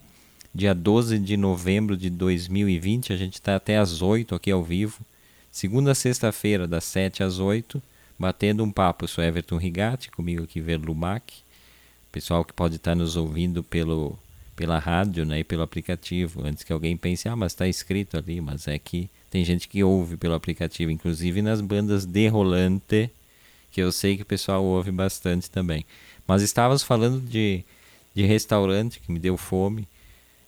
dia 0.55 0.75
12 0.75 1.19
de 1.19 1.37
novembro 1.37 1.97
de 1.97 2.11
2020. 2.11 3.13
A 3.13 3.17
gente 3.17 3.35
está 3.35 3.57
até 3.57 3.77
às 3.79 4.03
8 4.03 4.35
aqui 4.35 4.51
ao 4.51 4.63
vivo. 4.63 5.01
Segunda 5.53 5.93
a 5.93 5.95
sexta-feira, 5.95 6.67
das 6.67 6.85
7 6.85 7.23
às 7.23 7.39
8, 7.39 7.81
batendo 8.19 8.65
um 8.65 8.71
papo. 8.71 9.05
Eu 9.05 9.09
sou 9.09 9.23
Everton 9.23 9.57
Rigatti, 9.57 10.11
comigo 10.11 10.45
aqui 10.45 10.61
Verlu 10.61 10.95
Mac. 10.95 11.23
Pessoal 12.11 12.45
que 12.45 12.53
pode 12.53 12.77
estar 12.77 12.95
nos 12.95 13.17
ouvindo 13.17 13.63
pelo, 13.63 14.19
pela 14.55 14.79
rádio 14.79 15.25
né, 15.25 15.41
e 15.41 15.45
pelo 15.45 15.63
aplicativo. 15.63 16.45
Antes 16.45 16.65
que 16.65 16.73
alguém 16.73 16.97
pense, 16.97 17.29
ah, 17.29 17.37
mas 17.37 17.53
está 17.53 17.69
escrito 17.69 18.17
ali. 18.17 18.41
Mas 18.41 18.67
é 18.67 18.79
que 18.79 19.11
tem 19.31 19.45
gente 19.45 19.69
que 19.69 19.85
ouve 19.85 20.17
pelo 20.17 20.35
aplicativo, 20.35 20.91
inclusive 20.91 21.43
nas 21.43 21.61
bandas 21.61 22.07
de 22.07 22.29
rolante, 22.29 23.11
que 23.71 23.81
eu 23.81 23.93
sei 23.93 24.17
que 24.17 24.23
o 24.23 24.27
pessoal 24.27 24.65
ouve 24.65 24.91
bastante 24.91 25.51
também. 25.51 25.85
Mas 26.27 26.43
estávamos 26.43 26.83
falando 26.83 27.21
de, 27.21 27.63
de 28.15 28.25
restaurante, 28.25 29.01
que 29.01 29.13
me 29.13 29.19
deu 29.19 29.37
fome. 29.37 29.87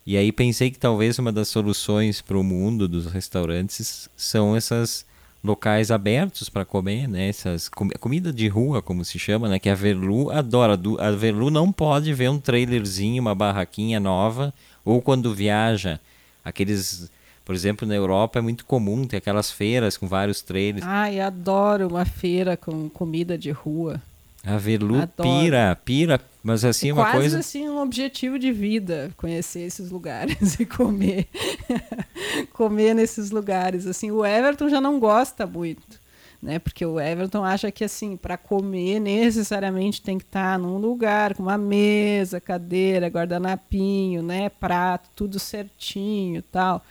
E 0.07 0.17
aí 0.17 0.33
pensei 0.33 0.71
que 0.71 0.79
talvez 0.79 1.19
uma 1.19 1.31
das 1.31 1.49
soluções 1.49 2.23
para 2.23 2.39
o 2.39 2.43
mundo 2.43 2.89
dos 2.89 3.05
restaurantes 3.07 4.09
são 4.17 4.57
essas 4.57 5.05
locais 5.43 5.91
abertos 5.91 6.49
para 6.49 6.65
comer, 6.65 7.09
né? 7.09 7.29
Essas 7.29 7.69
com- 7.69 7.89
comida 8.01 8.33
de 8.33 8.49
rua, 8.49 8.83
como 8.83 9.05
se 9.05 9.19
chama, 9.19 9.49
né? 9.49 9.59
Que 9.59 9.69
a 9.69 9.75
Verlu 9.75 10.31
adora. 10.31 10.77
Du- 10.77 11.01
A 11.01 11.11
Verlu 11.13 11.51
não 11.51 11.71
pode 11.73 12.13
ver 12.13 12.29
um 12.29 12.39
trailerzinho, 12.41 13.21
uma 13.23 13.35
barraquinha 13.35 14.01
nova, 14.01 14.53
ou 14.85 15.01
quando 15.01 15.33
viaja, 15.35 16.01
aqueles, 16.45 17.11
por 17.45 17.55
exemplo, 17.55 17.87
na 17.87 17.95
Europa 17.95 18.39
é 18.39 18.43
muito 18.43 18.65
comum 18.65 19.07
ter 19.07 19.19
aquelas 19.19 19.51
feiras 19.51 19.97
com 19.97 20.07
vários 20.09 20.43
trailers. 20.43 20.85
Ai, 20.87 21.21
adoro 21.21 21.89
uma 21.89 22.05
feira 22.05 22.57
com 22.57 22.89
comida 22.89 23.39
de 23.39 23.51
rua. 23.51 24.01
A 24.45 24.57
Verlu 24.57 25.03
Adoro. 25.03 25.11
pira, 25.17 25.79
pira, 25.85 26.21
mas 26.43 26.65
assim 26.65 26.91
é 26.91 26.93
uma 26.93 27.03
quase 27.03 27.19
coisa 27.19 27.39
assim 27.41 27.69
um 27.69 27.83
objetivo 27.83 28.39
de 28.39 28.53
vida 28.53 29.11
conhecer 29.17 29.61
esses 29.61 29.91
lugares 29.91 30.59
e 30.61 30.67
comer. 30.67 31.29
Comer 32.53 32.95
nesses 32.95 33.31
lugares 33.31 33.87
assim. 33.87 34.11
O 34.11 34.25
Everton 34.25 34.69
já 34.69 34.81
não 34.81 34.99
gosta 35.01 35.47
muito 35.47 35.99
né? 36.43 36.59
Porque 36.59 36.85
o 36.87 37.01
Everton 37.01 37.45
acha 37.45 37.71
que 37.71 37.85
assim 37.85 38.17
para 38.17 38.37
comer 38.37 39.01
necessariamente 39.01 40.01
tem 40.01 40.19
que 40.19 40.25
estar 40.25 40.59
num 40.59 40.79
lugar 40.79 41.35
com 41.35 41.43
uma 41.43 41.59
mesa 41.59 42.41
cadeira 42.41 43.09
guardanapinho 43.09 44.23
né? 44.23 44.49
Prato 44.49 45.11
tudo 45.15 45.39
certinho 45.39 46.43
tal. 46.43 46.83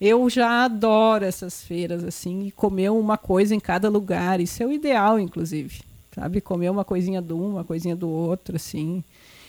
Eu 0.00 0.28
já 0.28 0.64
adoro 0.64 1.24
essas 1.24 1.62
feiras 1.62 2.04
assim 2.04 2.46
e 2.46 2.52
comer 2.52 2.90
uma 2.90 3.16
coisa 3.16 3.54
em 3.54 3.60
cada 3.60 3.88
lugar. 3.88 4.40
Isso 4.40 4.62
é 4.62 4.66
o 4.66 4.72
ideal 4.72 5.18
inclusive 5.18 5.80
sabe 6.14 6.40
comer 6.40 6.70
uma 6.70 6.84
coisinha 6.84 7.20
de 7.20 7.32
um 7.32 7.50
uma 7.52 7.64
coisinha 7.64 7.96
do 7.96 8.08
outro 8.08 8.56
assim 8.56 9.02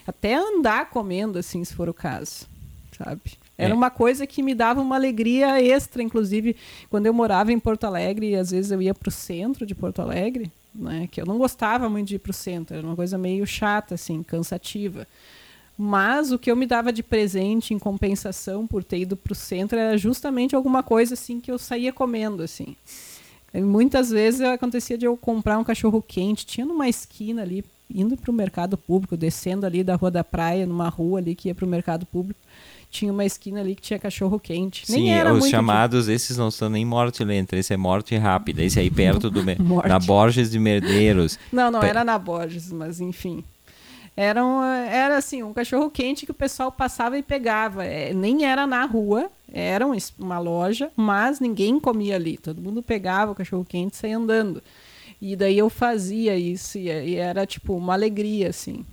até 0.07 0.35
andar 0.35 0.89
comendo, 0.91 1.39
assim, 1.39 1.63
se 1.63 1.73
for 1.73 1.89
o 1.89 1.93
caso, 1.93 2.45
sabe? 2.95 3.21
Era 3.57 3.71
É. 3.71 3.75
uma 3.75 3.89
coisa 3.89 4.27
que 4.27 4.43
me 4.43 4.53
dava 4.53 4.79
uma 4.79 4.95
alegria 4.95 5.59
extra, 5.59 6.03
inclusive, 6.03 6.55
quando 6.91 7.07
eu 7.07 7.13
morava 7.13 7.51
em 7.51 7.57
Porto 7.57 7.85
Alegre, 7.85 8.29
e 8.29 8.35
às 8.35 8.51
vezes 8.51 8.69
eu 8.71 8.79
ia 8.81 8.93
para 8.93 9.09
o 9.09 9.11
centro 9.11 9.65
de 9.65 9.73
Porto 9.73 10.03
Alegre, 10.03 10.51
né? 10.75 11.07
Que 11.11 11.19
eu 11.19 11.25
não 11.25 11.39
gostava 11.39 11.89
muito 11.89 12.09
de 12.09 12.15
ir 12.15 12.19
para 12.19 12.29
o 12.29 12.33
centro, 12.33 12.75
era 12.77 12.85
uma 12.85 12.95
coisa 12.95 13.17
meio 13.17 13.47
chata, 13.47 13.95
assim, 13.95 14.21
cansativa. 14.21 15.07
Mas 15.75 16.31
o 16.31 16.37
que 16.37 16.51
eu 16.51 16.55
me 16.55 16.67
dava 16.67 16.93
de 16.93 17.01
presente 17.01 17.73
em 17.73 17.79
compensação 17.79 18.67
por 18.67 18.83
ter 18.83 18.99
ido 18.99 19.17
para 19.17 19.33
o 19.33 19.35
centro 19.35 19.77
era 19.79 19.97
justamente 19.97 20.55
alguma 20.55 20.83
coisa 20.83 21.15
assim 21.15 21.39
que 21.41 21.49
eu 21.51 21.57
saía 21.57 21.91
comendo, 21.91 22.43
assim. 22.43 22.75
Muitas 23.61 24.09
vezes 24.09 24.41
acontecia 24.41 24.97
de 24.97 25.05
eu 25.05 25.15
comprar 25.15 25.57
um 25.57 25.63
cachorro 25.63 26.01
quente, 26.01 26.45
tinha 26.45 26.65
numa 26.65 26.87
esquina 26.89 27.41
ali, 27.41 27.63
indo 27.93 28.17
para 28.17 28.31
o 28.31 28.33
mercado 28.33 28.77
público, 28.77 29.15
descendo 29.15 29.65
ali 29.65 29.83
da 29.83 29.95
Rua 29.95 30.11
da 30.11 30.23
Praia, 30.23 30.65
numa 30.65 30.89
rua 30.89 31.19
ali 31.19 31.35
que 31.35 31.47
ia 31.49 31.55
para 31.55 31.65
o 31.65 31.67
mercado 31.67 32.05
público, 32.05 32.39
tinha 32.89 33.11
uma 33.11 33.25
esquina 33.25 33.59
ali 33.59 33.75
que 33.75 33.81
tinha 33.81 33.99
cachorro 33.99 34.39
quente. 34.39 34.85
Sim, 34.85 35.09
os 35.37 35.49
chamados, 35.49 36.07
esses 36.07 36.37
não 36.37 36.49
são 36.49 36.69
nem 36.69 36.85
morte 36.85 37.23
lenta, 37.23 37.55
esse 37.57 37.73
é 37.73 37.77
morte 37.77 38.15
rápida. 38.15 38.63
Esse 38.63 38.79
aí 38.79 38.89
perto 38.89 39.29
do. 39.29 39.43
Na 39.43 39.99
Borges 39.99 40.49
de 40.49 40.57
Merdeiros. 40.59 41.37
Não, 41.51 41.69
não 41.69 41.81
Pe- 41.81 41.87
era 41.87 42.03
na 42.03 42.17
Borges, 42.17 42.71
mas 42.71 43.01
enfim. 43.01 43.43
Era, 44.17 44.45
um, 44.45 44.63
era 44.63 45.17
assim, 45.17 45.43
um 45.43 45.51
cachorro 45.53 45.89
quente 45.89 46.25
que 46.25 46.31
o 46.31 46.35
pessoal 46.35 46.71
passava 46.71 47.17
e 47.17 47.23
pegava. 47.23 47.83
É, 47.83 48.13
nem 48.13 48.45
era 48.45 48.65
na 48.65 48.85
rua, 48.85 49.29
era 49.51 49.85
um 49.85 49.95
uma 50.17 50.39
loja, 50.39 50.89
mas 50.95 51.39
ninguém 51.41 51.79
comia 51.79 52.15
ali. 52.15 52.37
Todo 52.37 52.61
mundo 52.61 52.81
pegava 52.81 53.31
o 53.33 53.35
cachorro 53.35 53.65
quente 53.67 53.93
e 53.95 53.97
saía 53.97 54.17
andando. 54.17 54.63
E 55.21 55.35
daí 55.35 55.57
eu 55.57 55.69
fazia 55.69 56.37
isso 56.37 56.77
e, 56.77 56.87
e 56.89 57.15
era 57.15 57.45
tipo 57.45 57.75
uma 57.75 57.93
alegria, 57.93 58.49
assim. 58.49 58.85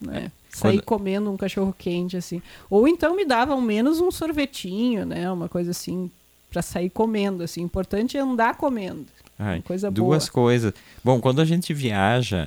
Né? 0.00 0.30
Sair 0.48 0.78
Quando- 0.78 0.84
comendo 0.84 1.32
um 1.32 1.36
cachorro 1.36 1.74
quente, 1.76 2.16
assim. 2.16 2.40
Ou 2.68 2.86
então 2.86 3.14
me 3.16 3.24
dava 3.24 3.52
ao 3.52 3.60
menos 3.60 4.00
um 4.00 4.10
sorvetinho, 4.10 5.04
né? 5.04 5.30
Uma 5.30 5.48
coisa 5.48 5.70
assim, 5.72 6.10
para 6.50 6.62
sair 6.62 6.90
comendo, 6.90 7.42
assim. 7.42 7.62
O 7.62 7.64
importante 7.64 8.16
é 8.16 8.20
andar 8.20 8.56
comendo. 8.56 9.06
Ai, 9.38 9.62
Coisa 9.62 9.90
duas 9.90 10.24
boa. 10.24 10.32
coisas. 10.32 10.72
Bom, 11.02 11.20
quando 11.20 11.40
a 11.40 11.44
gente 11.44 11.72
viaja 11.74 12.46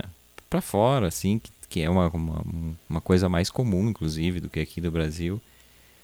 para 0.49 0.61
fora, 0.61 1.07
assim, 1.07 1.39
que, 1.39 1.49
que 1.73 1.81
é 1.81 1.89
uma, 1.89 2.07
uma, 2.09 2.45
uma 2.87 3.01
coisa 3.01 3.27
mais 3.27 3.49
comum, 3.49 3.89
inclusive, 3.89 4.39
do 4.39 4.47
que 4.47 4.59
aqui 4.59 4.79
do 4.79 4.91
Brasil, 4.91 5.41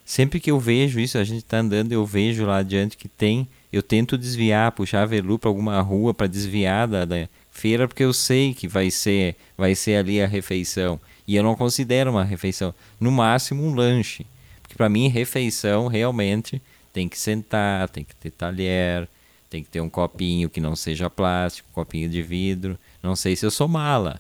sempre 0.03 0.39
que 0.39 0.49
eu 0.49 0.59
vejo 0.59 0.99
isso, 0.99 1.15
a 1.15 1.23
gente 1.23 1.45
tá 1.45 1.59
andando, 1.59 1.91
eu 1.91 2.03
vejo 2.07 2.43
lá 2.43 2.57
adiante 2.57 2.97
que 2.97 3.07
tem, 3.07 3.47
eu 3.71 3.83
tento 3.83 4.17
desviar, 4.17 4.71
puxar 4.71 5.03
a 5.03 5.05
velu 5.05 5.37
para 5.37 5.47
alguma 5.47 5.79
rua 5.79 6.11
para 6.11 6.25
desviar 6.25 6.87
da, 6.87 7.05
da 7.05 7.29
feira, 7.51 7.87
porque 7.87 8.03
eu 8.03 8.11
sei 8.13 8.51
que 8.51 8.67
vai 8.67 8.89
ser, 8.89 9.35
vai 9.55 9.75
ser 9.75 9.97
ali 9.97 10.19
a 10.19 10.25
refeição. 10.25 10.99
E 11.27 11.35
eu 11.35 11.43
não 11.43 11.55
considero 11.55 12.09
uma 12.09 12.23
refeição, 12.23 12.73
no 12.99 13.11
máximo 13.11 13.63
um 13.63 13.75
lanche. 13.75 14.25
Porque 14.63 14.73
para 14.73 14.89
mim, 14.89 15.07
refeição 15.07 15.85
realmente 15.85 16.59
tem 16.91 17.07
que 17.07 17.19
sentar, 17.19 17.87
tem 17.89 18.03
que 18.03 18.15
ter 18.15 18.31
talher, 18.31 19.07
tem 19.47 19.63
que 19.63 19.69
ter 19.69 19.81
um 19.81 19.89
copinho 19.89 20.49
que 20.49 20.59
não 20.59 20.75
seja 20.75 21.11
plástico, 21.11 21.69
copinho 21.71 22.09
de 22.09 22.23
vidro. 22.23 22.75
Não 23.03 23.15
sei 23.15 23.35
se 23.35 23.45
eu 23.45 23.51
sou 23.51 23.67
mala. 23.67 24.19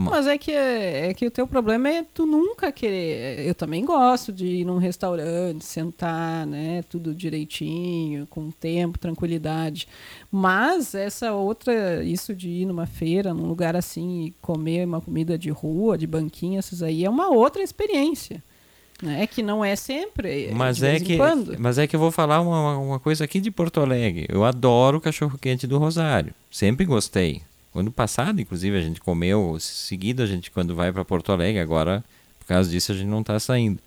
Ma- 0.00 0.10
Mas 0.12 0.26
é 0.26 0.38
que, 0.38 0.50
é 0.52 1.12
que 1.14 1.26
o 1.26 1.30
teu 1.30 1.46
problema 1.46 1.88
é 1.88 2.04
tu 2.14 2.24
nunca 2.26 2.70
querer. 2.72 3.46
Eu 3.46 3.54
também 3.54 3.84
gosto 3.84 4.32
de 4.32 4.46
ir 4.46 4.64
num 4.64 4.78
restaurante, 4.78 5.64
sentar, 5.64 6.46
né? 6.46 6.82
Tudo 6.88 7.14
direitinho, 7.14 8.26
com 8.28 8.50
tempo, 8.50 8.98
tranquilidade. 8.98 9.86
Mas 10.30 10.94
essa 10.94 11.32
outra, 11.32 12.02
isso 12.04 12.34
de 12.34 12.48
ir 12.48 12.66
numa 12.66 12.86
feira, 12.86 13.34
num 13.34 13.46
lugar 13.46 13.76
assim, 13.76 14.24
e 14.26 14.30
comer 14.40 14.86
uma 14.86 15.00
comida 15.00 15.36
de 15.36 15.50
rua, 15.50 15.98
de 15.98 16.06
banquinha, 16.06 16.58
essas 16.58 16.82
aí, 16.82 17.04
é 17.04 17.10
uma 17.10 17.28
outra 17.28 17.62
experiência. 17.62 18.42
Né? 19.02 19.26
Que 19.26 19.42
não 19.42 19.64
é 19.64 19.74
sempre. 19.76 20.46
é 20.48 20.52
Mas 20.52 20.76
de 20.76 20.86
é, 20.86 21.00
que, 21.00 21.16
mas 21.58 21.78
é 21.78 21.86
que 21.86 21.96
eu 21.96 22.00
vou 22.00 22.10
falar 22.10 22.40
uma, 22.42 22.76
uma 22.78 23.00
coisa 23.00 23.24
aqui 23.24 23.40
de 23.40 23.50
Porto 23.50 23.80
Alegre. 23.80 24.26
Eu 24.28 24.44
adoro 24.44 24.98
o 24.98 25.00
cachorro-quente 25.00 25.66
do 25.66 25.78
Rosário. 25.78 26.34
Sempre 26.50 26.84
gostei. 26.84 27.40
Ano 27.74 27.92
passado, 27.92 28.40
inclusive, 28.40 28.76
a 28.76 28.80
gente 28.80 29.00
comeu. 29.00 29.56
Seguido, 29.60 30.22
a 30.22 30.26
gente, 30.26 30.50
quando 30.50 30.74
vai 30.74 30.92
para 30.92 31.04
Porto 31.04 31.32
Alegre, 31.32 31.60
agora, 31.60 32.04
por 32.38 32.46
causa 32.46 32.68
disso, 32.68 32.92
a 32.92 32.94
gente 32.94 33.06
não 33.06 33.20
está 33.20 33.38
saindo. 33.38 33.78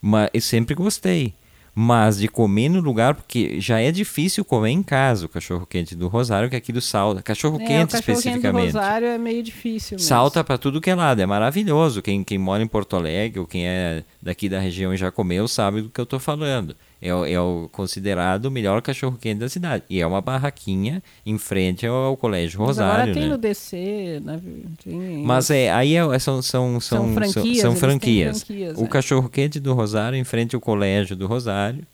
Mas 0.00 0.30
eu 0.32 0.40
sempre 0.40 0.74
gostei. 0.74 1.34
Mas 1.74 2.18
de 2.18 2.26
comer 2.26 2.68
no 2.68 2.80
lugar, 2.80 3.14
porque 3.14 3.60
já 3.60 3.78
é 3.80 3.92
difícil 3.92 4.44
comer 4.44 4.70
em 4.70 4.82
casa 4.82 5.26
o 5.26 5.28
cachorro-quente 5.28 5.94
do 5.94 6.08
Rosário, 6.08 6.50
que 6.50 6.56
aqui 6.56 6.72
do 6.72 6.80
salta. 6.80 7.20
É, 7.20 7.22
o 7.22 7.24
Cachorro-quente 7.24 7.68
cachorro 7.68 7.80
quente 7.80 7.92
do 7.92 7.98
especificamente. 7.98 8.66
Rosário 8.66 9.06
é 9.06 9.18
meio 9.18 9.42
difícil. 9.44 9.94
mesmo. 9.96 10.08
Salta 10.08 10.42
para 10.42 10.58
tudo 10.58 10.80
que 10.80 10.90
é 10.90 10.94
lado, 10.94 11.20
é 11.20 11.26
maravilhoso. 11.26 12.02
Quem, 12.02 12.24
quem 12.24 12.36
mora 12.36 12.62
em 12.62 12.66
Porto 12.66 12.96
Alegre 12.96 13.38
ou 13.38 13.46
quem 13.46 13.68
é 13.68 14.02
daqui 14.20 14.48
da 14.48 14.58
região 14.58 14.92
e 14.92 14.96
já 14.96 15.12
comeu 15.12 15.46
sabe 15.46 15.82
do 15.82 15.88
que 15.88 16.00
eu 16.00 16.04
estou 16.04 16.18
falando. 16.18 16.74
É, 17.00 17.14
o- 17.14 17.24
é 17.24 17.40
o 17.40 17.68
considerado 17.70 18.46
o 18.46 18.50
melhor 18.50 18.82
cachorro-quente 18.82 19.38
da 19.38 19.48
cidade. 19.48 19.84
E 19.88 20.00
é 20.00 20.06
uma 20.06 20.20
barraquinha 20.20 21.00
em 21.24 21.38
frente 21.38 21.86
ao, 21.86 21.94
ao 21.94 22.16
Colégio 22.16 22.58
Mas 22.58 22.68
Rosário. 22.70 22.92
agora 23.02 23.14
tem 23.14 23.22
né? 23.24 23.28
no 23.28 23.38
DC, 23.38 24.20
né? 24.24 24.40
tem- 24.82 25.22
Mas 25.24 25.48
é, 25.50 25.70
aí 25.70 25.94
é- 25.94 26.18
são, 26.18 26.42
são, 26.42 26.80
são, 26.80 26.80
São 26.80 27.14
franquias, 27.14 27.58
são, 27.60 27.76
franquias. 27.76 28.42
franquias, 28.42 28.78
o 28.78 28.84
é. 28.84 28.88
cachorro-quente 28.88 29.60
do 29.60 29.74
Rosário 29.74 30.18
em 30.18 30.24
frente 30.24 30.56
ao 30.56 30.60
Colégio 30.60 31.14
do 31.14 31.26
Rosário, 31.28 31.86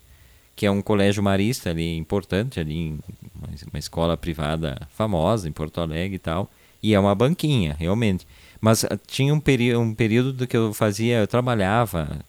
que 0.55 0.65
é 0.65 0.71
um 0.71 0.81
colégio 0.81 1.21
marista 1.21 1.69
ali 1.69 1.95
importante, 1.97 2.59
ali 2.59 2.97
uma, 3.71 3.77
escola 3.77 4.15
privada 4.17 4.81
famosa 4.89 5.47
em 5.47 5.51
Porto 5.51 5.81
Alegre 5.81 6.15
e 6.15 6.19
tal. 6.19 6.49
E 6.81 6.93
é 6.95 6.99
uma 6.99 7.13
banquinha, 7.13 7.75
realmente. 7.77 8.25
Mas 8.61 8.85
ah, 8.85 8.97
tinha 9.05 9.33
um, 9.33 9.39
período 9.39 9.81
um 9.81 9.93
período 9.93 10.31
do 10.33 10.47
que 10.47 10.55
eu 10.57 10.73
fazia, 10.73 11.17
eu 11.19 11.27
trabalhava. 11.27 12.19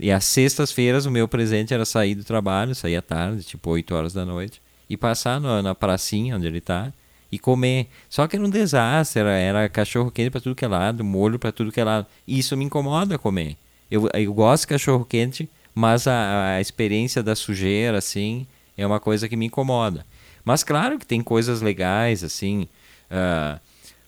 E 0.00 0.10
às 0.10 0.24
sextas-feiras 0.24 1.06
o 1.06 1.10
meu 1.10 1.28
presente 1.28 1.74
era 1.74 1.84
sair 1.84 2.14
do 2.14 2.24
trabalho, 2.24 2.74
sair 2.74 2.96
à 2.96 3.02
tarde, 3.02 3.44
tipo 3.44 3.70
8 3.70 3.94
horas 3.94 4.12
da 4.12 4.24
noite, 4.24 4.60
e 4.88 4.96
passar 4.96 5.40
no- 5.40 5.62
na 5.62 5.74
pracinha 5.74 6.36
onde 6.36 6.46
ele 6.46 6.58
está 6.58 6.92
e 7.30 7.38
comer. 7.38 7.88
Só 8.08 8.26
que 8.26 8.36
era 8.36 8.44
um 8.44 8.50
desastre, 8.50 9.20
era, 9.20 9.32
era 9.32 9.68
cachorro 9.68 10.10
quente 10.10 10.30
para 10.30 10.40
tudo 10.40 10.54
que 10.54 10.64
é 10.64 10.68
lado, 10.68 11.04
molho 11.04 11.38
para 11.38 11.52
tudo 11.52 11.70
que 11.70 11.80
é 11.80 11.84
lado. 11.84 12.06
E 12.26 12.38
isso 12.38 12.56
me 12.56 12.64
incomoda 12.64 13.18
comer. 13.18 13.56
Eu, 13.90 14.08
eu 14.14 14.32
gosto 14.32 14.62
de 14.62 14.68
cachorro 14.68 15.04
quente, 15.04 15.48
mas 15.74 16.06
a, 16.06 16.54
a 16.54 16.60
experiência 16.60 17.22
da 17.22 17.34
sujeira, 17.36 17.98
assim, 17.98 18.46
é 18.76 18.86
uma 18.86 18.98
coisa 19.00 19.28
que 19.28 19.36
me 19.36 19.46
incomoda. 19.46 20.04
Mas 20.44 20.64
claro 20.64 20.98
que 20.98 21.06
tem 21.06 21.22
coisas 21.22 21.60
legais, 21.60 22.24
assim. 22.24 22.66
Uh, 23.10 23.60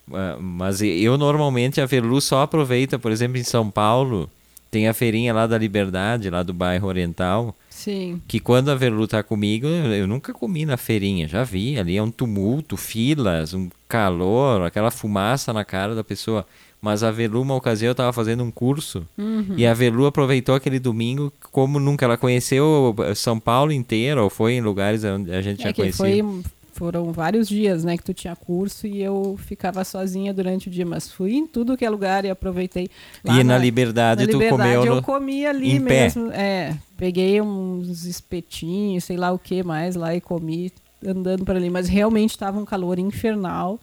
uh, 0.08 0.42
mas 0.42 0.80
eu 0.80 1.18
normalmente 1.18 1.80
a 1.80 1.86
Velu 1.86 2.20
só 2.20 2.42
aproveita, 2.42 2.98
por 2.98 3.12
exemplo, 3.12 3.36
em 3.38 3.44
São 3.44 3.70
Paulo, 3.70 4.30
tem 4.72 4.88
a 4.88 4.94
feirinha 4.94 5.34
lá 5.34 5.46
da 5.46 5.58
Liberdade, 5.58 6.30
lá 6.30 6.42
do 6.42 6.54
bairro 6.54 6.88
Oriental. 6.88 7.54
Sim. 7.68 8.22
Que 8.26 8.40
quando 8.40 8.70
a 8.70 8.74
Verlu 8.74 9.06
tá 9.06 9.22
comigo, 9.22 9.66
eu 9.66 10.06
nunca 10.06 10.32
comi 10.32 10.64
na 10.64 10.78
feirinha, 10.78 11.28
já 11.28 11.44
vi. 11.44 11.78
Ali 11.78 11.96
é 11.98 12.02
um 12.02 12.10
tumulto, 12.10 12.74
filas, 12.78 13.52
um 13.52 13.68
calor, 13.86 14.62
aquela 14.62 14.90
fumaça 14.90 15.52
na 15.52 15.62
cara 15.62 15.94
da 15.94 16.02
pessoa. 16.02 16.46
Mas 16.80 17.02
a 17.04 17.10
Velu, 17.10 17.42
uma 17.42 17.54
ocasião, 17.54 17.88
eu 17.90 17.92
estava 17.92 18.12
fazendo 18.14 18.42
um 18.42 18.50
curso 18.50 19.06
Uhum. 19.18 19.54
e 19.56 19.66
a 19.66 19.74
Velu 19.74 20.06
aproveitou 20.06 20.54
aquele 20.54 20.78
domingo 20.80 21.30
como 21.52 21.78
nunca. 21.78 22.06
Ela 22.06 22.16
conheceu 22.16 22.96
São 23.14 23.38
Paulo 23.38 23.72
inteiro, 23.72 24.24
ou 24.24 24.30
foi 24.30 24.54
em 24.54 24.60
lugares 24.62 25.04
onde 25.04 25.30
a 25.32 25.42
gente 25.42 25.60
É 25.60 25.64
já 25.68 25.72
conhecia. 25.74 25.94
foi, 26.24 26.42
foram 26.72 27.12
vários 27.12 27.48
dias, 27.48 27.84
né, 27.84 27.96
que 27.96 28.02
tu 28.02 28.14
tinha 28.14 28.34
curso 28.34 28.86
e 28.86 29.02
eu 29.02 29.38
ficava 29.38 29.84
sozinha 29.84 30.32
durante 30.32 30.68
o 30.68 30.70
dia, 30.70 30.86
mas 30.86 31.10
fui 31.10 31.34
em 31.34 31.46
tudo 31.46 31.76
que 31.76 31.84
é 31.84 31.90
lugar 31.90 32.24
e 32.24 32.30
aproveitei. 32.30 32.88
Lá 33.24 33.38
E 33.38 33.44
na, 33.44 33.58
Liberdade 33.58 34.22
na 34.22 34.28
tu 34.28 34.38
Liberdade 34.38 34.76
comeu 34.76 34.96
eu 34.96 35.02
comi 35.02 35.46
ali 35.46 35.72
em 35.72 35.80
pé. 35.80 36.04
mesmo. 36.04 36.32
É, 36.32 36.76
peguei 36.96 37.40
uns 37.40 38.04
espetinhos, 38.04 39.04
sei 39.04 39.16
lá 39.16 39.30
o 39.32 39.38
que 39.38 39.62
mais 39.62 39.94
lá 39.94 40.14
e 40.14 40.20
comi 40.20 40.72
andando 41.06 41.44
por 41.44 41.54
ali, 41.56 41.68
mas 41.68 41.88
realmente 41.88 42.30
estava 42.30 42.58
um 42.58 42.64
calor 42.64 42.98
infernal. 42.98 43.78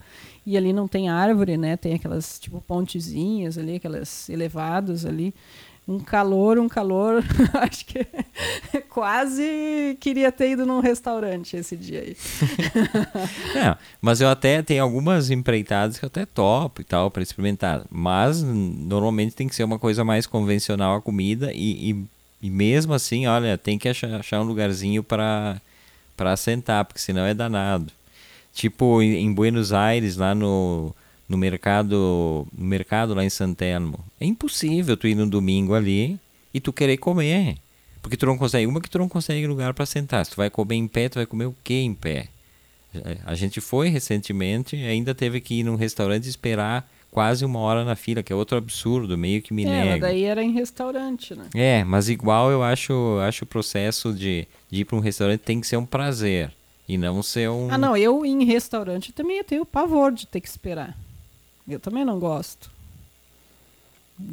E 0.46 0.58
ali 0.58 0.74
não 0.74 0.88
tem 0.88 1.10
árvore, 1.10 1.58
né? 1.58 1.78
Tem 1.78 1.94
aquelas 1.94 2.40
tipo 2.40 2.60
pontezinhas 2.62 3.58
ali, 3.58 3.76
aquelas 3.76 4.28
elevados 4.30 5.06
ali. 5.06 5.34
Um 5.90 5.98
calor, 5.98 6.60
um 6.60 6.70
calor. 6.70 7.24
Acho 7.60 7.84
que 7.84 8.06
quase 8.92 9.98
queria 10.00 10.32
ter 10.32 10.52
ido 10.52 10.64
num 10.64 10.82
restaurante 10.82 11.58
esse 11.58 11.76
dia 11.76 12.02
aí. 12.02 12.16
É, 13.56 13.76
mas 14.00 14.22
eu 14.22 14.30
até 14.30 14.62
tenho 14.62 14.84
algumas 14.84 15.32
empreitadas 15.32 15.98
que 15.98 16.06
eu 16.06 16.08
até 16.08 16.26
topo 16.26 16.82
e 16.82 16.84
tal 16.84 17.10
para 17.10 17.24
experimentar. 17.24 17.84
Mas 17.90 18.44
normalmente 18.44 19.36
tem 19.36 19.48
que 19.48 19.56
ser 19.56 19.64
uma 19.64 19.80
coisa 19.80 20.04
mais 20.04 20.28
convencional 20.28 20.96
a 20.96 21.02
comida 21.02 21.52
e, 21.52 21.92
e, 21.92 22.06
e 22.44 22.50
mesmo 22.52 22.94
assim, 22.94 23.26
olha, 23.26 23.58
tem 23.58 23.80
que 23.80 23.90
achar, 23.90 24.14
achar 24.20 24.40
um 24.42 24.44
lugarzinho 24.44 25.04
para 25.04 25.60
para 26.16 26.36
sentar, 26.36 26.86
porque 26.86 27.00
senão 27.00 27.26
é 27.26 27.34
danado. 27.34 27.92
Tipo 28.54 29.02
em 29.02 29.34
Buenos 29.34 29.74
Aires, 29.74 30.18
lá 30.18 30.36
no, 30.36 30.94
no 31.30 31.38
mercado, 31.38 32.48
no 32.52 32.66
mercado 32.66 33.14
lá 33.14 33.24
em 33.24 33.30
Santelmo. 33.30 34.04
É 34.20 34.26
impossível 34.26 34.98
tu 34.98 35.08
ir 35.08 35.16
no 35.16 35.30
domingo 35.30 35.76
ali 35.76 36.20
e 36.52 36.60
tu 36.60 36.74
querer 36.74 36.98
comer. 36.98 37.56
Porque 38.02 38.18
tu 38.18 38.26
não 38.26 38.38
consegue, 38.38 38.66
uma 38.66 38.82
que 38.82 38.90
tu 38.90 38.98
não 38.98 39.08
consegue 39.08 39.46
lugar 39.46 39.74
para 39.74 39.86
sentar. 39.86 40.26
Se 40.26 40.32
tu 40.32 40.38
vai 40.38 40.50
comer 40.50 40.76
em 40.76 40.88
pé, 40.88 41.08
tu 41.08 41.16
vai 41.16 41.26
comer 41.26 41.46
o 41.46 41.56
quê 41.64 41.76
em 41.76 41.94
pé? 41.94 42.30
A 43.24 43.36
gente 43.36 43.62
foi 43.62 43.90
recentemente 43.90 44.76
e 44.76 44.84
ainda 44.84 45.14
teve 45.14 45.40
que 45.40 45.60
ir 45.60 45.64
num 45.64 45.76
restaurante 45.76 46.26
e 46.26 46.30
esperar 46.30 46.90
quase 47.12 47.46
uma 47.46 47.60
hora 47.60 47.86
na 47.86 47.96
fila, 47.96 48.24
que 48.24 48.34
é 48.34 48.36
outro 48.36 48.58
absurdo, 48.58 49.18
meio 49.18 49.42
que 49.42 49.54
me 49.54 49.64
é, 49.64 49.68
nego. 49.68 50.02
daí 50.02 50.24
era 50.24 50.44
em 50.44 50.52
restaurante, 50.52 51.36
né? 51.36 51.46
É, 51.54 51.84
mas 51.84 52.10
igual 52.10 52.50
eu 52.50 52.64
acho, 52.64 53.20
acho 53.20 53.44
o 53.44 53.48
processo 53.48 54.14
de, 54.14 54.48
de 54.72 54.82
ir 54.82 54.86
para 54.86 54.96
um 54.96 55.00
restaurante 55.00 55.42
tem 55.42 55.62
que 55.62 55.68
ser 55.68 55.78
um 55.78 55.86
prazer 55.86 56.52
e 56.88 56.98
não 56.98 57.22
ser 57.22 57.50
um. 57.50 57.68
Ah, 57.70 57.78
não, 57.78 57.96
eu 57.96 58.26
em 58.26 58.44
restaurante 58.46 59.12
também 59.12 59.38
eu 59.38 59.44
tenho 59.44 59.66
pavor 59.66 60.12
de 60.12 60.26
ter 60.26 60.42
que 60.42 60.48
esperar. 60.48 60.98
Eu 61.70 61.80
também 61.80 62.04
não 62.04 62.20
gosto. 62.20 62.72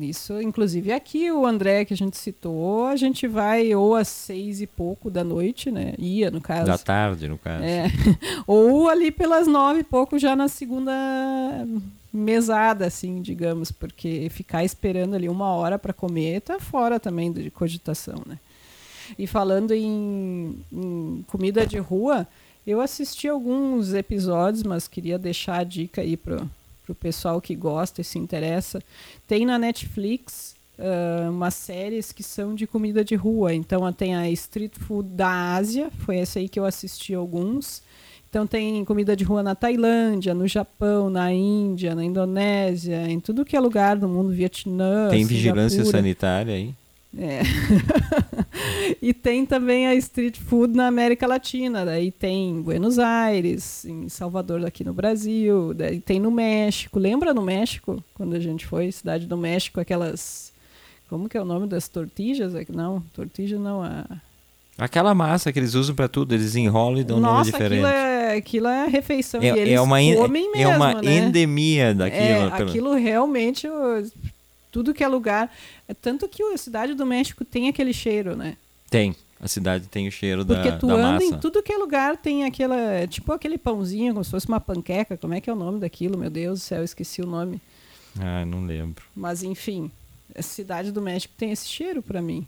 Isso, 0.01 0.41
inclusive 0.41 0.93
aqui 0.93 1.30
o 1.30 1.47
André 1.47 1.84
que 1.84 1.95
a 1.95 1.97
gente 1.97 2.16
citou, 2.16 2.87
a 2.87 2.97
gente 2.97 3.28
vai 3.28 3.72
ou 3.72 3.95
às 3.95 4.09
seis 4.09 4.61
e 4.61 4.66
pouco 4.66 5.09
da 5.09 5.22
noite, 5.22 5.70
né? 5.70 5.95
Ia, 5.97 6.28
no 6.28 6.41
caso. 6.41 6.66
Da 6.66 6.76
tarde, 6.76 7.28
no 7.28 7.39
caso. 7.39 7.62
É. 7.62 7.87
Ou 8.49 8.89
ali 8.89 9.12
pelas 9.12 9.47
nove 9.47 9.80
e 9.80 9.84
pouco 9.84 10.18
já 10.18 10.34
na 10.34 10.49
segunda 10.49 10.93
mesada, 12.12 12.87
assim, 12.87 13.22
digamos, 13.22 13.70
porque 13.70 14.28
ficar 14.28 14.64
esperando 14.64 15.14
ali 15.14 15.28
uma 15.28 15.51
hora 15.51 15.78
para 15.78 15.93
comer 15.93 16.41
tá 16.41 16.59
fora 16.59 16.99
também 16.99 17.30
de 17.30 17.49
cogitação, 17.51 18.20
né? 18.26 18.39
E 19.16 19.26
falando 19.26 19.72
em, 19.72 20.59
em 20.72 21.24
comida 21.28 21.64
de 21.64 21.78
rua, 21.78 22.26
eu 22.66 22.80
assisti 22.80 23.28
alguns 23.28 23.95
episódios, 23.95 24.64
mas 24.64 24.89
queria 24.89 25.16
deixar 25.16 25.59
a 25.59 25.64
dica 25.64 26.01
aí 26.01 26.16
pro, 26.16 26.51
pro 26.87 26.95
pessoal 26.95 27.41
que 27.41 27.55
gosta 27.55 28.01
e 28.01 28.05
se 28.05 28.18
interessa. 28.18 28.80
Tem 29.26 29.45
na 29.45 29.59
Netflix 29.59 30.55
ah, 30.78 31.28
umas 31.30 31.55
séries 31.55 32.12
que 32.12 32.22
são 32.22 32.55
de 32.55 32.66
comida 32.66 33.05
de 33.05 33.14
rua. 33.14 33.53
Então 33.53 33.93
tem 33.93 34.14
a 34.14 34.30
Street 34.30 34.72
Food 34.78 35.11
da 35.11 35.55
Ásia, 35.55 35.91
foi 35.99 36.18
essa 36.18 36.39
aí 36.39 36.49
que 36.49 36.59
eu 36.59 36.64
assisti 36.64 37.12
alguns. 37.14 37.82
Então 38.28 38.47
tem 38.47 38.84
comida 38.84 39.16
de 39.16 39.24
rua 39.24 39.43
na 39.43 39.55
Tailândia, 39.55 40.34
no 40.34 40.47
Japão, 40.47 41.09
na 41.09 41.32
Índia, 41.32 41.95
na 41.95 42.05
Indonésia, 42.05 43.09
em 43.09 43.18
tudo 43.18 43.45
que 43.45 43.57
é 43.57 43.61
lugar 43.61 43.97
do 43.97 44.09
mundo, 44.09 44.30
Vietnã, 44.30 45.09
Tem 45.09 45.24
vigilância 45.24 45.78
Singapura. 45.78 45.99
sanitária 45.99 46.55
aí. 46.55 46.74
É. 47.18 47.42
e 49.00 49.14
tem 49.14 49.46
também 49.46 49.86
a 49.86 49.94
street 49.94 50.38
food 50.38 50.76
na 50.76 50.86
América 50.86 51.26
Latina. 51.26 51.84
Daí 51.84 52.10
tem 52.10 52.50
em 52.50 52.62
Buenos 52.62 52.98
Aires, 52.98 53.84
em 53.84 54.08
Salvador 54.08 54.64
aqui 54.64 54.84
no 54.84 54.92
Brasil, 54.92 55.72
daí 55.74 56.00
tem 56.00 56.20
no 56.20 56.30
México. 56.30 56.98
Lembra 56.98 57.32
no 57.32 57.42
México, 57.42 58.02
quando 58.14 58.34
a 58.34 58.40
gente 58.40 58.66
foi, 58.66 58.90
cidade 58.92 59.26
do 59.26 59.36
México, 59.36 59.80
aquelas. 59.80 60.52
Como 61.08 61.28
que 61.28 61.36
é 61.36 61.40
o 61.40 61.44
nome 61.44 61.66
das 61.66 61.88
tortillas? 61.88 62.52
Não, 62.68 63.00
tortilha 63.14 63.58
não. 63.58 63.82
A... 63.82 64.04
Aquela 64.76 65.14
massa 65.14 65.52
que 65.52 65.58
eles 65.58 65.74
usam 65.74 65.94
para 65.94 66.08
tudo, 66.08 66.34
eles 66.34 66.54
enrolam 66.54 67.00
e 67.00 67.04
dão 67.04 67.18
nome 67.18 67.38
Nossa, 67.38 67.50
diferente. 67.50 67.84
aquilo 67.84 67.86
é, 67.86 68.36
aquilo 68.36 68.66
é 68.68 68.86
refeição. 68.88 69.42
e 69.42 69.46
É, 69.46 69.56
eles 69.56 69.72
é 69.72 69.80
uma, 69.80 69.98
comem 70.16 70.48
é 70.48 70.58
mesmo, 70.58 70.76
uma 70.76 71.00
né? 71.00 71.16
endemia 71.16 71.94
daquilo. 71.94 72.22
É, 72.22 72.44
aquilo 72.44 72.94
realmente, 72.94 73.66
tudo 74.76 74.92
que 74.92 75.02
é 75.02 75.08
lugar. 75.08 75.50
É 75.88 75.94
tanto 75.94 76.28
que 76.28 76.42
a 76.42 76.56
cidade 76.58 76.92
do 76.92 77.06
México 77.06 77.46
tem 77.46 77.66
aquele 77.66 77.94
cheiro, 77.94 78.36
né? 78.36 78.58
Tem. 78.90 79.16
A 79.40 79.48
cidade 79.48 79.86
tem 79.88 80.06
o 80.06 80.12
cheiro 80.12 80.44
Porque 80.44 80.70
da, 80.70 80.76
tu 80.76 80.86
da 80.86 80.94
anda 80.94 81.12
massa. 81.12 81.24
em 81.24 81.38
tudo 81.38 81.62
que 81.62 81.72
é 81.72 81.78
lugar, 81.78 82.18
tem 82.18 82.44
aquela. 82.44 83.06
Tipo 83.06 83.32
aquele 83.32 83.56
pãozinho, 83.56 84.12
como 84.12 84.22
se 84.22 84.30
fosse 84.30 84.46
uma 84.46 84.60
panqueca. 84.60 85.16
Como 85.16 85.32
é 85.32 85.40
que 85.40 85.48
é 85.48 85.52
o 85.52 85.56
nome 85.56 85.80
daquilo? 85.80 86.18
Meu 86.18 86.28
Deus 86.28 86.60
do 86.60 86.62
céu, 86.62 86.84
esqueci 86.84 87.22
o 87.22 87.26
nome. 87.26 87.58
Ah, 88.20 88.44
não 88.44 88.66
lembro. 88.66 89.02
Mas 89.14 89.42
enfim, 89.42 89.90
a 90.34 90.42
cidade 90.42 90.92
do 90.92 91.00
México 91.00 91.32
tem 91.38 91.52
esse 91.52 91.66
cheiro 91.66 92.02
pra 92.02 92.20
mim. 92.20 92.46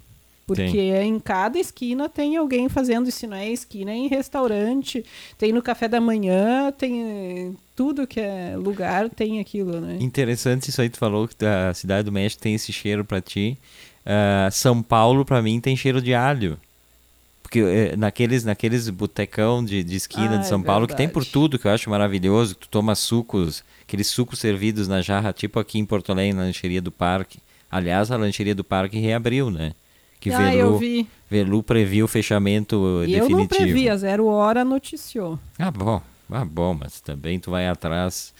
Porque 0.48 0.72
Tem. 0.72 1.08
em 1.08 1.20
cada 1.20 1.58
esquina 1.58 2.08
tem 2.08 2.34
alguém 2.38 2.70
fazendo 2.70 3.06
isso, 3.06 3.26
não 3.26 3.36
é 3.36 3.50
esquina, 3.50 3.90
é 3.90 3.94
em 3.94 4.08
restaurante, 4.08 5.04
tem 5.36 5.52
no 5.52 5.60
café 5.60 5.86
da 5.86 6.00
manhã, 6.00 6.72
tem 6.72 7.54
tudo 7.76 8.06
que 8.06 8.18
é 8.18 8.56
lugar 8.56 9.10
tem 9.10 9.40
aquilo, 9.40 9.78
né? 9.78 9.98
Interessante 10.00 10.70
isso 10.70 10.80
aí, 10.80 10.88
tu 10.88 10.96
falou 10.96 11.28
que 11.28 11.44
a 11.44 11.74
cidade 11.74 12.06
do 12.06 12.12
México 12.12 12.40
tem 12.42 12.54
esse 12.54 12.72
cheiro 12.72 13.04
pra 13.04 13.20
ti. 13.20 13.58
Ah, 14.06 14.48
São 14.50 14.82
Paulo, 14.82 15.22
pra 15.22 15.42
mim, 15.42 15.60
tem 15.60 15.76
cheiro 15.76 16.00
de 16.00 16.14
alho. 16.14 16.58
Porque 17.42 17.60
eh, 17.60 17.94
naqueles, 17.94 18.42
naqueles 18.42 18.88
botecão 18.88 19.62
de, 19.62 19.84
de 19.84 19.96
esquina 19.96 20.36
Ah, 20.36 20.38
de 20.38 20.46
é 20.46 20.48
São 20.48 20.62
Paulo, 20.62 20.86
que 20.86 20.96
tem 20.96 21.10
por 21.10 21.26
tudo, 21.26 21.58
que 21.58 21.66
eu 21.66 21.72
acho 21.72 21.90
maravilhoso, 21.90 22.54
que 22.54 22.62
tu 22.62 22.68
toma 22.70 22.94
sucos, 22.94 23.62
aqueles 23.82 24.06
sucos 24.06 24.38
servidos 24.38 24.88
na 24.88 25.02
jarra, 25.02 25.30
tipo 25.30 25.60
aqui 25.60 25.78
em 25.78 25.84
Porto 25.84 26.10
Alegre, 26.10 26.32
na 26.32 26.44
lancheria 26.44 26.80
do 26.80 26.90
parque. 26.90 27.38
Aliás, 27.70 28.10
a 28.10 28.16
lancheria 28.16 28.54
do 28.54 28.64
parque 28.64 28.98
reabriu, 28.98 29.50
né? 29.50 29.74
Que 30.20 30.30
ah, 30.32 30.54
eu 30.54 30.76
Velu, 30.76 30.78
vi. 30.78 31.08
Velu 31.30 31.62
previu 31.62 32.04
o 32.04 32.08
fechamento 32.08 32.76
E 33.06 33.12
eu 33.14 33.20
definitivo. 33.20 33.38
não 33.38 33.46
previ, 33.46 33.88
a 33.88 33.96
zero 33.96 34.26
hora 34.26 34.64
noticiou. 34.64 35.38
Ah, 35.58 35.70
bom. 35.70 36.00
Ah, 36.30 36.44
bom, 36.44 36.74
mas 36.74 37.00
também 37.00 37.38
tu 37.40 37.50
vai 37.50 37.66
atrás. 37.66 38.34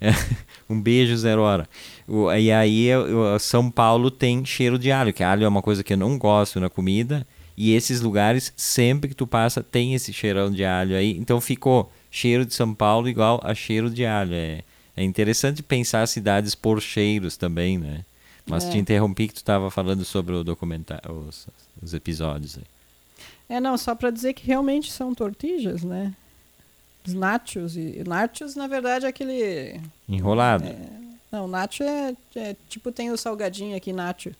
um 0.68 0.80
beijo, 0.80 1.16
zero 1.16 1.42
hora. 1.42 1.68
O- 2.08 2.32
e 2.32 2.50
aí, 2.50 2.86
eu- 2.86 3.06
eu- 3.06 3.38
São 3.38 3.70
Paulo 3.70 4.10
tem 4.10 4.44
cheiro 4.44 4.78
de 4.78 4.90
alho, 4.90 5.12
que 5.12 5.22
alho 5.22 5.44
é 5.44 5.48
uma 5.48 5.60
coisa 5.62 5.82
que 5.84 5.92
eu 5.92 5.96
não 5.98 6.16
gosto 6.18 6.58
na 6.60 6.70
comida. 6.70 7.26
E 7.56 7.72
esses 7.74 8.00
lugares, 8.00 8.52
sempre 8.56 9.08
que 9.10 9.14
tu 9.14 9.26
passa, 9.26 9.62
tem 9.62 9.94
esse 9.94 10.12
cheirão 10.12 10.50
de 10.50 10.64
alho 10.64 10.96
aí. 10.96 11.16
Então 11.18 11.40
ficou 11.40 11.92
cheiro 12.10 12.44
de 12.46 12.54
São 12.54 12.74
Paulo 12.74 13.08
igual 13.08 13.40
a 13.44 13.54
cheiro 13.54 13.90
de 13.90 14.04
alho. 14.06 14.34
É, 14.34 14.62
é 14.96 15.04
interessante 15.04 15.62
pensar 15.62 16.06
cidades 16.08 16.54
por 16.54 16.80
cheiros 16.80 17.36
também, 17.36 17.78
né? 17.78 18.04
Mas 18.46 18.64
É. 18.64 18.70
te 18.70 18.78
interrompi 18.78 19.28
que 19.28 19.34
tu 19.34 19.38
estava 19.38 19.70
falando 19.70 20.04
sobre 20.04 20.34
o 20.34 20.44
documentário, 20.44 21.10
os, 21.28 21.46
os 21.82 21.94
episódios 21.94 22.58
aí. 22.58 22.64
É, 23.48 23.60
não, 23.60 23.76
só 23.76 23.94
pra 23.94 24.10
dizer 24.10 24.32
que 24.34 24.46
realmente 24.46 24.90
são 24.90 25.14
tortillas, 25.14 25.82
né? 25.82 26.12
Os 27.06 27.12
nachos. 27.14 27.76
E, 27.76 28.02
nachos, 28.06 28.54
na 28.54 28.66
verdade, 28.66 29.06
é 29.06 29.08
aquele. 29.08 29.80
Enrolado. 30.08 30.64
Não, 31.30 31.46
nacho 31.48 31.82
é, 31.82 32.14
é 32.36 32.56
tipo 32.68 32.92
tem 32.92 33.10
o 33.10 33.16
salgadinho 33.18 33.76
aqui, 33.76 33.92
nacho. 33.92 34.30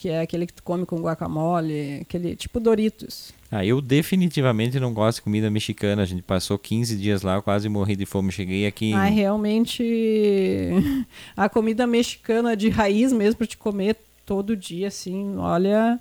Que 0.00 0.08
é 0.08 0.22
aquele 0.22 0.46
que 0.46 0.54
tu 0.54 0.62
come 0.62 0.86
com 0.86 0.98
guacamole, 1.02 1.98
aquele 2.00 2.34
tipo 2.34 2.58
Doritos. 2.58 3.34
Ah, 3.50 3.66
eu 3.66 3.82
definitivamente 3.82 4.80
não 4.80 4.94
gosto 4.94 5.16
de 5.16 5.22
comida 5.24 5.50
mexicana. 5.50 6.00
A 6.00 6.06
gente 6.06 6.22
passou 6.22 6.58
15 6.58 6.96
dias 6.96 7.20
lá, 7.20 7.34
eu 7.34 7.42
quase 7.42 7.68
morri 7.68 7.96
de 7.96 8.06
fome. 8.06 8.32
Cheguei 8.32 8.66
aqui. 8.66 8.94
Ah, 8.94 9.04
realmente 9.04 10.70
a 11.36 11.50
comida 11.50 11.86
mexicana 11.86 12.56
de 12.56 12.70
raiz 12.70 13.12
mesmo 13.12 13.36
pra 13.36 13.46
te 13.46 13.58
comer 13.58 13.94
todo 14.24 14.56
dia, 14.56 14.88
assim, 14.88 15.36
olha, 15.36 16.00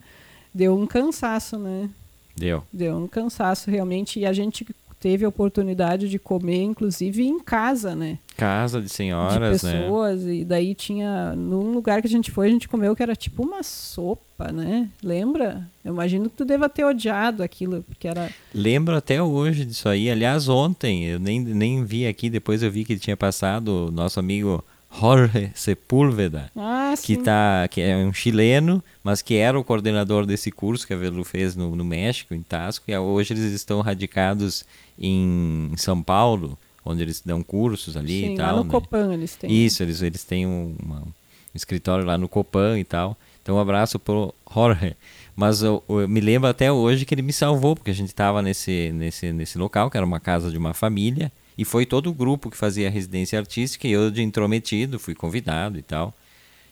deu 0.54 0.80
um 0.80 0.88
cansaço, 0.88 1.60
né? 1.60 1.90
Deu. 2.38 2.64
Deu 2.72 2.96
um 2.96 3.06
cansaço 3.06 3.70
realmente. 3.70 4.18
E 4.18 4.26
a 4.26 4.32
gente 4.32 4.66
teve 5.00 5.26
a 5.26 5.30
oportunidade 5.30 6.10
de 6.10 6.20
comer, 6.20 6.64
inclusive 6.64 7.26
em 7.26 7.40
casa, 7.40 7.96
né? 7.96 8.20
Casa 8.36 8.82
de 8.82 8.90
senhoras, 8.90 9.34
de 9.34 9.40
né? 9.40 9.50
pessoas, 9.52 10.24
e 10.26 10.46
daí 10.46 10.74
tinha, 10.74 11.36
num 11.36 11.72
lugar 11.72 12.02
que 12.02 12.08
a 12.08 12.10
gente 12.10 12.32
foi, 12.32 12.48
a 12.48 12.52
gente 12.52 12.68
comeu 12.68 12.96
que 12.96 13.04
era 13.04 13.16
tipo 13.16 13.44
uma 13.44 13.64
sopa, 13.64 14.52
né? 14.52 14.90
Lembra? 15.04 15.68
Eu 15.84 15.94
imagino 15.94 16.30
que 16.30 16.36
tu 16.36 16.46
deva 16.46 16.70
ter 16.70 16.86
odiado 16.86 17.44
aquilo, 17.44 17.84
porque 17.84 18.08
era... 18.08 18.30
Lembro 18.54 18.96
até 18.96 19.22
hoje 19.22 19.66
disso 19.66 19.90
aí. 19.90 20.10
Aliás, 20.10 20.48
ontem, 20.48 21.06
eu 21.06 21.20
nem, 21.20 21.40
nem 21.40 21.84
vi 21.84 22.08
aqui, 22.08 22.30
depois 22.30 22.64
eu 22.64 22.72
vi 22.72 22.86
que 22.86 22.98
tinha 22.98 23.18
passado 23.18 23.88
o 23.88 23.92
nosso 23.92 24.20
amigo 24.20 24.64
Jorge 24.92 25.52
Sepúlveda, 25.54 26.52
ah, 26.56 26.94
que, 27.02 27.16
tá, 27.18 27.68
que 27.70 27.80
é 27.80 27.96
um 27.98 28.12
chileno, 28.12 28.84
mas 29.04 29.22
que 29.22 29.36
era 29.36 29.58
o 29.60 29.64
coordenador 29.64 30.26
desse 30.26 30.52
curso 30.52 30.86
que 30.86 30.94
a 30.94 30.98
Velu 30.98 31.24
fez 31.24 31.56
no, 31.56 31.76
no 31.76 31.86
México, 31.86 32.34
em 32.34 32.42
Tasco, 32.42 32.90
e 32.90 32.98
hoje 32.98 33.34
eles 33.34 33.54
estão 33.54 33.82
radicados 33.82 34.66
em 34.98 35.72
São 35.78 36.02
Paulo, 36.02 36.58
onde 36.84 37.04
eles 37.04 37.22
dão 37.24 37.44
cursos 37.44 37.96
ali 37.96 38.22
Sim, 38.22 38.34
e 38.34 38.38
tal. 38.38 38.48
lá 38.48 38.58
no 38.58 38.64
né? 38.64 38.72
Copan 38.72 39.14
eles 39.14 39.36
têm. 39.36 39.52
Isso, 39.52 39.84
eles, 39.84 40.02
eles 40.02 40.24
têm 40.24 40.48
um, 40.48 40.76
uma, 40.84 41.02
um 41.02 41.12
escritório 41.54 42.06
lá 42.06 42.18
no 42.18 42.28
Copan 42.28 42.80
e 42.80 42.84
tal. 42.84 43.16
Então, 43.42 43.56
um 43.56 43.60
abraço 43.60 43.98
pro 43.98 44.34
Jorge. 44.54 44.96
Mas 45.36 45.62
eu, 45.62 45.82
eu, 45.88 46.08
me 46.08 46.20
lembro 46.20 46.50
até 46.50 46.72
hoje 46.72 47.06
que 47.06 47.14
ele 47.14 47.22
me 47.22 47.32
salvou, 47.32 47.76
porque 47.76 47.92
a 47.92 47.96
gente 47.96 48.10
estava 48.10 48.42
nesse, 48.42 48.92
nesse, 48.94 49.32
nesse 49.32 49.58
local, 49.58 49.90
que 49.90 49.98
era 49.98 50.06
uma 50.06 50.20
casa 50.20 50.52
de 50.52 50.58
uma 50.58 50.74
família, 50.74 51.32
e 51.60 51.66
foi 51.66 51.86
todo 51.86 52.10
o 52.10 52.14
grupo 52.14 52.50
que 52.50 52.56
fazia 52.56 52.88
a 52.88 52.90
residência 52.90 53.38
artística, 53.38 53.86
e 53.86 53.92
eu 53.92 54.10
de 54.10 54.24
intrometido, 54.24 54.98
fui 54.98 55.14
convidado 55.14 55.78
e 55.78 55.82
tal. 55.82 56.14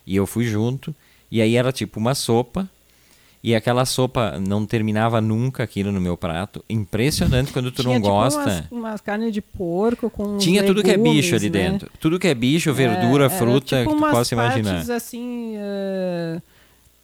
E 0.05 0.15
eu 0.15 0.25
fui 0.25 0.45
junto, 0.45 0.95
e 1.29 1.41
aí 1.41 1.57
era 1.57 1.73
tipo 1.73 1.99
uma 1.99 2.15
sopa, 2.15 2.69
e 3.43 3.53
aquela 3.53 3.83
sopa 3.83 4.39
não 4.39 4.65
terminava 4.65 5.19
nunca 5.19 5.61
aquilo 5.61 5.91
no 5.91 5.99
meu 5.99 6.15
prato. 6.15 6.63
Impressionante 6.69 7.51
quando 7.51 7.69
tu 7.69 7.81
Tinha, 7.81 7.95
não 7.95 8.01
tipo, 8.01 8.13
gosta. 8.13 8.39
Umas, 8.39 8.71
umas 8.71 9.01
carnes 9.01 9.33
de 9.33 9.41
porco 9.41 10.09
com 10.09 10.37
Tinha 10.37 10.63
tudo 10.63 10.81
que 10.81 10.91
é 10.91 10.95
bicho 10.97 11.35
ali 11.35 11.49
legumes, 11.49 11.65
né? 11.65 11.71
dentro. 11.71 11.91
Tudo 11.99 12.17
que 12.17 12.27
é 12.29 12.33
bicho, 12.33 12.73
verdura, 12.73 13.25
É, 13.25 13.29
fruta, 13.29 13.75
era 13.75 13.85
tipo 13.85 13.97
que 13.97 14.01
tu 14.05 14.09
possa 14.09 14.35
imaginar. 14.35 14.71
partes 14.71 14.89
assim, 14.89 15.55
eh, 15.57 16.41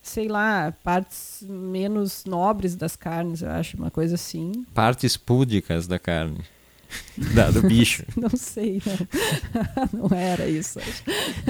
sei 0.01 0.29
lá, 0.29 0.73
partes 0.81 1.43
menos 1.49 2.23
nobres 2.23 2.77
das 2.77 2.95
carnes, 2.95 3.41
eu 3.41 3.49
acho, 3.51 3.75
uma 3.75 3.91
coisa 3.91 4.15
assim. 4.15 4.65
Partes 4.73 5.17
púdicas 5.17 5.85
da 5.85 5.99
carne. 5.99 6.39
da- 7.35 7.51
do 7.51 7.61
bicho. 7.61 8.03
Não 8.15 8.29
sei, 8.35 8.81
não, 9.93 10.09
não 10.09 10.17
era 10.17 10.47
isso. 10.47 10.79
acho. 10.79 11.03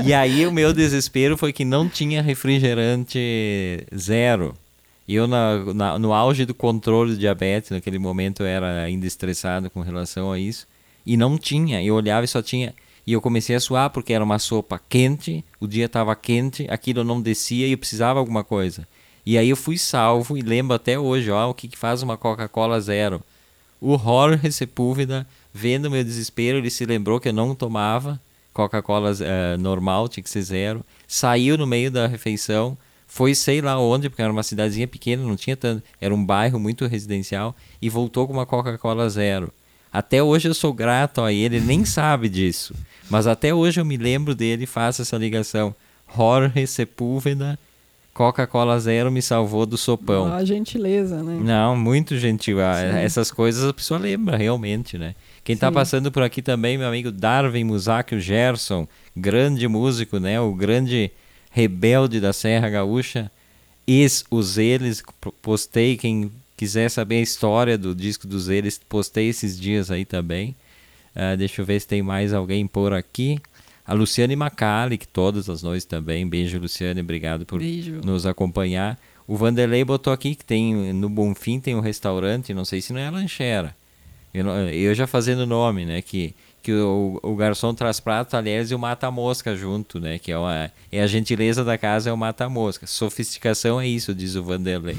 E 0.06 0.14
aí 0.14 0.46
o 0.48 0.52
meu 0.52 0.74
desespero 0.74 1.38
foi 1.38 1.52
que 1.54 1.64
não 1.66 1.88
tinha 1.90 2.22
refrigerante 2.22 3.86
zero. 3.98 4.54
Eu, 5.08 5.28
na, 5.28 5.74
na- 5.74 6.00
no 6.00 6.14
auge 6.14 6.46
do 6.46 6.54
controle 6.54 7.14
de 7.14 7.20
diabetes, 7.20 7.72
naquele 7.72 8.00
momento 8.00 8.42
eu 8.44 8.48
era 8.48 8.84
ainda 8.84 9.06
estressado 9.06 9.70
com 9.70 9.82
relação 9.82 10.32
a 10.32 10.40
isso. 10.40 10.66
E 11.06 11.18
não 11.18 11.38
tinha. 11.38 11.84
Eu 11.84 11.96
olhava 11.96 12.24
e 12.26 12.28
só 12.28 12.42
tinha. 12.42 12.74
E 13.06 13.12
eu 13.12 13.20
comecei 13.20 13.54
a 13.56 13.60
suar 13.60 13.90
porque 13.90 14.14
era 14.14 14.24
uma 14.24 14.40
sopa 14.40 14.80
quente, 14.88 15.44
o 15.60 15.68
dia 15.68 15.86
estava 15.88 16.16
quente, 16.16 16.66
aquilo 16.70 17.04
não 17.04 17.22
descia 17.22 17.68
e 17.68 17.74
eu 17.74 17.78
precisava 17.78 18.14
de 18.14 18.20
alguma 18.20 18.46
coisa. 18.46 18.88
E 19.26 19.38
aí 19.38 19.50
eu 19.50 19.58
fui 19.58 19.78
salvo 19.78 20.38
e 20.38 20.42
lembro 20.42 20.74
até 20.74 20.98
hoje, 20.98 21.30
ó, 21.30 21.50
o 21.50 21.54
que, 21.54 21.68
que 21.68 21.78
faz 21.78 22.02
uma 22.02 22.16
Coca-Cola 22.18 22.80
zero. 22.80 23.22
O 23.86 23.98
Jorge 23.98 24.50
Sepúlveda, 24.50 25.28
vendo 25.54 25.92
meu 25.92 26.02
desespero, 26.06 26.58
ele 26.58 26.70
se 26.70 26.86
lembrou 26.86 27.20
que 27.20 27.28
eu 27.28 27.34
não 27.34 27.54
tomava 27.54 28.18
Coca-Cola 28.54 29.12
eh, 29.20 29.58
normal, 29.58 30.08
tinha 30.08 30.24
que 30.24 30.30
ser 30.30 30.42
zero. 30.42 30.86
Saiu 31.06 31.58
no 31.58 31.68
meio 31.68 31.92
da 31.92 32.08
refeição, 32.08 32.78
foi 33.06 33.36
sei 33.36 33.60
lá 33.60 33.78
onde, 33.78 34.10
porque 34.10 34.22
era 34.22 34.32
uma 34.32 34.42
cidadezinha 34.42 34.88
pequena, 34.88 35.22
não 35.22 35.36
tinha 35.36 35.58
tanto, 35.58 35.84
era 36.00 36.16
um 36.16 36.26
bairro 36.26 36.58
muito 36.58 36.88
residencial, 36.88 37.54
e 37.82 37.90
voltou 37.90 38.26
com 38.26 38.32
uma 38.32 38.46
Coca-Cola 38.46 39.10
zero. 39.10 39.52
Até 39.92 40.24
hoje 40.24 40.48
eu 40.48 40.54
sou 40.54 40.72
grato 40.72 41.20
a 41.22 41.34
ele, 41.34 41.58
ele 41.58 41.66
nem 41.66 41.84
sabe 41.84 42.30
disso. 42.30 42.74
Mas 43.10 43.28
até 43.28 43.54
hoje 43.54 43.82
eu 43.82 43.86
me 43.86 43.98
lembro 43.98 44.34
dele 44.34 44.64
e 44.64 44.66
faço 44.66 45.02
essa 45.02 45.18
ligação. 45.18 45.76
Jorge 46.16 46.66
Sepúlveda, 46.68 47.60
Coca-Cola 48.14 48.80
zero 48.80 49.12
me 49.12 49.22
salvou 49.22 49.66
do 49.66 49.78
sopão. 49.78 50.32
A 50.32 50.46
gentileza, 50.46 51.24
né? 51.24 51.40
Não, 51.44 51.76
muito 51.76 52.18
gentil. 52.18 52.62
Ah, 52.62 52.76
Sim. 52.76 52.98
Essas 53.00 53.32
coisas 53.32 53.68
a 53.68 53.74
pessoa 53.74 54.00
lembra 54.00 54.38
realmente, 54.38 54.98
né? 54.98 55.16
Quem 55.44 55.56
está 55.56 55.72
passando 55.72 56.12
por 56.12 56.22
aqui 56.22 56.42
também, 56.42 56.78
meu 56.78 56.88
amigo 56.88 57.12
Darwin 57.12 57.64
Musacchio 57.64 58.20
Gerson, 58.20 58.88
grande 59.18 59.68
músico, 59.68 60.20
né? 60.20 60.40
O 60.40 60.54
grande 60.54 61.12
rebelde 61.50 62.20
da 62.20 62.32
Serra 62.32 62.70
Gaúcha. 62.70 63.32
Ex 63.86 64.24
os 64.32 64.58
eles, 64.58 65.04
postei 65.42 65.98
quem 65.98 66.32
quiser 66.56 66.90
saber 66.90 67.16
a 67.16 67.22
história 67.22 67.78
do 67.78 67.94
disco 67.94 68.28
dos 68.28 68.48
eles, 68.48 68.80
postei 68.88 69.28
esses 69.28 69.60
dias 69.60 69.92
aí 69.92 70.06
também. 70.06 70.56
Ah, 71.16 71.36
deixa 71.36 71.62
eu 71.62 71.66
ver 71.66 71.80
se 71.82 71.88
tem 71.88 72.02
mais 72.02 72.32
alguém 72.32 72.66
por 72.66 72.94
aqui. 72.94 73.40
A 73.86 73.94
Luciane 73.94 74.36
Macali, 74.36 74.98
que 74.98 75.08
todas 75.08 75.50
as 75.50 75.62
noites 75.62 75.86
também. 75.86 76.28
Beijo, 76.28 76.58
Luciane, 76.60 77.02
obrigado 77.02 77.46
por 77.46 77.60
Beijo. 77.60 78.00
nos 78.04 78.26
acompanhar. 78.26 78.98
O 79.28 79.36
Vanderlei 79.36 79.84
botou 79.84 80.12
aqui 80.12 80.36
que 80.36 80.46
tem 80.46 80.94
no 80.94 81.10
Bonfim 81.10 81.60
tem 81.60 81.76
um 81.76 81.80
restaurante, 81.80 82.54
não 82.54 82.66
sei 82.66 82.82
se 82.82 82.94
não 82.94 83.00
é 83.00 83.10
lanchera. 83.10 83.76
Eu, 84.34 84.48
eu 84.48 84.96
já 84.96 85.06
fazendo 85.06 85.46
nome, 85.46 85.86
né? 85.86 86.02
Que, 86.02 86.34
que 86.62 86.74
o, 86.74 87.20
o 87.22 87.36
garçom 87.36 87.74
traz 87.74 88.00
prato, 88.00 88.32
talheres 88.32 88.72
e 88.72 88.76
o 88.76 88.80
mata-mosca 88.80 89.56
junto, 89.56 90.00
né? 90.00 90.18
Que 90.18 90.32
é, 90.32 90.38
uma, 90.38 90.72
é 90.92 91.02
a 91.02 91.08
gentileza 91.08 91.64
da 91.64 91.78
casa, 91.78 92.10
é 92.10 92.14
o 92.14 92.18
mata-mosca. 92.18 92.88
Sofisticação 92.88 93.80
é 93.80 93.88
isso, 93.88 94.14
diz 94.14 94.36
o 94.36 94.44
Vanderlei. 94.44 94.98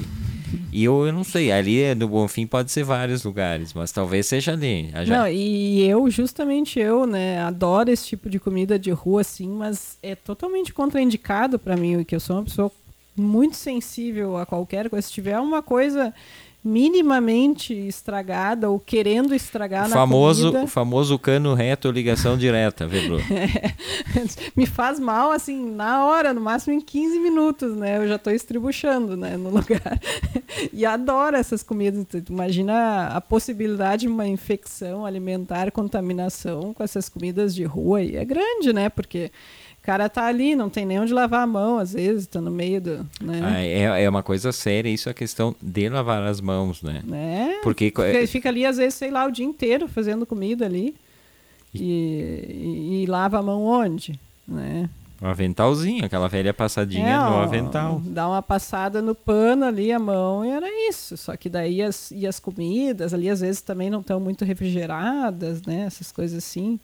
E 0.71 0.83
eu, 0.83 1.05
eu 1.05 1.13
não 1.13 1.23
sei, 1.23 1.51
ali 1.51 1.93
no 1.95 2.07
Bonfim 2.07 2.45
pode 2.47 2.71
ser 2.71 2.83
vários 2.83 3.23
lugares, 3.23 3.73
mas 3.73 3.91
talvez 3.91 4.25
seja 4.25 4.53
ali. 4.53 4.91
Não, 5.07 5.27
e 5.27 5.87
eu, 5.87 6.09
justamente 6.09 6.79
eu, 6.79 7.05
né, 7.05 7.39
adoro 7.39 7.91
esse 7.91 8.07
tipo 8.07 8.29
de 8.29 8.39
comida 8.39 8.77
de 8.77 8.91
rua, 8.91 9.21
assim, 9.21 9.49
mas 9.49 9.97
é 10.01 10.15
totalmente 10.15 10.73
contraindicado 10.73 11.57
pra 11.57 11.75
mim, 11.75 12.03
que 12.03 12.15
eu 12.15 12.19
sou 12.19 12.37
uma 12.37 12.43
pessoa 12.43 12.71
muito 13.15 13.55
sensível 13.55 14.37
a 14.37 14.45
qualquer 14.45 14.89
coisa. 14.89 15.07
Se 15.07 15.13
tiver 15.13 15.39
uma 15.39 15.61
coisa 15.61 16.13
minimamente 16.65 17.73
estragada 17.73 18.69
ou 18.69 18.79
querendo 18.79 19.35
estragar 19.35 19.85
o 19.85 19.89
na 19.89 19.95
famoso, 19.95 20.47
comida, 20.47 20.65
o 20.65 20.67
famoso 20.67 21.19
cano 21.19 21.53
reto 21.53 21.91
ligação 21.91 22.35
direta, 22.35 22.87
Vedro. 22.87 23.17
me 24.57 24.65
faz 24.65 24.99
mal, 24.99 25.31
assim, 25.31 25.69
na 25.71 26.05
hora, 26.05 26.33
no 26.33 26.41
máximo 26.41 26.73
em 26.73 26.81
15 26.81 27.19
minutos, 27.19 27.75
né? 27.75 27.97
Eu 27.97 28.07
já 28.07 28.17
tô 28.17 28.31
estribuchando, 28.31 29.15
né, 29.15 29.37
no 29.37 29.49
lugar. 29.53 29.99
e 30.73 30.85
adoro 30.85 31.37
essas 31.37 31.61
comidas. 31.61 32.03
Imagina 32.27 33.09
a 33.09 33.21
possibilidade 33.21 34.01
de 34.01 34.07
uma 34.07 34.27
infecção 34.27 35.05
alimentar, 35.05 35.71
contaminação 35.71 36.73
com 36.73 36.83
essas 36.83 37.07
comidas 37.07 37.53
de 37.53 37.63
rua. 37.63 38.01
E 38.01 38.15
é 38.15 38.25
grande, 38.25 38.73
né? 38.73 38.89
Porque 38.89 39.31
cara 39.85 40.09
tá 40.09 40.25
ali, 40.25 40.55
não 40.55 40.69
tem 40.69 40.85
nem 40.85 40.99
onde 40.99 41.13
lavar 41.13 41.41
a 41.43 41.47
mão, 41.47 41.77
às 41.77 41.93
vezes, 41.93 42.25
tá 42.27 42.41
no 42.41 42.49
meio 42.51 42.81
do... 42.81 42.97
Né? 43.21 43.41
Ah, 43.43 43.61
é, 43.61 44.03
é 44.03 44.09
uma 44.09 44.23
coisa 44.23 44.51
séria, 44.51 44.89
isso 44.89 45.07
é 45.07 45.11
a 45.11 45.15
questão 45.15 45.55
de 45.61 45.87
lavar 45.89 46.23
as 46.23 46.41
mãos, 46.41 46.81
né? 46.81 47.01
né? 47.05 47.59
Porque 47.63 47.85
Fica, 47.85 48.27
fica 48.27 48.49
ali, 48.49 48.65
às 48.65 48.77
vezes, 48.77 48.95
sei 48.95 49.11
lá, 49.11 49.25
o 49.25 49.31
dia 49.31 49.45
inteiro 49.45 49.87
fazendo 49.87 50.25
comida 50.25 50.65
ali. 50.65 50.95
E, 51.73 51.81
e- 52.49 53.03
e 53.03 53.05
lava 53.05 53.37
a 53.39 53.41
mão 53.43 53.63
onde? 53.63 54.19
Né? 54.47 54.89
o 55.21 55.27
aventalzinho, 55.27 56.03
aquela 56.05 56.27
velha 56.27 56.53
passadinha 56.53 57.07
É, 57.07 57.17
no 57.17 57.37
avental. 57.37 58.01
Dá 58.05 58.27
uma 58.27 58.41
passada 58.41 59.01
no 59.01 59.15
pano 59.15 59.65
ali, 59.65 59.91
a 59.91 59.97
mão, 59.97 60.43
e 60.45 60.49
era 60.49 60.67
isso. 60.89 61.15
Só 61.17 61.35
que 61.37 61.49
daí 61.49 61.81
as, 61.81 62.11
e 62.11 62.27
as 62.27 62.37
comidas 62.39 63.13
ali, 63.13 63.29
às 63.29 63.39
vezes, 63.39 63.61
também 63.61 63.89
não 63.89 64.01
estão 64.01 64.19
muito 64.19 64.43
refrigeradas, 64.45 65.61
né? 65.63 65.81
Essas 65.87 66.11
coisas 66.11 66.37
assim. 66.43 66.79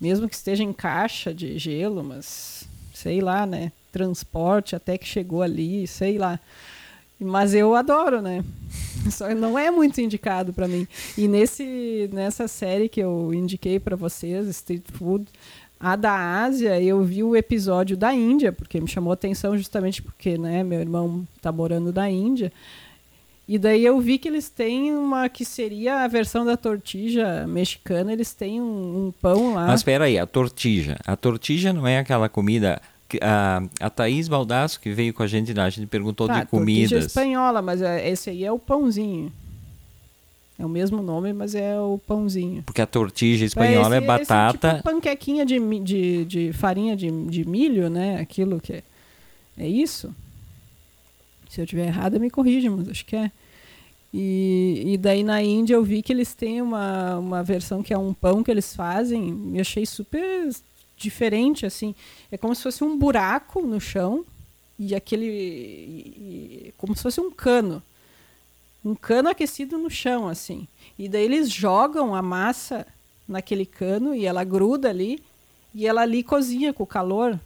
Mesmo 0.00 0.28
que 0.28 0.34
esteja 0.34 0.62
em 0.62 0.72
caixa 0.72 1.32
de 1.32 1.58
gelo, 1.58 2.04
mas 2.04 2.68
sei 2.92 3.20
lá, 3.20 3.46
né? 3.46 3.72
Transporte 3.92 4.76
até 4.76 4.98
que 4.98 5.06
chegou 5.06 5.42
ali, 5.42 5.86
sei 5.86 6.18
lá. 6.18 6.38
Mas 7.18 7.54
eu 7.54 7.74
adoro, 7.74 8.20
né? 8.20 8.44
Só 9.10 9.34
não 9.34 9.58
é 9.58 9.70
muito 9.70 10.00
indicado 10.00 10.52
para 10.52 10.68
mim. 10.68 10.86
E 11.16 11.26
nesse, 11.26 12.10
nessa 12.12 12.46
série 12.46 12.88
que 12.88 13.00
eu 13.00 13.32
indiquei 13.32 13.80
para 13.80 13.96
vocês, 13.96 14.46
Street 14.48 14.84
Food, 14.92 15.26
a 15.78 15.94
da 15.96 16.42
Ásia, 16.42 16.80
eu 16.80 17.02
vi 17.02 17.22
o 17.22 17.36
episódio 17.36 17.96
da 17.96 18.12
Índia, 18.12 18.52
porque 18.52 18.80
me 18.80 18.88
chamou 18.88 19.12
atenção 19.12 19.56
justamente 19.56 20.02
porque, 20.02 20.38
né, 20.38 20.62
meu 20.62 20.80
irmão 20.80 21.26
tá 21.40 21.52
morando 21.52 21.92
na 21.92 22.10
Índia. 22.10 22.52
E 23.48 23.58
daí 23.58 23.84
eu 23.84 24.00
vi 24.00 24.18
que 24.18 24.26
eles 24.26 24.48
têm 24.48 24.92
uma 24.94 25.28
que 25.28 25.44
seria 25.44 26.02
a 26.02 26.08
versão 26.08 26.44
da 26.44 26.56
tortilha 26.56 27.46
mexicana, 27.46 28.12
eles 28.12 28.32
têm 28.34 28.60
um, 28.60 29.06
um 29.06 29.12
pão 29.22 29.54
lá. 29.54 29.66
Mas 29.68 29.80
espera 29.80 30.04
aí, 30.06 30.18
a 30.18 30.26
tortilha. 30.26 30.96
A 31.06 31.14
tortilha 31.16 31.72
não 31.72 31.86
é 31.86 31.98
aquela 31.98 32.28
comida... 32.28 32.80
que- 33.08 33.20
A, 33.22 33.62
a 33.80 33.88
Thaís 33.88 34.26
Baldasso, 34.26 34.80
que 34.80 34.90
veio 34.90 35.14
com 35.14 35.22
a 35.22 35.28
gente 35.28 35.54
lá, 35.54 35.64
a 35.64 35.70
gente 35.70 35.86
perguntou 35.86 36.26
Tá, 36.26 36.34
de 36.34 36.40
tortilha 36.40 36.58
comidas. 36.60 37.06
espanhola, 37.06 37.62
mas 37.62 37.80
é- 37.82 38.08
esse 38.10 38.30
aí 38.30 38.44
é 38.44 38.50
o 38.50 38.58
pãozinho. 38.58 39.32
É 40.58 40.66
o 40.66 40.68
mesmo 40.68 41.00
nome, 41.02 41.32
mas 41.32 41.54
é 41.54 41.78
o 41.78 41.98
pãozinho. 42.04 42.64
Porque 42.64 42.80
a 42.82 42.86
tortilha 42.86 43.44
espanhola 43.44 43.94
é 43.94 43.98
esse- 43.98 44.06
batata. 44.08 44.66
Esse 44.68 44.76
tipo 44.78 44.90
panquequinha 44.90 45.46
de, 45.46 45.60
de, 45.84 46.24
de 46.24 46.52
farinha 46.52 46.96
de, 46.96 47.08
de 47.26 47.48
milho, 47.48 47.88
né? 47.88 48.18
Aquilo 48.18 48.58
que 48.58 48.72
é. 48.72 48.82
É 49.56 49.68
isso? 49.68 50.12
Se 51.56 51.62
eu 51.62 51.66
tiver 51.66 51.86
errado, 51.86 52.20
me 52.20 52.28
corrija, 52.28 52.70
mas 52.70 52.86
acho 52.86 53.06
que 53.06 53.16
é. 53.16 53.32
E, 54.12 54.82
e 54.88 54.98
daí 54.98 55.24
na 55.24 55.42
Índia 55.42 55.72
eu 55.72 55.82
vi 55.82 56.02
que 56.02 56.12
eles 56.12 56.34
têm 56.34 56.60
uma, 56.60 57.16
uma 57.16 57.42
versão 57.42 57.82
que 57.82 57.94
é 57.94 57.98
um 57.98 58.12
pão 58.12 58.44
que 58.44 58.50
eles 58.50 58.76
fazem, 58.76 59.52
e 59.54 59.58
achei 59.58 59.86
super 59.86 60.50
diferente, 60.98 61.64
assim. 61.64 61.94
É 62.30 62.36
como 62.36 62.54
se 62.54 62.62
fosse 62.62 62.84
um 62.84 62.98
buraco 62.98 63.62
no 63.62 63.80
chão 63.80 64.22
e 64.78 64.94
aquele. 64.94 65.24
E, 65.24 66.68
e, 66.68 66.74
como 66.76 66.94
se 66.94 67.02
fosse 67.02 67.22
um 67.22 67.30
cano. 67.30 67.82
Um 68.84 68.94
cano 68.94 69.30
aquecido 69.30 69.78
no 69.78 69.88
chão, 69.88 70.28
assim. 70.28 70.68
E 70.98 71.08
daí 71.08 71.24
eles 71.24 71.50
jogam 71.50 72.14
a 72.14 72.20
massa 72.20 72.86
naquele 73.26 73.64
cano 73.64 74.14
e 74.14 74.26
ela 74.26 74.44
gruda 74.44 74.90
ali 74.90 75.22
e 75.74 75.86
ela 75.86 76.02
ali 76.02 76.22
cozinha 76.22 76.74
com 76.74 76.82
o 76.82 76.86
calor, 76.86 77.40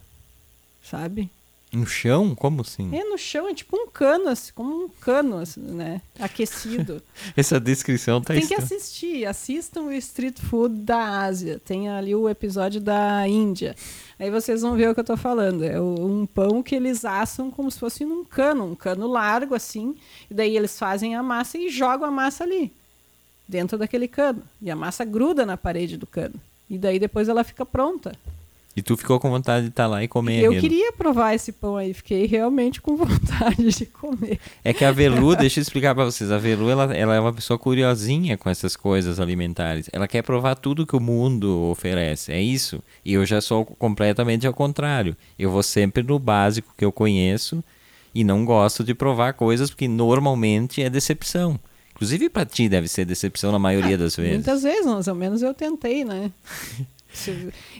sabe? 0.83 1.29
No 1.71 1.85
chão? 1.85 2.35
Como 2.35 2.61
assim? 2.61 2.93
É, 2.93 3.01
no 3.05 3.17
chão, 3.17 3.47
é 3.47 3.53
tipo 3.53 3.77
um 3.77 3.87
cano, 3.87 4.27
assim, 4.27 4.51
como 4.53 4.85
um 4.85 4.89
cano, 4.89 5.37
assim, 5.37 5.61
né? 5.61 6.01
Aquecido. 6.19 7.01
Essa 7.35 7.61
descrição 7.61 8.21
tá 8.21 8.33
Tem 8.33 8.45
que 8.45 8.53
assistir, 8.53 9.25
assistam 9.25 9.83
o 9.83 9.93
Street 9.93 10.37
Food 10.37 10.81
da 10.81 11.21
Ásia. 11.21 11.61
Tem 11.63 11.87
ali 11.87 12.13
o 12.13 12.27
episódio 12.27 12.81
da 12.81 13.25
Índia. 13.25 13.73
Aí 14.19 14.29
vocês 14.29 14.61
vão 14.61 14.75
ver 14.75 14.89
o 14.89 14.93
que 14.93 14.99
eu 14.99 15.05
tô 15.05 15.15
falando. 15.15 15.63
É 15.63 15.79
um 15.79 16.25
pão 16.25 16.61
que 16.61 16.75
eles 16.75 17.05
assam 17.05 17.49
como 17.49 17.71
se 17.71 17.79
fosse 17.79 18.03
num 18.03 18.25
cano, 18.25 18.65
um 18.65 18.75
cano 18.75 19.07
largo 19.07 19.55
assim. 19.55 19.95
E 20.29 20.33
daí 20.33 20.57
eles 20.57 20.77
fazem 20.77 21.15
a 21.15 21.23
massa 21.23 21.57
e 21.57 21.69
jogam 21.69 22.05
a 22.05 22.11
massa 22.11 22.43
ali, 22.43 22.69
dentro 23.47 23.77
daquele 23.77 24.09
cano. 24.09 24.43
E 24.61 24.69
a 24.69 24.75
massa 24.75 25.05
gruda 25.05 25.45
na 25.45 25.55
parede 25.55 25.95
do 25.95 26.05
cano. 26.05 26.35
E 26.69 26.77
daí 26.77 26.99
depois 26.99 27.29
ela 27.29 27.45
fica 27.45 27.65
pronta. 27.65 28.11
E 28.75 28.81
tu 28.81 28.95
ficou 28.95 29.19
com 29.19 29.29
vontade 29.29 29.65
de 29.65 29.69
estar 29.71 29.83
tá 29.83 29.89
lá 29.89 30.03
e 30.03 30.07
comer 30.07 30.43
Eu 30.43 30.51
aquilo. 30.51 30.61
queria 30.61 30.93
provar 30.93 31.33
esse 31.33 31.51
pão 31.51 31.75
aí, 31.75 31.93
fiquei 31.93 32.25
realmente 32.25 32.81
com 32.81 32.95
vontade 32.97 33.69
de 33.69 33.85
comer. 33.85 34.39
É 34.63 34.73
que 34.73 34.85
a 34.85 34.91
Velu, 34.91 35.35
deixa 35.35 35.59
eu 35.59 35.61
explicar 35.61 35.93
para 35.93 36.05
vocês, 36.05 36.31
a 36.31 36.37
Velu 36.37 36.69
ela, 36.69 36.95
ela 36.95 37.15
é 37.15 37.19
uma 37.19 37.33
pessoa 37.33 37.59
curiosinha 37.59 38.37
com 38.37 38.49
essas 38.49 38.77
coisas 38.77 39.19
alimentares. 39.19 39.89
Ela 39.91 40.07
quer 40.07 40.21
provar 40.21 40.55
tudo 40.55 40.85
que 40.85 40.95
o 40.95 41.01
mundo 41.01 41.69
oferece, 41.69 42.31
é 42.31 42.41
isso. 42.41 42.81
E 43.03 43.13
eu 43.13 43.25
já 43.25 43.41
sou 43.41 43.65
completamente 43.65 44.47
ao 44.47 44.53
contrário. 44.53 45.17
Eu 45.37 45.51
vou 45.51 45.63
sempre 45.63 46.01
no 46.01 46.17
básico 46.17 46.73
que 46.77 46.85
eu 46.85 46.91
conheço 46.91 47.61
e 48.15 48.23
não 48.23 48.45
gosto 48.45 48.83
de 48.83 48.93
provar 48.93 49.33
coisas 49.33 49.69
porque 49.69 49.87
normalmente 49.87 50.81
é 50.81 50.89
decepção. 50.89 51.59
Inclusive 51.93 52.29
para 52.29 52.45
ti 52.45 52.69
deve 52.69 52.87
ser 52.87 53.05
decepção 53.05 53.51
na 53.51 53.59
maioria 53.59 53.95
ah, 53.95 53.99
das 53.99 54.15
vezes. 54.15 54.33
Muitas 54.33 54.63
vezes, 54.63 54.85
mais 54.85 55.07
ou 55.07 55.15
menos 55.15 55.41
eu 55.41 55.53
tentei, 55.53 56.03
né? 56.05 56.31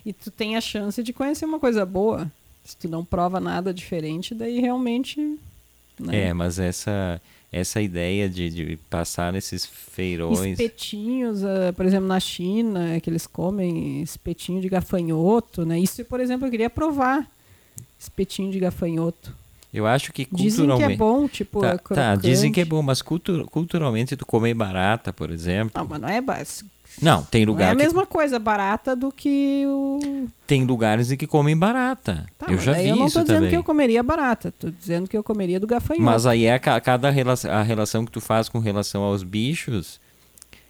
e 0.06 0.14
tu 0.14 0.30
tem 0.30 0.56
a 0.56 0.62
chance 0.62 1.02
de 1.02 1.14
conhecer 1.14 1.46
uma 1.46 1.60
coisa 1.60 1.86
boa. 1.86 2.32
Se 2.64 2.78
tu 2.78 2.88
não 2.88 3.04
prova 3.04 3.40
nada 3.40 3.74
diferente, 3.74 4.36
daí 4.36 4.60
realmente. 4.60 5.20
Né? 6.00 6.28
É, 6.28 6.34
mas 6.34 6.60
essa 6.60 7.22
essa 7.52 7.82
ideia 7.82 8.30
de, 8.30 8.50
de 8.50 8.78
passar 8.90 9.34
nesses 9.34 9.66
feirões. 9.66 10.58
Espetinhos, 10.58 11.44
uh, 11.44 11.74
por 11.76 11.86
exemplo, 11.86 12.08
na 12.08 12.20
China, 12.20 12.98
que 13.02 13.10
eles 13.10 13.28
comem 13.28 14.02
espetinho 14.02 14.62
de 14.62 14.70
gafanhoto, 14.70 15.66
né? 15.66 15.78
Isso, 15.78 16.06
por 16.06 16.22
exemplo, 16.22 16.48
eu 16.48 16.52
queria 16.52 16.70
provar. 16.70 17.30
Espetinho 18.00 18.50
de 18.52 18.60
gafanhoto. 18.60 19.36
Eu 19.74 19.86
acho 19.86 20.14
que 20.14 20.26
culturalmente... 20.26 20.50
Dizem 20.50 20.78
que 20.78 20.94
é 20.94 20.98
bom, 20.98 21.28
tipo... 21.28 21.62
Tá, 21.62 21.78
tá 21.78 22.16
dizem 22.16 22.52
que 22.52 22.62
é 22.62 22.66
bom, 22.66 22.82
mas 22.82 23.02
cultur 23.02 23.46
culturalmente 23.46 24.16
tu 24.16 24.26
comer 24.26 24.54
barata, 24.54 25.12
por 25.14 25.30
exemplo... 25.30 25.72
Não, 25.76 25.88
mas 25.88 26.02
não 26.02 26.10
é 26.10 26.22
básico. 26.22 26.70
Não, 27.02 27.24
tem 27.24 27.46
lugar. 27.46 27.66
Não 27.66 27.70
é 27.70 27.72
a 27.72 27.76
mesma 27.76 28.06
coisa 28.06 28.40
barata 28.40 28.96
do 28.96 29.12
que 29.12 29.64
o. 29.68 30.28
Tem 30.48 30.66
lugares 30.66 31.12
em 31.12 31.18
que 31.18 31.28
comem 31.28 31.56
barata. 31.56 32.26
Tá, 32.38 32.48
eu 32.50 32.58
já 32.58 32.74
vi 32.74 32.90
eu 32.90 32.96
não 32.96 33.06
isso 33.06 33.20
tô 33.20 33.22
dizendo 33.22 33.38
também. 33.38 33.50
que 33.52 33.58
eu 33.58 33.64
comeria 33.64 34.02
barata, 34.02 34.54
tô 34.58 34.70
dizendo 34.70 35.08
que 35.08 35.18
eu 35.18 35.24
comeria 35.24 35.60
do 35.60 35.68
gafanhoto. 35.68 36.04
Mas 36.04 36.26
aí 36.26 36.46
é 36.46 36.56
a, 36.56 36.60
cada 36.60 37.10
relação, 37.10 37.52
a 37.52 37.62
relação 37.62 38.06
que 38.06 38.12
tu 38.12 38.22
faz 38.22 38.50
com 38.50 38.60
relação 38.60 39.04
aos 39.04 39.24
bichos. 39.24 40.00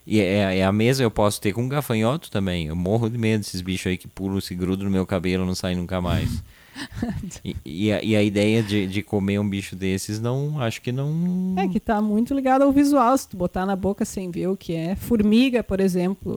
E 0.06 0.20
é, 0.20 0.58
é, 0.58 0.64
a 0.64 0.72
mesma 0.72 1.04
eu 1.04 1.10
posso 1.10 1.40
ter 1.40 1.52
com 1.52 1.62
um 1.62 1.68
gafanhoto 1.68 2.30
também. 2.30 2.66
Eu 2.66 2.76
morro 2.76 3.08
de 3.08 3.16
medo 3.16 3.40
desses 3.40 3.60
bichos 3.60 3.86
aí 3.86 3.96
que 3.96 4.08
pulam, 4.08 4.40
se 4.40 4.54
grudam 4.54 4.84
no 4.84 4.90
meu 4.90 5.06
cabelo 5.06 5.46
não 5.46 5.54
saem 5.54 5.76
nunca 5.76 6.00
mais. 6.00 6.42
e, 7.44 7.56
e, 7.64 7.92
a, 7.92 8.02
e, 8.02 8.16
a, 8.16 8.22
ideia 8.22 8.62
de, 8.62 8.86
de 8.86 9.02
comer 9.02 9.38
um 9.38 9.48
bicho 9.48 9.76
desses, 9.76 10.20
não 10.20 10.60
acho 10.60 10.80
que 10.80 10.90
não. 10.90 11.54
É 11.56 11.68
que 11.68 11.78
tá 11.78 12.00
muito 12.00 12.34
ligado 12.34 12.62
ao 12.62 12.72
visual. 12.72 13.16
Se 13.16 13.28
tu 13.28 13.36
botar 13.36 13.64
na 13.64 13.76
boca 13.76 14.04
sem 14.04 14.30
ver 14.30 14.48
o 14.48 14.56
que 14.56 14.74
é. 14.74 14.96
Formiga, 14.96 15.62
por 15.62 15.80
exemplo, 15.80 16.36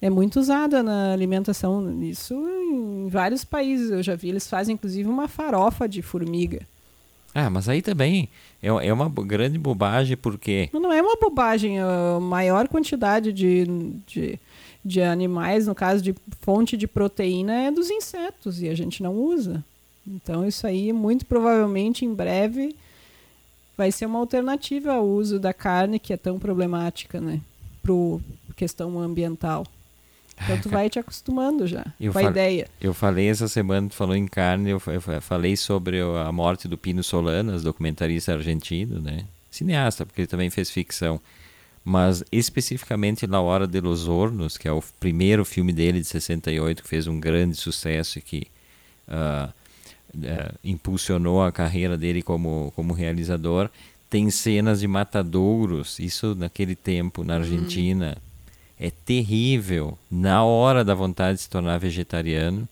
é 0.00 0.10
muito 0.10 0.38
usada 0.38 0.82
na 0.82 1.12
alimentação. 1.12 2.02
Isso 2.02 2.34
em 2.34 3.08
vários 3.08 3.44
países 3.44 3.90
eu 3.90 4.02
já 4.02 4.14
vi. 4.14 4.28
Eles 4.28 4.48
fazem 4.48 4.74
inclusive 4.74 5.08
uma 5.08 5.28
farofa 5.28 5.88
de 5.88 6.02
formiga. 6.02 6.66
Ah, 7.34 7.48
mas 7.48 7.68
aí 7.68 7.80
também 7.80 8.28
é, 8.62 8.68
é 8.68 8.92
uma 8.92 9.08
grande 9.08 9.58
bobagem 9.58 10.16
porque. 10.16 10.68
Não, 10.72 10.92
é 10.92 11.00
uma 11.00 11.16
bobagem. 11.16 11.78
A 11.78 12.18
maior 12.20 12.68
quantidade 12.68 13.32
de, 13.32 13.66
de 14.06 14.38
de 14.84 15.02
animais, 15.02 15.66
no 15.66 15.74
caso 15.74 16.02
de 16.02 16.14
fonte 16.40 16.76
de 16.76 16.86
proteína, 16.86 17.52
é 17.52 17.70
dos 17.70 17.90
insetos 17.90 18.62
e 18.62 18.68
a 18.68 18.74
gente 18.74 19.02
não 19.02 19.14
usa. 19.14 19.62
Então, 20.06 20.46
isso 20.46 20.66
aí, 20.66 20.92
muito 20.92 21.26
provavelmente, 21.26 22.04
em 22.04 22.14
breve, 22.14 22.74
vai 23.76 23.92
ser 23.92 24.06
uma 24.06 24.18
alternativa 24.18 24.92
ao 24.92 25.06
uso 25.06 25.38
da 25.38 25.52
carne, 25.52 25.98
que 25.98 26.12
é 26.12 26.16
tão 26.16 26.38
problemática, 26.38 27.20
né? 27.20 27.40
Para 27.82 27.94
questão 28.56 28.98
ambiental. 28.98 29.66
Então, 30.42 30.58
tu 30.60 30.68
vai 30.68 30.88
te 30.88 30.98
acostumando 30.98 31.66
já 31.66 31.84
eu 32.00 32.12
com 32.12 32.18
a 32.18 32.24
ideia. 32.24 32.68
Eu 32.80 32.94
falei 32.94 33.28
essa 33.28 33.48
semana, 33.48 33.88
tu 33.88 33.94
falou 33.94 34.16
em 34.16 34.26
carne, 34.26 34.70
eu 34.70 34.80
falei 35.20 35.56
sobre 35.56 36.00
a 36.00 36.32
morte 36.32 36.66
do 36.66 36.78
Pino 36.78 37.02
Solanas, 37.02 37.62
documentarista 37.62 38.32
argentino, 38.32 39.00
né? 39.00 39.24
Cineasta, 39.50 40.06
porque 40.06 40.22
ele 40.22 40.28
também 40.28 40.50
fez 40.50 40.70
ficção 40.70 41.20
mas 41.84 42.22
especificamente 42.30 43.26
La 43.26 43.40
Hora 43.40 43.66
de 43.66 43.80
los 43.80 44.06
Hornos, 44.06 44.56
que 44.56 44.68
é 44.68 44.72
o 44.72 44.82
primeiro 44.98 45.44
filme 45.44 45.72
dele 45.72 46.00
de 46.00 46.06
68, 46.06 46.82
que 46.82 46.88
fez 46.88 47.06
um 47.06 47.18
grande 47.18 47.56
sucesso 47.56 48.18
e 48.18 48.22
que 48.22 48.46
uh, 49.08 49.48
uh, 50.14 50.58
impulsionou 50.62 51.42
a 51.42 51.50
carreira 51.50 51.96
dele 51.96 52.22
como, 52.22 52.72
como 52.76 52.92
realizador, 52.92 53.70
tem 54.08 54.28
cenas 54.30 54.80
de 54.80 54.88
matadouros, 54.88 55.98
isso 55.98 56.34
naquele 56.34 56.74
tempo 56.74 57.24
na 57.24 57.36
Argentina. 57.36 58.16
Hum. 58.18 58.29
É 58.82 58.90
terrível, 58.90 59.98
na 60.10 60.42
hora 60.42 60.82
da 60.82 60.94
vontade 60.94 61.36
de 61.36 61.42
se 61.42 61.50
tornar 61.50 61.76
vegetariano, 61.78 62.66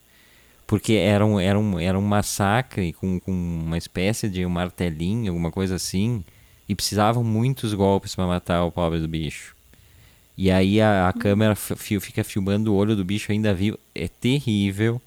porque 0.67 0.95
era 0.95 1.25
um, 1.25 1.39
era 1.39 1.59
um, 1.59 1.79
era 1.79 1.99
um 1.99 2.03
massacre 2.03 2.95
com, 2.95 3.21
com 3.21 3.31
uma 3.31 3.77
espécie 3.77 4.27
de 4.27 4.47
um 4.47 4.49
martelinho, 4.49 5.31
alguma 5.31 5.53
coisa 5.53 5.75
assim, 5.75 6.25
e 6.67 6.75
precisavam 6.75 7.23
muitos 7.23 7.75
golpes 7.75 8.15
para 8.15 8.27
matar 8.27 8.65
o 8.65 8.73
pobre 8.73 9.01
do 9.01 9.07
bicho. 9.07 9.55
E 10.37 10.51
aí 10.51 10.81
a, 10.81 11.09
a 11.09 11.13
câmera 11.13 11.55
fica 11.55 12.25
filmando 12.25 12.73
o 12.73 12.77
olho 12.77 12.97
do 12.97 13.05
bicho 13.05 13.31
ainda 13.31 13.53
vivo. 13.53 13.79
É 13.95 14.09
terrível. 14.09 15.03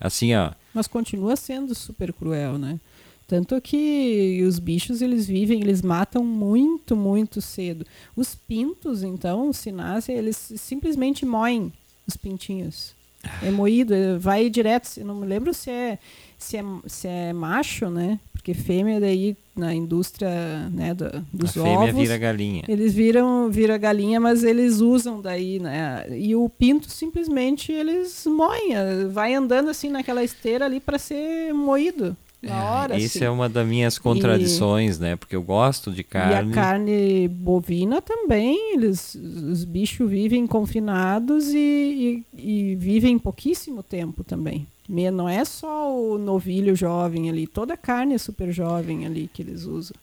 Assim, 0.00 0.34
ó. 0.34 0.52
Mas 0.72 0.86
continua 0.86 1.36
sendo 1.36 1.74
super 1.74 2.12
cruel, 2.12 2.56
né? 2.56 2.78
Tanto 3.26 3.60
que 3.60 4.44
os 4.46 4.58
bichos, 4.58 5.02
eles 5.02 5.26
vivem, 5.26 5.60
eles 5.60 5.82
matam 5.82 6.24
muito, 6.24 6.94
muito 6.94 7.40
cedo. 7.40 7.84
Os 8.14 8.34
pintos, 8.34 9.02
então, 9.02 9.52
se 9.52 9.72
nascem, 9.72 10.16
eles 10.16 10.52
simplesmente 10.56 11.26
moem 11.26 11.72
os 12.06 12.16
pintinhos. 12.16 12.94
É 13.42 13.50
moído, 13.50 13.94
é, 13.94 14.16
vai 14.16 14.48
direto. 14.48 14.88
Não 15.04 15.16
me 15.16 15.26
lembro 15.26 15.52
se 15.52 15.70
é, 15.70 15.98
se 16.38 16.56
é, 16.56 16.64
se 16.86 17.08
é 17.08 17.32
macho, 17.32 17.90
né? 17.90 18.20
Porque 18.32 18.54
fêmea 18.54 19.00
daí 19.00 19.36
na 19.56 19.74
indústria 19.74 20.68
né, 20.70 20.94
do, 20.94 21.10
dos 21.32 21.56
a 21.56 21.62
ovos. 21.62 21.86
Fêmea 21.86 21.92
vira 21.92 22.18
galinha. 22.18 22.62
Eles 22.68 22.94
viram 22.94 23.50
vira 23.50 23.76
galinha, 23.76 24.20
mas 24.20 24.44
eles 24.44 24.80
usam 24.80 25.20
daí, 25.20 25.58
né? 25.58 26.06
E 26.10 26.36
o 26.36 26.48
pinto 26.48 26.88
simplesmente 26.90 27.72
eles 27.72 28.24
moem, 28.26 28.74
vai 29.10 29.34
andando 29.34 29.70
assim 29.70 29.88
naquela 29.88 30.22
esteira 30.22 30.64
ali 30.64 30.78
para 30.78 30.98
ser 30.98 31.52
moído. 31.52 32.16
Na 32.42 32.54
é, 32.54 32.70
hora, 32.70 32.98
Isso 32.98 33.18
assim. 33.18 33.26
é 33.26 33.30
uma 33.30 33.48
das 33.48 33.66
minhas 33.66 33.98
contradições, 33.98 34.98
e, 34.98 35.00
né? 35.00 35.16
Porque 35.16 35.34
eu 35.34 35.42
gosto 35.42 35.90
de 35.90 36.04
carne. 36.04 36.50
E 36.50 36.52
a 36.52 36.54
carne 36.54 37.28
bovina 37.28 38.00
também, 38.02 38.74
eles, 38.74 39.14
os 39.14 39.64
bichos 39.64 40.08
vivem 40.08 40.46
confinados 40.46 41.48
e, 41.48 42.24
e, 42.36 42.72
e 42.72 42.76
vivem 42.76 43.18
pouquíssimo 43.18 43.82
tempo 43.82 44.22
também. 44.22 44.66
Não 44.88 45.28
é 45.28 45.44
só 45.44 45.92
o 45.92 46.16
novilho 46.16 46.76
jovem 46.76 47.28
ali, 47.28 47.46
toda 47.46 47.74
a 47.74 47.76
carne 47.76 48.14
é 48.14 48.18
super 48.18 48.52
jovem 48.52 49.04
ali 49.04 49.28
que 49.32 49.42
eles 49.42 49.64
usam. 49.64 49.96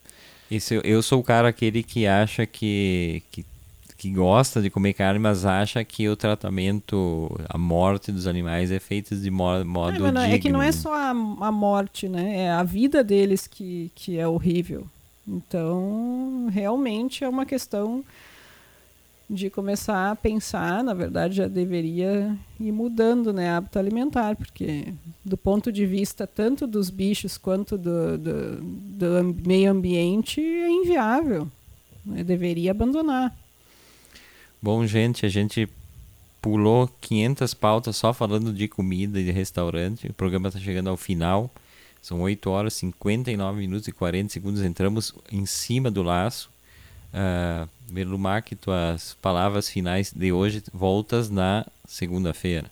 Isso, 0.51 0.73
eu 0.73 1.01
sou 1.01 1.19
o 1.19 1.23
cara 1.23 1.47
aquele 1.47 1.81
que 1.81 2.05
acha 2.05 2.45
que, 2.45 3.23
que, 3.31 3.45
que 4.03 4.09
gosta 4.09 4.61
de 4.61 4.69
comer 4.69 4.91
carne, 4.91 5.17
mas 5.17 5.45
acha 5.45 5.81
que 5.81 6.09
o 6.09 6.15
tratamento, 6.17 7.31
a 7.47 7.57
morte 7.57 8.11
dos 8.11 8.27
animais 8.27 8.69
é 8.69 8.77
feito 8.77 9.15
de 9.15 9.31
modo, 9.31 9.65
modo 9.65 10.11
não, 10.11 10.21
É 10.21 10.37
que 10.37 10.51
não 10.51 10.61
é 10.61 10.73
só 10.73 10.93
a, 10.93 11.11
a 11.11 11.51
morte, 11.53 12.09
né? 12.09 12.39
É 12.39 12.51
a 12.51 12.63
vida 12.63 13.01
deles 13.01 13.47
que, 13.47 13.89
que 13.95 14.19
é 14.19 14.27
horrível. 14.27 14.85
Então, 15.25 16.49
realmente 16.51 17.23
é 17.23 17.29
uma 17.29 17.45
questão 17.45 18.03
de 19.29 19.49
começar 19.49 20.11
a 20.11 20.15
pensar, 20.17 20.83
na 20.83 20.93
verdade 20.93 21.37
já 21.37 21.47
deveria 21.47 22.37
ir 22.59 22.73
mudando 22.73 23.31
né, 23.31 23.55
hábito 23.55 23.79
alimentar, 23.79 24.35
porque 24.35 24.93
do 25.23 25.37
ponto 25.37 25.71
de 25.71 25.85
vista 25.85 26.27
tanto 26.27 26.67
dos 26.67 26.89
bichos 26.89 27.37
quanto 27.37 27.77
do, 27.77 28.17
do, 28.17 28.57
do 28.61 29.35
meio 29.47 29.71
ambiente 29.71 30.41
é 30.41 30.69
inviável. 30.69 31.47
Eu 32.17 32.25
deveria 32.25 32.71
abandonar. 32.71 33.33
Bom, 34.63 34.87
gente, 34.87 35.25
a 35.25 35.29
gente 35.29 35.67
pulou 36.41 36.89
500 37.01 37.53
pautas 37.53 37.97
só 37.97 38.13
falando 38.13 38.53
de 38.53 38.65
comida 38.69 39.19
e 39.19 39.25
de 39.25 39.31
restaurante. 39.31 40.07
O 40.07 40.13
programa 40.13 40.47
está 40.47 40.57
chegando 40.57 40.89
ao 40.89 40.95
final. 40.95 41.51
São 42.01 42.21
8 42.21 42.49
horas, 42.49 42.73
59 42.75 43.59
minutos 43.59 43.89
e 43.89 43.91
40 43.91 44.31
segundos. 44.31 44.61
Entramos 44.61 45.13
em 45.29 45.45
cima 45.45 45.91
do 45.91 46.01
laço. 46.01 46.49
Uh, 47.13 47.67
Merlumac, 47.91 48.55
tuas 48.55 49.17
palavras 49.21 49.67
finais 49.67 50.13
de 50.15 50.31
hoje 50.31 50.63
voltas 50.73 51.29
na 51.29 51.65
segunda-feira. 51.85 52.71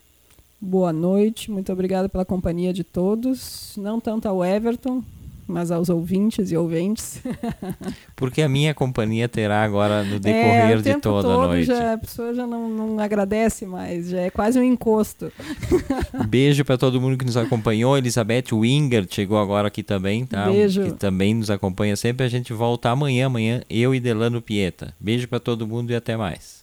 Boa 0.61 0.93
noite, 0.93 1.51
muito 1.51 1.73
obrigada 1.73 2.07
pela 2.07 2.23
companhia 2.23 2.71
de 2.71 2.85
todos. 2.85 3.73
Não 3.75 3.99
tanto 3.99 4.29
ao 4.29 4.45
Everton, 4.45 5.03
mas 5.51 5.69
aos 5.69 5.89
ouvintes 5.89 6.51
e 6.51 6.57
ouventes. 6.57 7.21
Porque 8.15 8.41
a 8.41 8.49
minha 8.49 8.73
companhia 8.73 9.27
terá 9.27 9.63
agora 9.63 10.03
no 10.03 10.15
é, 10.15 10.19
decorrer 10.19 10.77
é, 10.79 10.81
de 10.81 11.01
toda 11.01 11.27
a 11.27 11.47
noite. 11.47 11.65
Já, 11.65 11.93
a 11.93 11.97
pessoa 11.97 12.33
já 12.33 12.47
não, 12.47 12.69
não 12.69 12.99
agradece 12.99 13.65
mais, 13.65 14.09
já 14.09 14.21
é 14.21 14.29
quase 14.29 14.59
um 14.59 14.63
encosto. 14.63 15.31
Beijo 16.27 16.63
para 16.63 16.77
todo 16.77 17.01
mundo 17.01 17.17
que 17.17 17.25
nos 17.25 17.37
acompanhou. 17.37 17.97
Elizabeth 17.97 18.53
Winger 18.53 19.05
chegou 19.09 19.37
agora 19.37 19.67
aqui 19.67 19.83
também, 19.83 20.25
tá? 20.25 20.45
Beijo. 20.45 20.83
Que 20.83 20.93
também 20.93 21.33
nos 21.33 21.49
acompanha 21.49 21.95
sempre. 21.95 22.25
A 22.25 22.29
gente 22.29 22.53
volta 22.53 22.89
amanhã, 22.89 23.27
amanhã 23.27 23.61
eu 23.69 23.93
e 23.93 23.99
Delano 23.99 24.41
Pieta. 24.41 24.93
Beijo 24.99 25.27
para 25.27 25.39
todo 25.39 25.67
mundo 25.67 25.91
e 25.91 25.95
até 25.95 26.15
mais. 26.15 26.60